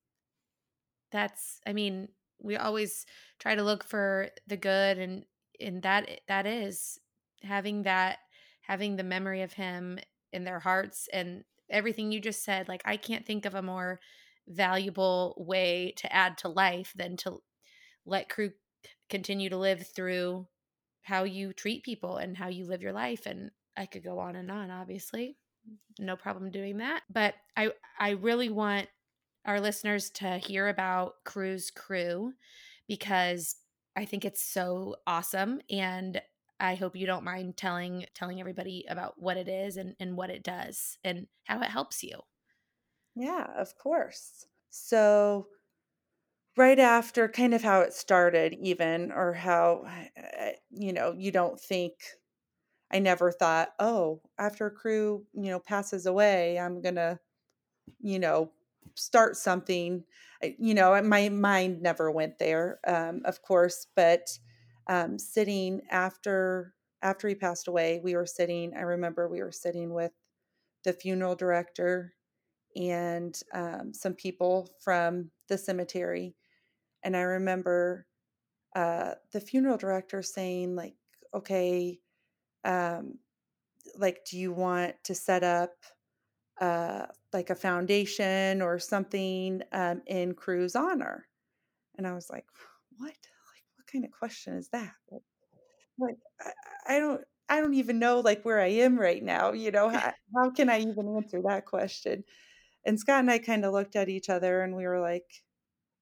that's 1.11 1.61
I 1.67 1.73
mean, 1.73 2.09
we 2.41 2.57
always 2.57 3.07
try 3.39 3.55
to 3.55 3.63
look 3.63 3.85
for 3.85 4.31
the 4.47 4.57
good 4.57 4.99
and 4.99 5.25
and 5.61 5.83
that 5.83 6.23
that 6.29 6.47
is 6.47 6.99
having 7.43 7.83
that 7.83 8.19
having 8.63 8.97
the 8.97 9.05
memory 9.05 9.43
of 9.43 9.53
him 9.53 9.99
in 10.33 10.45
their 10.45 10.61
hearts 10.61 11.09
and 11.13 11.45
everything 11.69 12.13
you 12.13 12.21
just 12.21 12.45
said 12.45 12.69
like 12.69 12.83
I 12.85 12.97
can't 12.97 13.27
think 13.27 13.45
of 13.45 13.55
a 13.55 13.63
more 13.63 14.01
valuable 14.49 15.35
way 15.39 15.95
to 15.97 16.13
add 16.13 16.39
to 16.39 16.49
life 16.49 16.93
than 16.97 17.17
to 17.17 17.39
let 18.05 18.29
crew 18.29 18.51
continue 19.09 19.49
to 19.49 19.57
live 19.57 19.87
through 19.95 20.47
how 21.03 21.25
you 21.25 21.53
treat 21.53 21.85
people 21.85 22.17
and 22.17 22.37
how 22.37 22.49
you 22.49 22.67
live 22.67 22.83
your 22.83 22.93
life 22.93 23.27
and 23.27 23.51
I 23.77 23.87
could 23.87 24.05
go 24.05 24.19
on 24.19 24.37
and 24.37 24.51
on 24.51 24.71
obviously 24.71 25.37
no 25.99 26.17
problem 26.17 26.51
doing 26.51 26.79
that 26.79 27.03
but 27.11 27.35
I 27.57 27.71
I 27.99 28.11
really 28.11 28.49
want 28.49 28.89
our 29.45 29.61
listeners 29.61 30.11
to 30.11 30.39
hear 30.39 30.69
about 30.69 31.15
Crew's 31.25 31.71
Crew 31.71 32.33
because 32.89 33.57
I 33.97 34.05
think 34.05 34.25
it's 34.25 34.43
so 34.43 34.97
awesome 35.07 35.61
and 35.71 36.21
I 36.61 36.77
hope 36.77 36.95
you 36.95 37.07
don't 37.07 37.25
mind 37.25 37.57
telling 37.57 38.07
telling 38.15 38.41
everybody 38.41 38.85
about 38.89 39.15
what 39.17 39.37
it 39.37 39.49
is 39.49 39.77
and, 39.77 39.95
and 39.99 40.17
what 40.17 40.31
it 40.31 40.45
does 40.45 40.97
and 41.03 41.27
how 41.45 41.61
it 41.61 41.71
helps 41.71 42.03
you. 42.03 42.21
Yeah, 43.15 43.47
of 43.57 43.77
course. 43.79 44.47
So, 44.71 45.49
right 46.57 46.79
after 46.79 47.29
kind 47.29 47.55
of 47.55 47.63
how 47.63 47.81
it 47.81 47.93
started, 47.93 48.55
even, 48.61 49.11
or 49.13 49.33
how, 49.33 49.85
you 50.71 50.93
know, 50.93 51.15
you 51.17 51.31
don't 51.31 51.59
think, 51.61 51.95
I 52.93 52.99
never 53.01 53.33
thought, 53.33 53.71
oh, 53.81 54.21
after 54.39 54.67
a 54.67 54.71
crew, 54.71 55.25
you 55.35 55.51
know, 55.51 55.61
passes 55.61 56.07
away, 56.07 56.59
I'm 56.59 56.83
going 56.83 56.97
to, 56.97 57.19
you 58.01 58.19
know, 58.19 58.53
start 58.97 59.37
something. 59.37 60.05
You 60.43 60.75
know, 60.75 61.01
my 61.03 61.29
mind 61.31 61.83
never 61.83 62.11
went 62.11 62.39
there, 62.39 62.81
um, 62.87 63.23
of 63.25 63.43
course, 63.43 63.89
but 63.97 64.29
um, 64.89 65.19
sitting 65.19 65.83
after 65.91 66.75
after 67.03 67.29
he 67.29 67.35
passed 67.37 67.69
away, 67.69 68.01
we 68.05 68.15
were 68.17 68.27
sitting. 68.27 68.75
I 68.77 68.83
remember 68.83 69.29
we 69.29 69.43
were 69.43 69.53
sitting 69.53 69.95
with 69.95 70.13
the 70.85 70.93
funeral 70.93 71.35
director 71.37 72.15
and 72.77 73.39
um, 73.53 73.93
some 73.93 74.15
people 74.15 74.69
from 74.83 75.31
the 75.49 75.59
cemetery. 75.59 76.35
And 77.03 77.17
I 77.17 77.23
remember 77.23 78.07
uh, 78.75 79.15
the 79.33 79.41
funeral 79.41 79.77
director 79.77 80.23
saying, 80.23 80.75
like, 80.77 80.95
okay, 81.35 81.99
um, 82.65 83.19
like, 83.99 84.25
do 84.31 84.39
you 84.39 84.53
want 84.53 84.95
to 85.05 85.15
set 85.15 85.43
up 85.43 85.73
uh, 86.61 87.07
like 87.33 87.51
a 87.51 87.55
foundation 87.55 88.63
or 88.63 88.79
something 88.79 89.63
um, 89.73 90.03
in 90.07 90.35
Crew's 90.35 90.77
honor? 90.77 91.27
And 91.99 92.07
I 92.07 92.13
was 92.15 92.31
like, 92.31 92.47
what? 92.97 93.09
Like, 93.09 93.65
what 93.77 93.87
kind 93.91 94.05
of 94.05 94.11
question 94.13 94.55
is 94.55 94.69
that? 94.69 94.93
Like, 95.99 96.17
I, 96.41 96.97
I 96.97 96.99
don't. 96.99 97.21
I 97.49 97.61
don't 97.61 97.75
even 97.75 97.99
know 97.99 98.21
like 98.21 98.45
where 98.45 98.61
I 98.61 98.69
am 98.69 98.99
right 98.99 99.23
now. 99.23 99.53
You 99.53 99.71
know, 99.71 99.89
how, 99.91 100.13
how 100.35 100.51
can 100.51 100.71
I 100.71 100.81
even 100.81 101.17
answer 101.17 101.43
that 101.43 101.67
question? 101.67 102.25
And 102.85 102.99
Scott 102.99 103.21
and 103.21 103.31
I 103.31 103.39
kind 103.39 103.65
of 103.65 103.73
looked 103.73 103.97
at 103.97 104.09
each 104.09 104.29
other 104.29 104.63
and 104.63 104.77
we 104.77 104.87
were 104.87 105.01
like, 105.01 105.43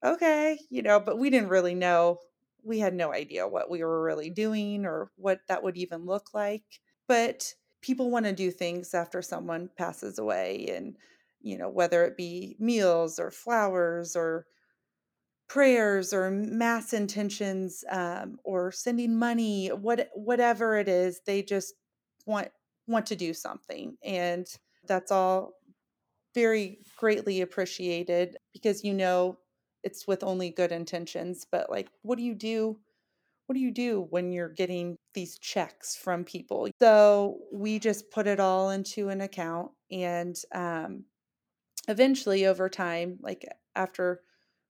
okay, 0.05 0.59
you 0.71 0.83
know, 0.83 1.01
but 1.01 1.19
we 1.19 1.31
didn't 1.31 1.49
really 1.49 1.75
know. 1.75 2.19
We 2.63 2.79
had 2.79 2.95
no 2.95 3.13
idea 3.13 3.47
what 3.49 3.71
we 3.71 3.83
were 3.83 4.03
really 4.03 4.31
doing 4.31 4.87
or 4.87 5.11
what 5.17 5.41
that 5.49 5.63
would 5.63 5.77
even 5.77 6.07
look 6.07 6.35
like. 6.35 6.65
But 7.07 7.55
people 7.83 8.11
want 8.11 8.27
to 8.27 8.33
do 8.33 8.51
things 8.51 8.95
after 8.95 9.23
someone 9.23 9.71
passes 9.77 10.19
away 10.19 10.67
and, 10.75 10.97
you 11.41 11.59
know, 11.59 11.69
whether 11.69 12.05
it 12.05 12.17
be 12.17 12.57
meals 12.59 13.19
or 13.19 13.31
flowers 13.31 14.17
or 14.17 14.47
prayers 15.49 16.13
or 16.13 16.31
mass 16.31 16.93
intentions 16.93 17.83
um, 17.91 18.39
or 18.45 18.71
sending 18.71 19.19
money 19.19 19.67
what 19.69 20.09
whatever 20.15 20.79
it 20.79 20.87
is 20.89 21.21
they 21.27 21.43
just 21.43 21.75
want 22.25 22.47
want 22.87 23.05
to 23.05 23.17
do 23.17 23.35
something 23.35 23.97
and 24.05 24.47
that's 24.87 25.11
all 25.11 25.55
very 26.35 26.79
greatly 26.97 27.41
appreciated 27.41 28.37
because 28.53 28.85
you 28.85 28.95
know 28.95 29.39
it's 29.83 30.07
with 30.07 30.23
only 30.23 30.51
good 30.51 30.73
intentions 30.73 31.47
but 31.51 31.71
like 31.71 31.89
what 32.03 32.19
do 32.19 32.25
you 32.25 32.35
do 32.35 32.77
what 33.51 33.55
do 33.55 33.61
you 33.63 33.73
do 33.73 34.07
when 34.11 34.31
you're 34.31 34.49
getting 34.49 34.97
these 35.13 35.37
checks 35.37 35.97
from 35.97 36.23
people? 36.23 36.69
So 36.81 37.39
we 37.53 37.81
just 37.81 38.09
put 38.13 38.29
it 38.29 38.39
all 38.39 38.71
into 38.71 39.09
an 39.09 39.23
account 39.23 39.73
and 39.91 40.41
um, 40.55 41.03
eventually 41.89 42.47
over 42.47 42.69
time 42.69 43.19
like 43.21 43.45
after 43.75 44.21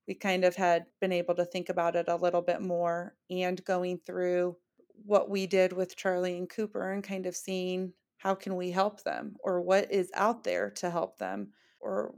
we 0.08 0.14
kind 0.14 0.46
of 0.46 0.56
had 0.56 0.86
been 0.98 1.12
able 1.12 1.34
to 1.34 1.44
think 1.44 1.68
about 1.68 1.94
it 1.94 2.08
a 2.08 2.16
little 2.16 2.40
bit 2.40 2.62
more 2.62 3.14
and 3.28 3.62
going 3.66 3.98
through 3.98 4.56
what 5.04 5.28
we 5.28 5.46
did 5.46 5.74
with 5.74 5.94
Charlie 5.94 6.38
and 6.38 6.48
Cooper 6.48 6.90
and 6.90 7.04
kind 7.04 7.26
of 7.26 7.36
seeing 7.36 7.92
how 8.20 8.34
can 8.34 8.54
we 8.54 8.70
help 8.70 9.02
them 9.02 9.34
or 9.42 9.62
what 9.62 9.90
is 9.90 10.10
out 10.14 10.44
there 10.44 10.70
to 10.70 10.90
help 10.90 11.18
them 11.18 11.48
or 11.80 12.14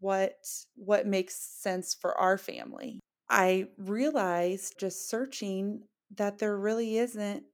what 0.00 0.34
what 0.74 1.06
makes 1.06 1.34
sense 1.34 1.94
for 1.94 2.16
our 2.18 2.36
family. 2.36 3.00
I 3.30 3.68
realized 3.78 4.78
just 4.78 5.08
searching 5.08 5.84
that 6.14 6.38
there 6.38 6.58
really 6.58 6.98
isn't 6.98 7.44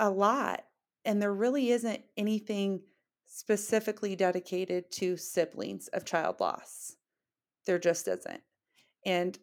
a 0.00 0.10
lot 0.10 0.64
and 1.04 1.22
there 1.22 1.32
really 1.32 1.70
isn't 1.70 2.02
anything 2.16 2.80
specifically 3.24 4.16
dedicated 4.16 4.90
to 4.90 5.16
siblings 5.16 5.86
of 5.88 6.04
child 6.04 6.40
loss. 6.40 6.96
There 7.66 7.78
just 7.78 8.08
isn't. 8.08 8.42
And 9.06 9.38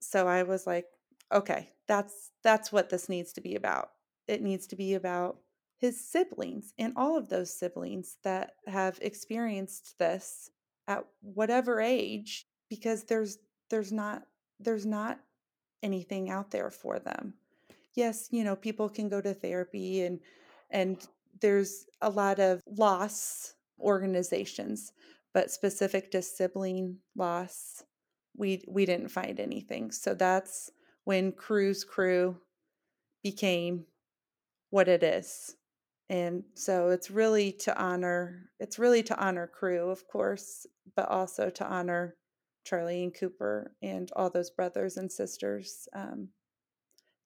so 0.00 0.26
I 0.26 0.42
was 0.42 0.66
like, 0.66 0.86
okay, 1.32 1.70
that's 1.86 2.32
that's 2.42 2.72
what 2.72 2.90
this 2.90 3.08
needs 3.08 3.32
to 3.34 3.40
be 3.40 3.54
about. 3.54 3.90
It 4.26 4.42
needs 4.42 4.66
to 4.66 4.76
be 4.76 4.94
about 4.94 5.38
his 5.78 6.00
siblings 6.04 6.74
and 6.78 6.92
all 6.96 7.16
of 7.16 7.28
those 7.28 7.54
siblings 7.54 8.16
that 8.24 8.52
have 8.66 8.98
experienced 9.00 9.98
this 9.98 10.50
at 10.88 11.04
whatever 11.20 11.80
age 11.80 12.46
because 12.68 13.04
there's 13.04 13.38
there's 13.70 13.92
not 13.92 14.22
there's 14.60 14.86
not 14.86 15.20
anything 15.82 16.30
out 16.30 16.50
there 16.50 16.70
for 16.70 16.98
them. 16.98 17.34
Yes, 17.94 18.28
you 18.30 18.44
know, 18.44 18.56
people 18.56 18.88
can 18.88 19.08
go 19.08 19.20
to 19.20 19.34
therapy 19.34 20.02
and 20.02 20.20
and 20.70 21.06
there's 21.40 21.86
a 22.02 22.10
lot 22.10 22.40
of 22.40 22.62
loss 22.66 23.54
organizations, 23.80 24.92
but 25.32 25.50
specific 25.50 26.10
to 26.10 26.22
sibling 26.22 26.98
loss, 27.14 27.84
we 28.36 28.64
we 28.66 28.84
didn't 28.84 29.08
find 29.08 29.38
anything. 29.38 29.92
So 29.92 30.14
that's 30.14 30.70
when 31.04 31.32
Cru's 31.32 31.84
Crew 31.84 32.36
became 33.22 33.84
what 34.70 34.88
it 34.88 35.02
is. 35.02 35.54
And 36.10 36.42
so 36.54 36.88
it's 36.88 37.10
really 37.10 37.52
to 37.52 37.78
honor 37.78 38.50
it's 38.60 38.78
really 38.78 39.02
to 39.04 39.18
honor 39.18 39.46
Cru, 39.46 39.90
of 39.90 40.06
course, 40.08 40.66
but 40.96 41.08
also 41.08 41.50
to 41.50 41.66
honor 41.66 42.16
Charlie 42.64 43.02
and 43.02 43.14
Cooper 43.14 43.72
and 43.82 44.10
all 44.16 44.30
those 44.30 44.50
brothers 44.50 44.96
and 44.96 45.10
sisters 45.10 45.88
um, 45.94 46.28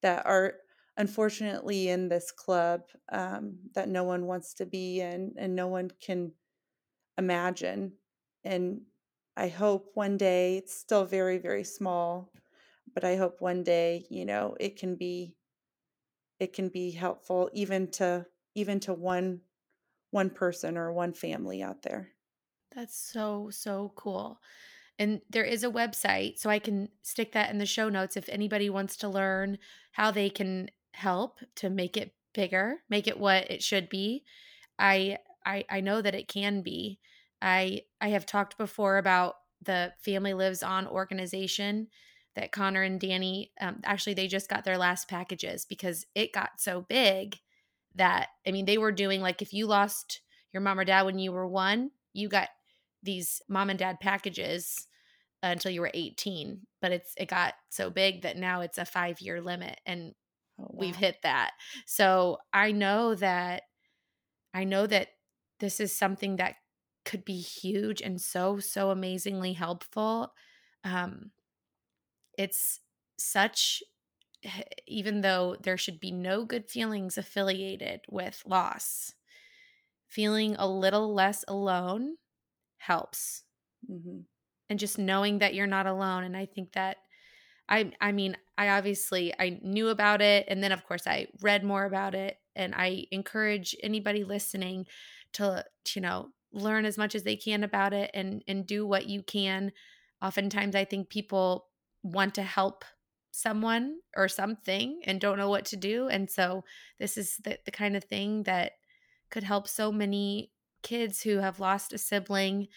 that 0.02 0.26
are 0.26 0.54
unfortunately 0.96 1.88
in 1.88 2.08
this 2.08 2.30
club 2.30 2.82
um, 3.10 3.56
that 3.74 3.88
no 3.88 4.04
one 4.04 4.26
wants 4.26 4.54
to 4.54 4.66
be 4.66 5.00
in 5.00 5.32
and 5.38 5.54
no 5.54 5.68
one 5.68 5.90
can 6.00 6.32
imagine. 7.18 7.92
And 8.44 8.82
I 9.36 9.48
hope 9.48 9.90
one 9.94 10.16
day 10.16 10.56
it's 10.58 10.74
still 10.74 11.04
very, 11.04 11.38
very 11.38 11.64
small, 11.64 12.30
but 12.94 13.04
I 13.04 13.16
hope 13.16 13.40
one 13.40 13.62
day, 13.62 14.06
you 14.10 14.24
know, 14.24 14.56
it 14.60 14.76
can 14.76 14.96
be 14.96 15.36
it 16.38 16.52
can 16.52 16.68
be 16.68 16.90
helpful 16.90 17.48
even 17.52 17.88
to 17.92 18.26
even 18.54 18.80
to 18.80 18.92
one 18.92 19.40
one 20.10 20.30
person 20.30 20.76
or 20.76 20.92
one 20.92 21.14
family 21.14 21.62
out 21.62 21.82
there. 21.82 22.10
That's 22.74 22.96
so 22.96 23.50
so 23.50 23.92
cool. 23.96 24.40
And 24.98 25.22
there 25.30 25.44
is 25.44 25.64
a 25.64 25.70
website, 25.70 26.38
so 26.38 26.50
I 26.50 26.58
can 26.58 26.88
stick 27.02 27.32
that 27.32 27.50
in 27.50 27.58
the 27.58 27.66
show 27.66 27.88
notes 27.88 28.16
if 28.16 28.28
anybody 28.28 28.70
wants 28.70 28.96
to 28.98 29.08
learn 29.08 29.58
how 29.92 30.10
they 30.10 30.30
can 30.30 30.70
help 30.92 31.40
to 31.56 31.70
make 31.70 31.96
it 31.96 32.14
bigger, 32.34 32.76
make 32.88 33.06
it 33.06 33.18
what 33.18 33.50
it 33.50 33.62
should 33.62 33.88
be. 33.88 34.24
I 34.78 35.18
I 35.44 35.64
I 35.70 35.80
know 35.80 36.02
that 36.02 36.14
it 36.14 36.28
can 36.28 36.62
be. 36.62 37.00
I 37.40 37.82
I 38.00 38.08
have 38.10 38.26
talked 38.26 38.58
before 38.58 38.98
about 38.98 39.36
the 39.62 39.92
Family 40.04 40.34
Lives 40.34 40.62
On 40.62 40.86
organization 40.86 41.88
that 42.34 42.52
Connor 42.52 42.82
and 42.82 43.00
Danny 43.00 43.52
um, 43.60 43.80
actually 43.84 44.14
they 44.14 44.26
just 44.26 44.48
got 44.48 44.64
their 44.64 44.78
last 44.78 45.08
packages 45.08 45.64
because 45.64 46.06
it 46.14 46.32
got 46.32 46.60
so 46.60 46.82
big 46.82 47.38
that 47.96 48.28
I 48.46 48.50
mean 48.50 48.64
they 48.64 48.78
were 48.78 48.92
doing 48.92 49.20
like 49.20 49.42
if 49.42 49.52
you 49.52 49.66
lost 49.66 50.20
your 50.52 50.62
mom 50.62 50.78
or 50.78 50.84
dad 50.84 51.02
when 51.02 51.18
you 51.18 51.32
were 51.32 51.46
1, 51.46 51.90
you 52.12 52.28
got 52.28 52.48
these 53.02 53.42
mom 53.48 53.70
and 53.70 53.78
dad 53.78 54.00
packages 54.00 54.86
until 55.42 55.72
you 55.72 55.80
were 55.80 55.90
18 55.92 56.60
but 56.80 56.92
it's 56.92 57.14
it 57.16 57.28
got 57.28 57.54
so 57.68 57.90
big 57.90 58.22
that 58.22 58.36
now 58.36 58.60
it's 58.60 58.78
a 58.78 58.84
5 58.84 59.20
year 59.20 59.40
limit 59.40 59.80
and 59.84 60.12
oh, 60.58 60.64
wow. 60.64 60.74
we've 60.74 60.94
hit 60.94 61.16
that 61.24 61.50
so 61.84 62.38
i 62.52 62.70
know 62.70 63.16
that 63.16 63.62
i 64.54 64.62
know 64.62 64.86
that 64.86 65.08
this 65.58 65.80
is 65.80 65.96
something 65.96 66.36
that 66.36 66.54
could 67.04 67.24
be 67.24 67.40
huge 67.40 68.00
and 68.00 68.20
so 68.20 68.60
so 68.60 68.90
amazingly 68.90 69.52
helpful 69.52 70.32
um 70.84 71.32
it's 72.38 72.78
such 73.18 73.82
even 74.86 75.20
though 75.20 75.56
there 75.62 75.76
should 75.76 76.00
be 76.00 76.10
no 76.10 76.44
good 76.44 76.68
feelings 76.68 77.16
affiliated 77.16 78.00
with 78.08 78.42
loss 78.46 79.14
feeling 80.12 80.54
a 80.58 80.68
little 80.68 81.14
less 81.14 81.42
alone 81.48 82.16
helps. 82.76 83.44
Mm-hmm. 83.90 84.20
And 84.68 84.78
just 84.78 84.98
knowing 84.98 85.38
that 85.38 85.54
you're 85.54 85.66
not 85.66 85.86
alone 85.86 86.24
and 86.24 86.34
i 86.34 86.46
think 86.46 86.72
that 86.72 86.96
i 87.68 87.92
i 88.00 88.10
mean 88.10 88.34
i 88.56 88.70
obviously 88.70 89.34
i 89.38 89.60
knew 89.62 89.88
about 89.88 90.22
it 90.22 90.46
and 90.48 90.64
then 90.64 90.72
of 90.72 90.86
course 90.86 91.06
i 91.06 91.26
read 91.42 91.62
more 91.62 91.84
about 91.84 92.14
it 92.14 92.38
and 92.56 92.74
i 92.74 93.04
encourage 93.10 93.76
anybody 93.82 94.24
listening 94.24 94.86
to, 95.34 95.62
to 95.84 96.00
you 96.00 96.00
know 96.00 96.28
learn 96.54 96.86
as 96.86 96.96
much 96.96 97.14
as 97.14 97.22
they 97.22 97.36
can 97.36 97.64
about 97.64 97.92
it 97.92 98.10
and 98.14 98.42
and 98.48 98.66
do 98.66 98.86
what 98.86 99.06
you 99.06 99.22
can. 99.22 99.72
Oftentimes 100.22 100.74
i 100.74 100.84
think 100.86 101.10
people 101.10 101.66
want 102.02 102.34
to 102.36 102.42
help 102.42 102.84
someone 103.32 103.96
or 104.14 104.28
something 104.28 105.00
and 105.04 105.20
don't 105.20 105.38
know 105.38 105.48
what 105.48 105.64
to 105.64 105.76
do 105.76 106.06
and 106.08 106.30
so 106.30 106.62
this 106.98 107.16
is 107.16 107.38
the, 107.38 107.58
the 107.64 107.70
kind 107.70 107.96
of 107.96 108.04
thing 108.04 108.42
that 108.42 108.72
could 109.30 109.42
help 109.42 109.66
so 109.66 109.90
many 109.90 110.50
kids 110.82 111.22
who 111.22 111.38
have 111.38 111.58
lost 111.58 111.94
a 111.94 111.98
sibling 111.98 112.68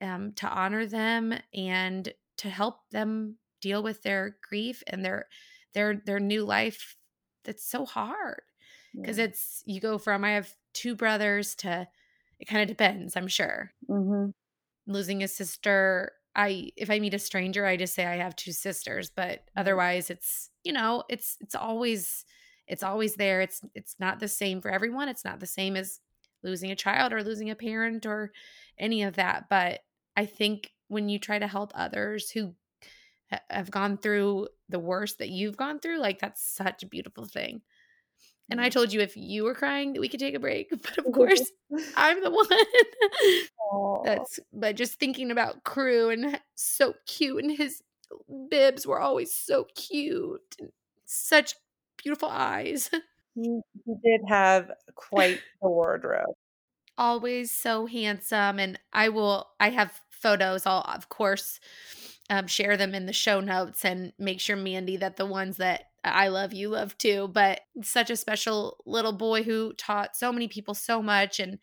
um, 0.00 0.32
to 0.32 0.48
honor 0.48 0.86
them 0.86 1.34
and 1.52 2.12
to 2.38 2.48
help 2.48 2.88
them 2.90 3.36
deal 3.60 3.82
with 3.82 4.02
their 4.02 4.36
grief 4.48 4.82
and 4.86 5.04
their 5.04 5.26
their 5.74 6.00
their 6.06 6.20
new 6.20 6.44
life 6.44 6.96
that's 7.44 7.68
so 7.68 7.84
hard 7.84 8.40
because 8.94 9.18
yeah. 9.18 9.24
it's 9.24 9.62
you 9.66 9.80
go 9.80 9.98
from 9.98 10.24
i 10.24 10.30
have 10.30 10.54
two 10.72 10.94
brothers 10.94 11.54
to 11.54 11.86
it 12.38 12.46
kind 12.46 12.62
of 12.62 12.68
depends 12.68 13.16
i'm 13.16 13.28
sure 13.28 13.72
mm-hmm. 13.90 14.30
losing 14.86 15.22
a 15.22 15.28
sister 15.28 16.12
i 16.38 16.70
if 16.76 16.90
i 16.90 16.98
meet 16.98 17.12
a 17.12 17.18
stranger 17.18 17.66
i 17.66 17.76
just 17.76 17.94
say 17.94 18.06
i 18.06 18.16
have 18.16 18.34
two 18.34 18.52
sisters 18.52 19.10
but 19.14 19.28
mm-hmm. 19.28 19.60
otherwise 19.60 20.08
it's 20.08 20.48
you 20.64 20.72
know 20.72 21.04
it's 21.10 21.36
it's 21.40 21.54
always 21.54 22.24
it's 22.66 22.82
always 22.82 23.16
there 23.16 23.42
it's 23.42 23.60
it's 23.74 23.96
not 24.00 24.20
the 24.20 24.28
same 24.28 24.62
for 24.62 24.70
everyone 24.70 25.08
it's 25.08 25.24
not 25.24 25.40
the 25.40 25.46
same 25.46 25.76
as 25.76 26.00
losing 26.42 26.70
a 26.70 26.76
child 26.76 27.12
or 27.12 27.22
losing 27.22 27.50
a 27.50 27.54
parent 27.54 28.06
or 28.06 28.32
any 28.78 29.02
of 29.02 29.16
that 29.16 29.46
but 29.50 29.80
I 30.18 30.26
think 30.26 30.72
when 30.88 31.08
you 31.08 31.20
try 31.20 31.38
to 31.38 31.46
help 31.46 31.70
others 31.76 32.28
who 32.28 32.56
have 33.48 33.70
gone 33.70 33.96
through 33.96 34.48
the 34.68 34.80
worst 34.80 35.18
that 35.18 35.28
you've 35.28 35.56
gone 35.56 35.78
through, 35.78 36.00
like 36.00 36.18
that's 36.18 36.42
such 36.42 36.82
a 36.82 36.88
beautiful 36.88 37.24
thing. 37.24 37.62
And 38.50 38.60
I 38.60 38.70
told 38.70 38.92
you 38.92 39.00
if 39.00 39.16
you 39.16 39.44
were 39.44 39.54
crying 39.54 39.92
that 39.92 40.00
we 40.00 40.08
could 40.08 40.20
take 40.20 40.34
a 40.34 40.40
break, 40.40 40.70
but 40.82 40.98
of 40.98 41.04
course 41.12 41.50
I'm 41.96 42.22
the 42.22 42.30
one. 42.30 44.04
That's 44.04 44.40
but 44.52 44.76
just 44.76 44.98
thinking 44.98 45.30
about 45.30 45.64
crew 45.64 46.10
and 46.10 46.40
so 46.54 46.94
cute 47.06 47.44
and 47.44 47.56
his 47.56 47.82
bibs 48.50 48.86
were 48.86 49.00
always 49.00 49.34
so 49.34 49.66
cute 49.74 50.56
and 50.58 50.70
such 51.04 51.54
beautiful 52.02 52.28
eyes. 52.30 52.90
He, 53.34 53.60
he 53.84 53.94
did 54.02 54.22
have 54.28 54.70
quite 54.94 55.40
the 55.62 55.68
wardrobe. 55.68 56.34
Always 56.96 57.50
so 57.50 57.86
handsome 57.86 58.58
and 58.58 58.78
I 58.92 59.10
will 59.10 59.48
I 59.60 59.70
have 59.70 60.00
photos, 60.10 60.66
I'll 60.66 60.80
of 60.82 61.08
course 61.08 61.60
um, 62.30 62.46
share 62.46 62.76
them 62.76 62.94
in 62.94 63.06
the 63.06 63.12
show 63.12 63.40
notes 63.40 63.84
and 63.84 64.12
make 64.18 64.40
sure 64.40 64.56
Mandy 64.56 64.96
that 64.96 65.16
the 65.16 65.26
ones 65.26 65.58
that 65.58 65.84
I 66.14 66.28
love 66.28 66.52
you 66.52 66.70
love 66.70 66.96
too. 66.98 67.28
But 67.28 67.60
such 67.82 68.10
a 68.10 68.16
special 68.16 68.78
little 68.86 69.12
boy 69.12 69.42
who 69.42 69.72
taught 69.74 70.16
so 70.16 70.32
many 70.32 70.48
people 70.48 70.74
so 70.74 71.02
much. 71.02 71.40
And 71.40 71.58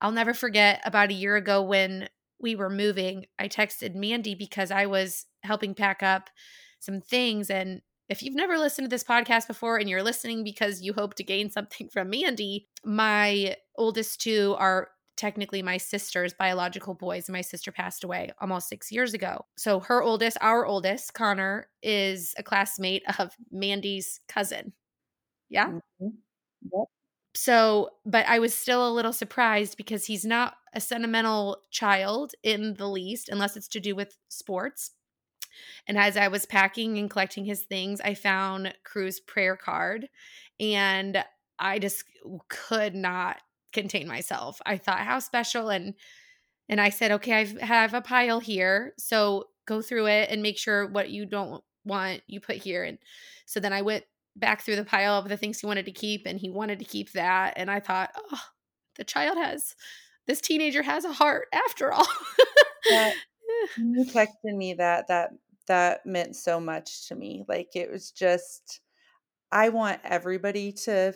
I'll 0.00 0.12
never 0.12 0.34
forget 0.34 0.80
about 0.84 1.10
a 1.10 1.14
year 1.14 1.36
ago 1.36 1.62
when 1.62 2.08
we 2.40 2.56
were 2.56 2.70
moving, 2.70 3.26
I 3.38 3.48
texted 3.48 3.94
Mandy 3.94 4.34
because 4.34 4.70
I 4.70 4.86
was 4.86 5.26
helping 5.42 5.74
pack 5.74 6.02
up 6.02 6.30
some 6.78 7.00
things. 7.00 7.50
And 7.50 7.82
if 8.08 8.22
you've 8.22 8.34
never 8.34 8.58
listened 8.58 8.86
to 8.86 8.88
this 8.88 9.04
podcast 9.04 9.46
before 9.46 9.76
and 9.76 9.88
you're 9.88 10.02
listening 10.02 10.42
because 10.42 10.80
you 10.80 10.92
hope 10.94 11.14
to 11.14 11.24
gain 11.24 11.50
something 11.50 11.88
from 11.92 12.10
Mandy, 12.10 12.66
my 12.84 13.56
oldest 13.76 14.20
two 14.20 14.56
are 14.58 14.88
technically 15.20 15.62
my 15.62 15.76
sister's 15.76 16.32
biological 16.32 16.94
boys. 16.94 17.28
My 17.28 17.42
sister 17.42 17.70
passed 17.70 18.04
away 18.04 18.30
almost 18.40 18.70
six 18.70 18.90
years 18.90 19.12
ago. 19.12 19.44
So 19.56 19.80
her 19.80 20.02
oldest, 20.02 20.38
our 20.40 20.64
oldest, 20.64 21.12
Connor, 21.12 21.68
is 21.82 22.34
a 22.38 22.42
classmate 22.42 23.02
of 23.18 23.32
Mandy's 23.52 24.20
cousin. 24.28 24.72
Yeah. 25.50 25.68
Mm-hmm. 25.68 26.06
Yep. 26.72 26.84
So, 27.36 27.90
but 28.06 28.26
I 28.28 28.38
was 28.38 28.54
still 28.54 28.88
a 28.88 28.94
little 28.94 29.12
surprised 29.12 29.76
because 29.76 30.06
he's 30.06 30.24
not 30.24 30.54
a 30.74 30.80
sentimental 30.80 31.58
child 31.70 32.32
in 32.42 32.74
the 32.74 32.88
least, 32.88 33.28
unless 33.28 33.56
it's 33.56 33.68
to 33.68 33.80
do 33.80 33.94
with 33.94 34.16
sports. 34.28 34.92
And 35.86 35.98
as 35.98 36.16
I 36.16 36.28
was 36.28 36.46
packing 36.46 36.96
and 36.96 37.10
collecting 37.10 37.44
his 37.44 37.62
things, 37.62 38.00
I 38.00 38.14
found 38.14 38.72
Cru's 38.84 39.20
prayer 39.20 39.56
card 39.56 40.08
and 40.58 41.22
I 41.58 41.78
just 41.78 42.04
could 42.48 42.94
not 42.94 43.36
contain 43.72 44.08
myself. 44.08 44.60
I 44.66 44.76
thought 44.76 45.00
how 45.00 45.18
special 45.18 45.68
and 45.70 45.94
and 46.68 46.80
I 46.80 46.90
said, 46.90 47.12
"Okay, 47.12 47.32
I 47.34 47.64
have 47.64 47.94
a 47.94 48.00
pile 48.00 48.40
here. 48.40 48.94
So 48.98 49.48
go 49.66 49.82
through 49.82 50.06
it 50.06 50.30
and 50.30 50.42
make 50.42 50.58
sure 50.58 50.86
what 50.86 51.10
you 51.10 51.26
don't 51.26 51.62
want 51.84 52.22
you 52.26 52.40
put 52.40 52.56
here." 52.56 52.84
And 52.84 52.98
so 53.46 53.60
then 53.60 53.72
I 53.72 53.82
went 53.82 54.04
back 54.36 54.62
through 54.62 54.76
the 54.76 54.84
pile 54.84 55.14
of 55.14 55.28
the 55.28 55.36
things 55.36 55.60
he 55.60 55.66
wanted 55.66 55.86
to 55.86 55.92
keep 55.92 56.22
and 56.26 56.38
he 56.38 56.50
wanted 56.50 56.78
to 56.78 56.84
keep 56.84 57.12
that 57.12 57.54
and 57.56 57.70
I 57.70 57.80
thought, 57.80 58.10
"Oh, 58.16 58.42
the 58.96 59.04
child 59.04 59.36
has 59.38 59.74
this 60.26 60.40
teenager 60.40 60.82
has 60.82 61.04
a 61.04 61.12
heart 61.12 61.48
after 61.52 61.92
all." 61.92 62.06
that, 62.90 63.14
you 63.76 64.04
texted 64.06 64.56
me 64.56 64.74
that 64.74 65.08
that 65.08 65.30
that 65.66 66.04
meant 66.06 66.36
so 66.36 66.60
much 66.60 67.08
to 67.08 67.14
me. 67.14 67.44
Like 67.48 67.70
it 67.74 67.90
was 67.90 68.10
just 68.10 68.80
I 69.52 69.68
want 69.70 70.00
everybody 70.04 70.72
to 70.84 71.14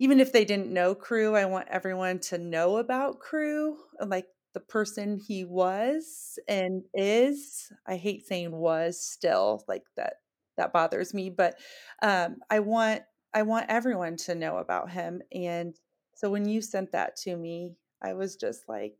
even 0.00 0.18
if 0.18 0.32
they 0.32 0.44
didn't 0.44 0.72
know 0.72 0.94
crew 0.96 1.36
I 1.36 1.44
want 1.44 1.68
everyone 1.70 2.18
to 2.30 2.38
know 2.38 2.78
about 2.78 3.20
crew 3.20 3.76
Like 4.04 4.26
the 4.54 4.60
person 4.60 5.20
he 5.28 5.44
was 5.44 6.38
and 6.48 6.82
is. 6.94 7.70
I 7.86 7.96
hate 7.96 8.26
saying 8.26 8.50
was 8.52 9.00
still 9.00 9.64
like 9.68 9.84
that 9.96 10.14
that 10.56 10.72
bothers 10.72 11.14
me, 11.14 11.30
but 11.30 11.56
um 12.02 12.38
I 12.50 12.60
want 12.60 13.02
I 13.34 13.42
want 13.42 13.66
everyone 13.68 14.16
to 14.26 14.34
know 14.34 14.58
about 14.58 14.90
him 14.90 15.22
and 15.32 15.76
so 16.16 16.30
when 16.30 16.46
you 16.48 16.60
sent 16.60 16.92
that 16.92 17.16
to 17.18 17.36
me, 17.36 17.76
I 18.02 18.14
was 18.14 18.36
just 18.36 18.68
like 18.68 18.98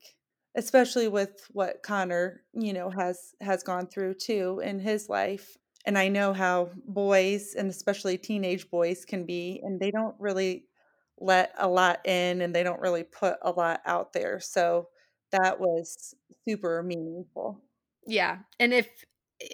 especially 0.56 1.06
with 1.08 1.46
what 1.52 1.82
Connor, 1.82 2.42
you 2.54 2.72
know, 2.72 2.90
has 2.90 3.34
has 3.40 3.62
gone 3.62 3.86
through 3.88 4.14
too 4.14 4.60
in 4.64 4.78
his 4.80 5.08
life. 5.08 5.56
And 5.86 5.96
I 5.96 6.08
know 6.08 6.32
how 6.32 6.70
boys 6.86 7.54
and 7.56 7.70
especially 7.70 8.18
teenage 8.18 8.70
boys 8.70 9.04
can 9.04 9.24
be 9.26 9.60
and 9.62 9.80
they 9.80 9.90
don't 9.90 10.14
really 10.18 10.66
let 11.20 11.52
a 11.58 11.68
lot 11.68 12.00
in 12.06 12.40
and 12.40 12.54
they 12.54 12.62
don't 12.62 12.80
really 12.80 13.04
put 13.04 13.36
a 13.42 13.50
lot 13.50 13.80
out 13.86 14.12
there. 14.12 14.40
So 14.40 14.88
that 15.32 15.60
was 15.60 16.14
super 16.48 16.82
meaningful. 16.82 17.60
Yeah. 18.06 18.38
And 18.58 18.72
if 18.72 18.88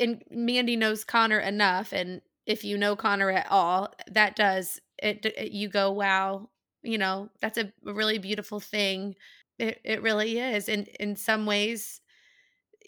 and 0.00 0.22
Mandy 0.30 0.76
knows 0.76 1.04
Connor 1.04 1.40
enough 1.40 1.92
and 1.92 2.20
if 2.46 2.64
you 2.64 2.78
know 2.78 2.94
Connor 2.94 3.30
at 3.30 3.48
all, 3.50 3.92
that 4.10 4.36
does 4.36 4.80
it, 5.02 5.26
it 5.26 5.50
you 5.52 5.68
go, 5.68 5.90
wow, 5.90 6.48
you 6.82 6.98
know, 6.98 7.28
that's 7.40 7.58
a 7.58 7.72
really 7.82 8.18
beautiful 8.18 8.60
thing. 8.60 9.16
It 9.58 9.80
it 9.84 10.02
really 10.02 10.38
is. 10.38 10.68
And 10.68 10.88
in 11.00 11.16
some 11.16 11.46
ways, 11.46 12.00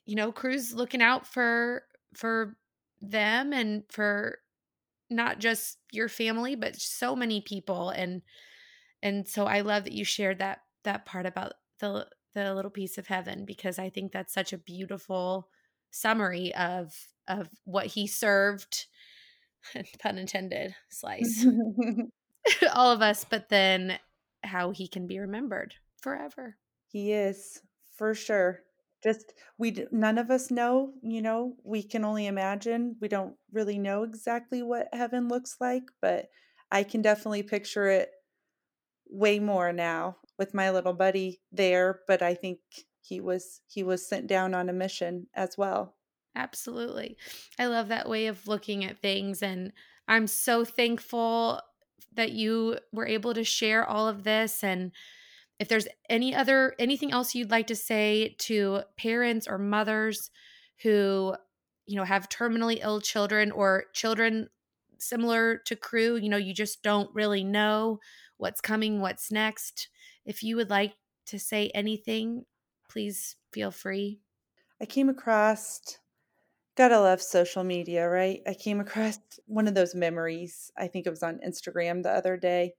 you 0.06 0.14
know, 0.16 0.32
Crew's 0.32 0.72
looking 0.74 1.02
out 1.02 1.26
for 1.26 1.82
for 2.14 2.56
them 3.00 3.52
and 3.52 3.84
for 3.90 4.38
not 5.10 5.38
just 5.38 5.78
your 5.92 6.08
family, 6.08 6.54
but 6.54 6.76
so 6.76 7.16
many 7.16 7.40
people 7.40 7.90
and 7.90 8.22
and 9.02 9.26
so 9.28 9.46
I 9.46 9.60
love 9.60 9.84
that 9.84 9.92
you 9.92 10.04
shared 10.04 10.38
that 10.38 10.60
that 10.84 11.04
part 11.04 11.26
about 11.26 11.54
the 11.80 12.06
the 12.34 12.54
little 12.54 12.70
piece 12.70 12.98
of 12.98 13.06
heaven 13.06 13.44
because 13.44 13.78
I 13.78 13.90
think 13.90 14.12
that's 14.12 14.34
such 14.34 14.52
a 14.52 14.58
beautiful 14.58 15.48
summary 15.90 16.54
of 16.54 16.94
of 17.26 17.48
what 17.64 17.86
he 17.86 18.06
served 18.06 18.86
pun 19.98 20.18
intended 20.18 20.74
slice 20.88 21.46
all 22.74 22.92
of 22.92 23.02
us 23.02 23.24
but 23.28 23.48
then 23.48 23.98
how 24.44 24.70
he 24.70 24.86
can 24.86 25.06
be 25.06 25.18
remembered 25.18 25.74
forever. 26.00 26.56
He 26.86 27.12
is 27.12 27.60
for 27.96 28.14
sure. 28.14 28.60
Just 29.02 29.34
we 29.58 29.86
none 29.92 30.18
of 30.18 30.30
us 30.30 30.50
know 30.50 30.92
you 31.02 31.22
know 31.22 31.54
we 31.64 31.82
can 31.82 32.04
only 32.04 32.26
imagine. 32.26 32.96
We 33.00 33.08
don't 33.08 33.34
really 33.52 33.78
know 33.78 34.04
exactly 34.04 34.62
what 34.62 34.88
heaven 34.92 35.28
looks 35.28 35.56
like 35.60 35.84
but 36.00 36.28
i 36.70 36.82
can 36.82 37.00
definitely 37.00 37.42
picture 37.42 37.88
it 37.88 38.10
way 39.10 39.38
more 39.38 39.72
now 39.72 40.16
with 40.38 40.54
my 40.54 40.70
little 40.70 40.92
buddy 40.92 41.40
there 41.52 42.00
but 42.06 42.22
i 42.22 42.34
think 42.34 42.58
he 43.08 43.20
was 43.20 43.60
he 43.66 43.82
was 43.82 44.06
sent 44.06 44.26
down 44.26 44.54
on 44.54 44.68
a 44.68 44.72
mission 44.72 45.26
as 45.34 45.56
well. 45.56 45.94
Absolutely. 46.36 47.16
I 47.58 47.66
love 47.66 47.88
that 47.88 48.08
way 48.08 48.26
of 48.26 48.46
looking 48.46 48.84
at 48.84 49.00
things 49.00 49.42
and 49.42 49.72
i'm 50.06 50.26
so 50.26 50.64
thankful 50.64 51.60
that 52.14 52.32
you 52.32 52.78
were 52.92 53.06
able 53.06 53.34
to 53.34 53.44
share 53.44 53.84
all 53.84 54.08
of 54.08 54.24
this 54.24 54.62
and 54.62 54.92
if 55.58 55.68
there's 55.68 55.88
any 56.08 56.34
other 56.34 56.74
anything 56.78 57.10
else 57.10 57.34
you'd 57.34 57.50
like 57.50 57.66
to 57.66 57.76
say 57.76 58.36
to 58.38 58.82
parents 58.96 59.48
or 59.48 59.58
mothers 59.58 60.30
who 60.82 61.34
you 61.86 61.96
know 61.96 62.04
have 62.04 62.28
terminally 62.28 62.78
ill 62.82 63.00
children 63.00 63.50
or 63.50 63.86
children 63.92 64.48
similar 64.98 65.56
to 65.56 65.74
crew 65.74 66.16
you 66.16 66.28
know 66.28 66.36
you 66.36 66.54
just 66.54 66.82
don't 66.82 67.12
really 67.14 67.42
know 67.42 67.98
what's 68.38 68.60
coming 68.60 69.00
what's 69.00 69.30
next. 69.30 69.88
If 70.24 70.42
you 70.42 70.56
would 70.56 70.70
like 70.70 70.94
to 71.26 71.38
say 71.38 71.70
anything 71.74 72.46
please 72.88 73.36
feel 73.52 73.70
free. 73.70 74.20
I 74.80 74.86
came 74.86 75.10
across 75.10 75.98
gotta 76.76 77.00
love 77.00 77.20
social 77.20 77.64
media 77.64 78.08
right? 78.08 78.42
I 78.46 78.54
came 78.54 78.80
across 78.80 79.18
one 79.46 79.68
of 79.68 79.74
those 79.74 79.94
memories 79.94 80.70
i 80.76 80.86
think 80.88 81.06
it 81.06 81.10
was 81.10 81.22
on 81.22 81.40
instagram 81.46 82.02
the 82.02 82.10
other 82.10 82.36
day 82.36 82.74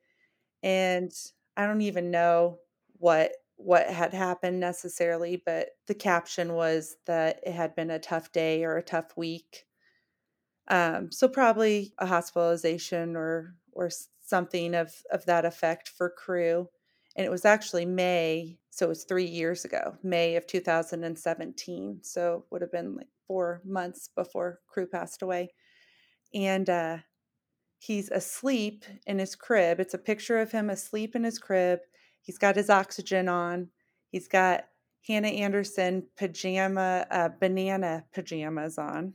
and 0.64 1.12
i 1.58 1.66
don't 1.66 1.82
even 1.82 2.12
know 2.12 2.60
what 2.98 3.34
what 3.58 3.88
had 3.90 4.14
happened 4.14 4.60
necessarily, 4.62 5.36
but 5.46 5.72
the 5.88 5.94
caption 5.94 6.54
was 6.54 6.96
that 7.08 7.42
it 7.46 7.52
had 7.54 7.76
been 7.76 7.92
a 7.92 8.00
tough 8.00 8.32
day 8.32 8.64
or 8.64 8.78
a 8.78 8.84
tough 8.84 9.18
week. 9.18 9.66
Um, 10.68 11.12
so 11.12 11.28
probably 11.28 11.94
a 11.98 12.06
hospitalization 12.06 13.16
or 13.16 13.56
or 13.72 13.90
something 14.30 14.76
of 14.76 14.94
of 15.12 15.26
that 15.26 15.46
effect 15.46 15.90
for 15.90 16.10
crew. 16.10 16.70
And 17.16 17.26
it 17.26 17.32
was 17.32 17.44
actually 17.44 17.86
May, 17.86 18.60
so 18.70 18.86
it 18.86 18.90
was 18.90 19.04
three 19.04 19.26
years 19.26 19.66
ago, 19.66 19.98
May 20.04 20.36
of 20.36 20.48
2017. 20.48 22.00
So 22.04 22.46
would 22.52 22.62
have 22.62 22.72
been 22.72 22.96
like 22.96 23.10
four 23.28 23.62
months 23.66 24.10
before 24.16 24.60
crew 24.68 24.88
passed 24.88 25.22
away. 25.22 25.54
And 26.34 26.70
uh, 26.70 26.98
he's 27.80 28.10
asleep 28.10 28.86
in 29.08 29.20
his 29.20 29.36
crib. 29.36 29.80
It's 29.80 29.96
a 29.96 29.98
picture 29.98 30.40
of 30.40 30.52
him 30.52 30.70
asleep 30.70 31.16
in 31.16 31.24
his 31.24 31.40
crib 31.40 31.80
He's 32.22 32.38
got 32.38 32.56
his 32.56 32.70
oxygen 32.70 33.28
on. 33.28 33.70
He's 34.12 34.28
got 34.28 34.66
Hanna 35.08 35.30
Andersson 35.30 36.04
pajama, 36.16 37.08
uh, 37.10 37.30
banana 37.40 38.06
pajamas 38.14 38.78
on. 38.78 39.14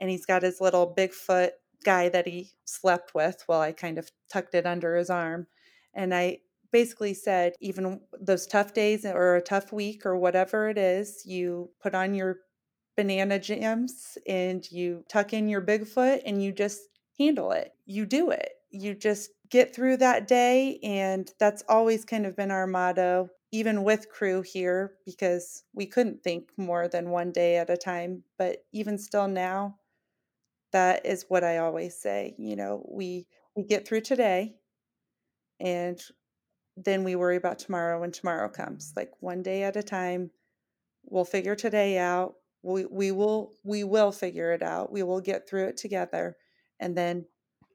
And 0.00 0.10
he's 0.10 0.26
got 0.26 0.42
his 0.42 0.60
little 0.60 0.92
Bigfoot 0.92 1.50
guy 1.84 2.08
that 2.08 2.26
he 2.26 2.52
slept 2.64 3.14
with 3.14 3.42
while 3.46 3.60
I 3.60 3.72
kind 3.72 3.98
of 3.98 4.10
tucked 4.30 4.54
it 4.54 4.66
under 4.66 4.96
his 4.96 5.10
arm. 5.10 5.46
And 5.94 6.14
I 6.14 6.40
basically 6.72 7.14
said, 7.14 7.54
even 7.60 8.00
those 8.20 8.46
tough 8.46 8.74
days 8.74 9.04
or 9.04 9.36
a 9.36 9.42
tough 9.42 9.72
week 9.72 10.04
or 10.04 10.16
whatever 10.16 10.68
it 10.68 10.78
is, 10.78 11.22
you 11.24 11.70
put 11.80 11.94
on 11.94 12.14
your 12.14 12.38
banana 12.96 13.38
jams 13.38 14.18
and 14.26 14.70
you 14.70 15.04
tuck 15.08 15.32
in 15.32 15.48
your 15.48 15.62
Bigfoot 15.62 16.22
and 16.26 16.42
you 16.42 16.52
just 16.52 16.80
handle 17.18 17.52
it. 17.52 17.72
You 17.86 18.06
do 18.06 18.30
it. 18.30 18.50
You 18.70 18.94
just 18.94 19.30
get 19.48 19.74
through 19.74 19.98
that 19.98 20.26
day. 20.26 20.78
And 20.82 21.30
that's 21.38 21.62
always 21.68 22.04
kind 22.04 22.26
of 22.26 22.36
been 22.36 22.50
our 22.50 22.66
motto, 22.66 23.28
even 23.52 23.84
with 23.84 24.10
crew 24.10 24.42
here, 24.42 24.94
because 25.04 25.64
we 25.72 25.86
couldn't 25.86 26.22
think 26.22 26.50
more 26.56 26.88
than 26.88 27.10
one 27.10 27.32
day 27.32 27.56
at 27.56 27.70
a 27.70 27.76
time. 27.76 28.22
But 28.38 28.64
even 28.72 28.98
still 28.98 29.28
now, 29.28 29.76
that 30.72 31.06
is 31.06 31.26
what 31.28 31.44
I 31.44 31.58
always 31.58 31.96
say. 31.96 32.34
You 32.38 32.56
know, 32.56 32.86
we 32.90 33.26
we 33.56 33.64
get 33.64 33.86
through 33.86 34.02
today 34.02 34.56
and 35.60 36.00
then 36.76 37.04
we 37.04 37.16
worry 37.16 37.36
about 37.36 37.58
tomorrow 37.58 38.00
when 38.00 38.12
tomorrow 38.12 38.48
comes. 38.48 38.92
Like 38.96 39.12
one 39.20 39.42
day 39.42 39.62
at 39.62 39.76
a 39.76 39.82
time. 39.82 40.30
We'll 41.04 41.24
figure 41.24 41.54
today 41.56 41.98
out. 41.98 42.34
We 42.62 42.84
we 42.86 43.12
will 43.12 43.54
we 43.64 43.84
will 43.84 44.12
figure 44.12 44.52
it 44.52 44.62
out. 44.62 44.92
We 44.92 45.02
will 45.02 45.20
get 45.20 45.48
through 45.48 45.68
it 45.68 45.76
together 45.76 46.36
and 46.80 46.96
then 46.96 47.26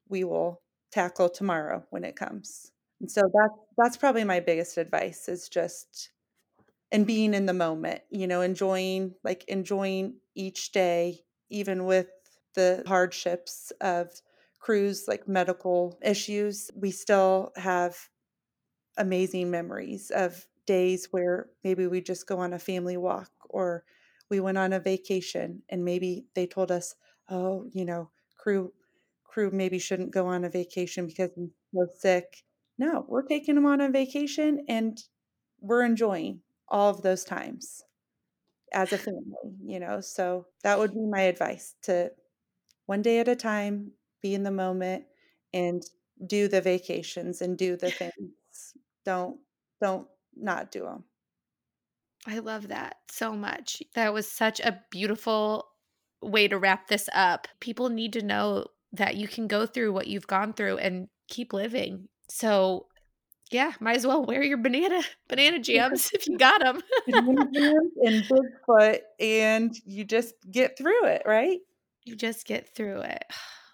we 0.10 0.24
will 0.24 0.62
tackle 0.92 1.30
tomorrow 1.30 1.86
when 1.90 2.04
it 2.04 2.16
comes. 2.16 2.72
And 3.00 3.10
so 3.10 3.22
that's 3.34 3.54
that's 3.78 3.98
probably 3.98 4.24
my 4.26 4.40
biggest 4.42 4.78
advice 4.78 5.30
is 5.30 5.50
just 5.50 6.12
and 6.92 7.08
being 7.08 7.34
in 7.34 7.46
the 7.46 7.54
moment, 7.54 8.02
you 8.10 8.28
know, 8.28 8.42
enjoying 8.42 9.16
like 9.24 9.46
enjoying 9.48 10.16
each 10.36 10.72
day 10.72 11.22
even 11.50 11.86
with 11.86 12.08
the 12.54 12.84
hardships 12.88 13.72
of 13.82 14.22
crews 14.60 15.08
like 15.08 15.28
medical 15.28 15.98
issues. 16.04 16.72
We 16.76 16.92
still 16.92 17.52
have 17.56 18.10
amazing 18.98 19.50
memories 19.52 20.12
of 20.12 20.48
days 20.66 21.08
where 21.12 21.50
maybe 21.64 21.88
we 21.88 22.02
just 22.02 22.28
go 22.28 22.40
on 22.40 22.54
a 22.54 22.60
family 22.60 22.98
walk 22.98 23.32
or 23.50 23.86
we 24.30 24.40
went 24.40 24.58
on 24.58 24.74
a 24.74 24.80
vacation 24.80 25.64
and 25.70 25.84
maybe 25.84 26.26
they 26.36 26.48
told 26.48 26.72
us, 26.72 26.96
"Oh, 27.30 27.70
you 27.74 27.86
know, 27.86 28.12
crew 28.38 28.74
crew 29.24 29.50
maybe 29.52 29.80
shouldn't 29.80 30.12
go 30.12 30.28
on 30.28 30.44
a 30.44 30.50
vacation 30.50 31.08
because 31.08 31.32
so 31.74 31.88
sick. 31.98 32.44
No, 32.78 33.06
we're 33.08 33.22
taking 33.24 33.56
him 33.58 33.66
on 33.66 33.82
a 33.82 33.90
vacation 33.90 34.66
and 34.68 35.02
we're 35.62 35.84
enjoying 35.84 36.42
all 36.68 36.90
of 36.90 37.02
those 37.04 37.24
times 37.24 37.84
as 38.74 38.94
a 38.94 38.98
family, 38.98 39.56
you 39.64 39.80
know. 39.80 40.02
So 40.02 40.48
that 40.64 40.80
would 40.80 40.94
be 40.94 41.06
my 41.06 41.22
advice 41.22 41.76
to 41.84 42.12
one 42.92 43.02
day 43.02 43.20
at 43.20 43.30
a 43.30 43.38
time, 43.38 43.94
be 44.22 44.36
in 44.36 44.44
the 44.44 44.52
moment 44.52 45.06
and 45.54 45.82
do 46.28 46.50
the 46.50 46.60
vacations 46.60 47.42
and 47.42 47.58
do 47.58 47.78
the 47.78 47.90
things. 48.02 48.74
don't 49.06 49.40
don't 49.80 50.08
not 50.36 50.74
do 50.74 50.82
them. 50.82 51.06
I 52.28 52.40
love 52.40 52.68
that 52.68 52.98
so 53.10 53.32
much. 53.32 53.82
That 53.96 54.14
was 54.14 54.28
such 54.28 54.60
a 54.60 54.82
beautiful 54.92 55.70
way 56.22 56.50
to 56.50 56.60
wrap 56.60 56.90
this 56.90 57.08
up. 57.14 57.48
People 57.62 57.88
need 57.88 58.12
to 58.12 58.26
know 58.26 58.66
that 58.92 59.16
you 59.16 59.30
can 59.30 59.48
go 59.48 59.66
through 59.66 59.94
what 59.94 60.08
you've 60.08 60.28
gone 60.28 60.52
through 60.52 60.80
and 60.80 61.08
keep 61.30 61.54
living. 61.54 62.10
So, 62.30 62.88
yeah, 63.52 63.72
might 63.80 63.96
as 63.96 64.06
well 64.06 64.26
wear 64.26 64.44
your 64.44 64.58
banana 64.58 65.02
banana 65.30 65.60
jams 65.70 66.12
if 66.14 66.28
you 66.28 66.38
got 66.38 66.60
them. 66.60 66.82
and 67.08 68.22
Bigfoot, 68.26 69.00
and 69.18 69.74
you 69.86 70.04
just 70.04 70.36
get 70.52 70.78
through 70.78 71.06
it, 71.06 71.22
right? 71.26 71.60
You 72.04 72.16
just 72.16 72.46
get 72.46 72.74
through 72.76 73.02
it. 73.02 73.24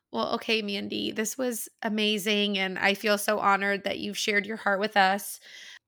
Well, 0.10 0.36
okay, 0.36 0.62
Mandy, 0.62 1.12
this 1.12 1.38
was 1.38 1.68
amazing, 1.84 2.58
and 2.58 2.80
I 2.80 2.94
feel 2.94 3.18
so 3.18 3.40
honored 3.40 3.84
that 3.84 4.00
you've 4.00 4.18
shared 4.18 4.46
your 4.46 4.56
heart 4.56 4.80
with 4.80 4.96
us. 4.96 5.42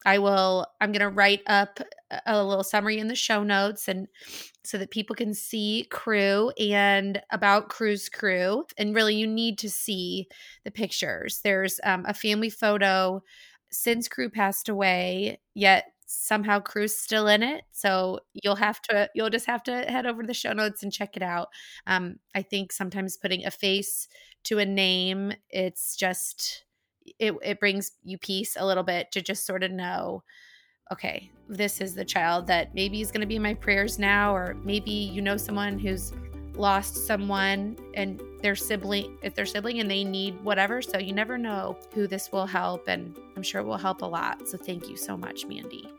I 0.05 0.19
will, 0.19 0.67
I'm 0.81 0.91
going 0.91 0.99
to 0.99 1.07
write 1.07 1.41
up 1.47 1.79
a 2.25 2.43
little 2.43 2.65
summary 2.65 2.99
in 2.99 3.07
the 3.07 3.15
show 3.15 3.43
notes 3.43 3.87
and 3.87 4.09
so 4.65 4.77
that 4.77 4.91
people 4.91 5.15
can 5.15 5.33
see 5.33 5.87
crew 5.89 6.51
and 6.59 7.21
about 7.31 7.69
Cru's 7.69 8.09
crew. 8.09 8.65
And 8.77 8.93
really, 8.93 9.15
you 9.15 9.25
need 9.25 9.57
to 9.59 9.69
see 9.69 10.27
the 10.65 10.71
pictures. 10.71 11.39
There's 11.41 11.79
um, 11.85 12.03
a 12.05 12.13
family 12.13 12.49
photo 12.49 13.23
since 13.71 14.09
crew 14.09 14.29
passed 14.29 14.67
away, 14.67 15.39
yet 15.55 15.93
somehow 16.11 16.59
Cru's 16.59 16.97
still 16.97 17.27
in 17.27 17.43
it. 17.43 17.63
So 17.71 18.19
you'll 18.33 18.55
have 18.55 18.81
to, 18.83 19.09
you'll 19.13 19.29
just 19.29 19.45
have 19.45 19.61
to 19.63 19.83
head 19.83 20.07
over 20.07 20.23
to 20.23 20.27
the 20.27 20.33
show 20.33 20.53
notes 20.53 20.81
and 20.81 20.91
check 20.91 21.15
it 21.15 21.21
out. 21.21 21.49
Um, 21.85 22.15
I 22.33 22.41
think 22.41 22.71
sometimes 22.71 23.15
putting 23.15 23.45
a 23.45 23.51
face 23.51 24.07
to 24.45 24.57
a 24.57 24.65
name, 24.65 25.33
it's 25.51 25.95
just, 25.95 26.65
it, 27.19 27.35
it 27.43 27.59
brings 27.59 27.91
you 28.03 28.17
peace 28.17 28.57
a 28.59 28.65
little 28.65 28.83
bit 28.83 29.11
to 29.11 29.21
just 29.21 29.45
sort 29.45 29.63
of 29.63 29.71
know 29.71 30.23
okay 30.91 31.31
this 31.47 31.81
is 31.81 31.93
the 31.93 32.05
child 32.05 32.47
that 32.47 32.73
maybe 32.73 33.01
is 33.01 33.11
going 33.11 33.21
to 33.21 33.27
be 33.27 33.35
in 33.35 33.41
my 33.41 33.53
prayers 33.53 33.99
now 33.99 34.35
or 34.35 34.55
maybe 34.63 34.91
you 34.91 35.21
know 35.21 35.37
someone 35.37 35.77
who's 35.77 36.13
lost 36.55 37.07
someone 37.07 37.77
and 37.93 38.21
their 38.41 38.55
sibling 38.55 39.17
if 39.21 39.33
their 39.33 39.45
sibling 39.45 39.79
and 39.79 39.89
they 39.89 40.03
need 40.03 40.39
whatever 40.43 40.81
so 40.81 40.97
you 40.97 41.13
never 41.13 41.37
know 41.37 41.77
who 41.93 42.05
this 42.05 42.31
will 42.31 42.45
help 42.45 42.87
and 42.87 43.17
i'm 43.35 43.43
sure 43.43 43.61
it 43.61 43.63
will 43.63 43.77
help 43.77 44.01
a 44.01 44.05
lot 44.05 44.47
so 44.47 44.57
thank 44.57 44.89
you 44.89 44.97
so 44.97 45.15
much 45.15 45.45
mandy 45.45 45.89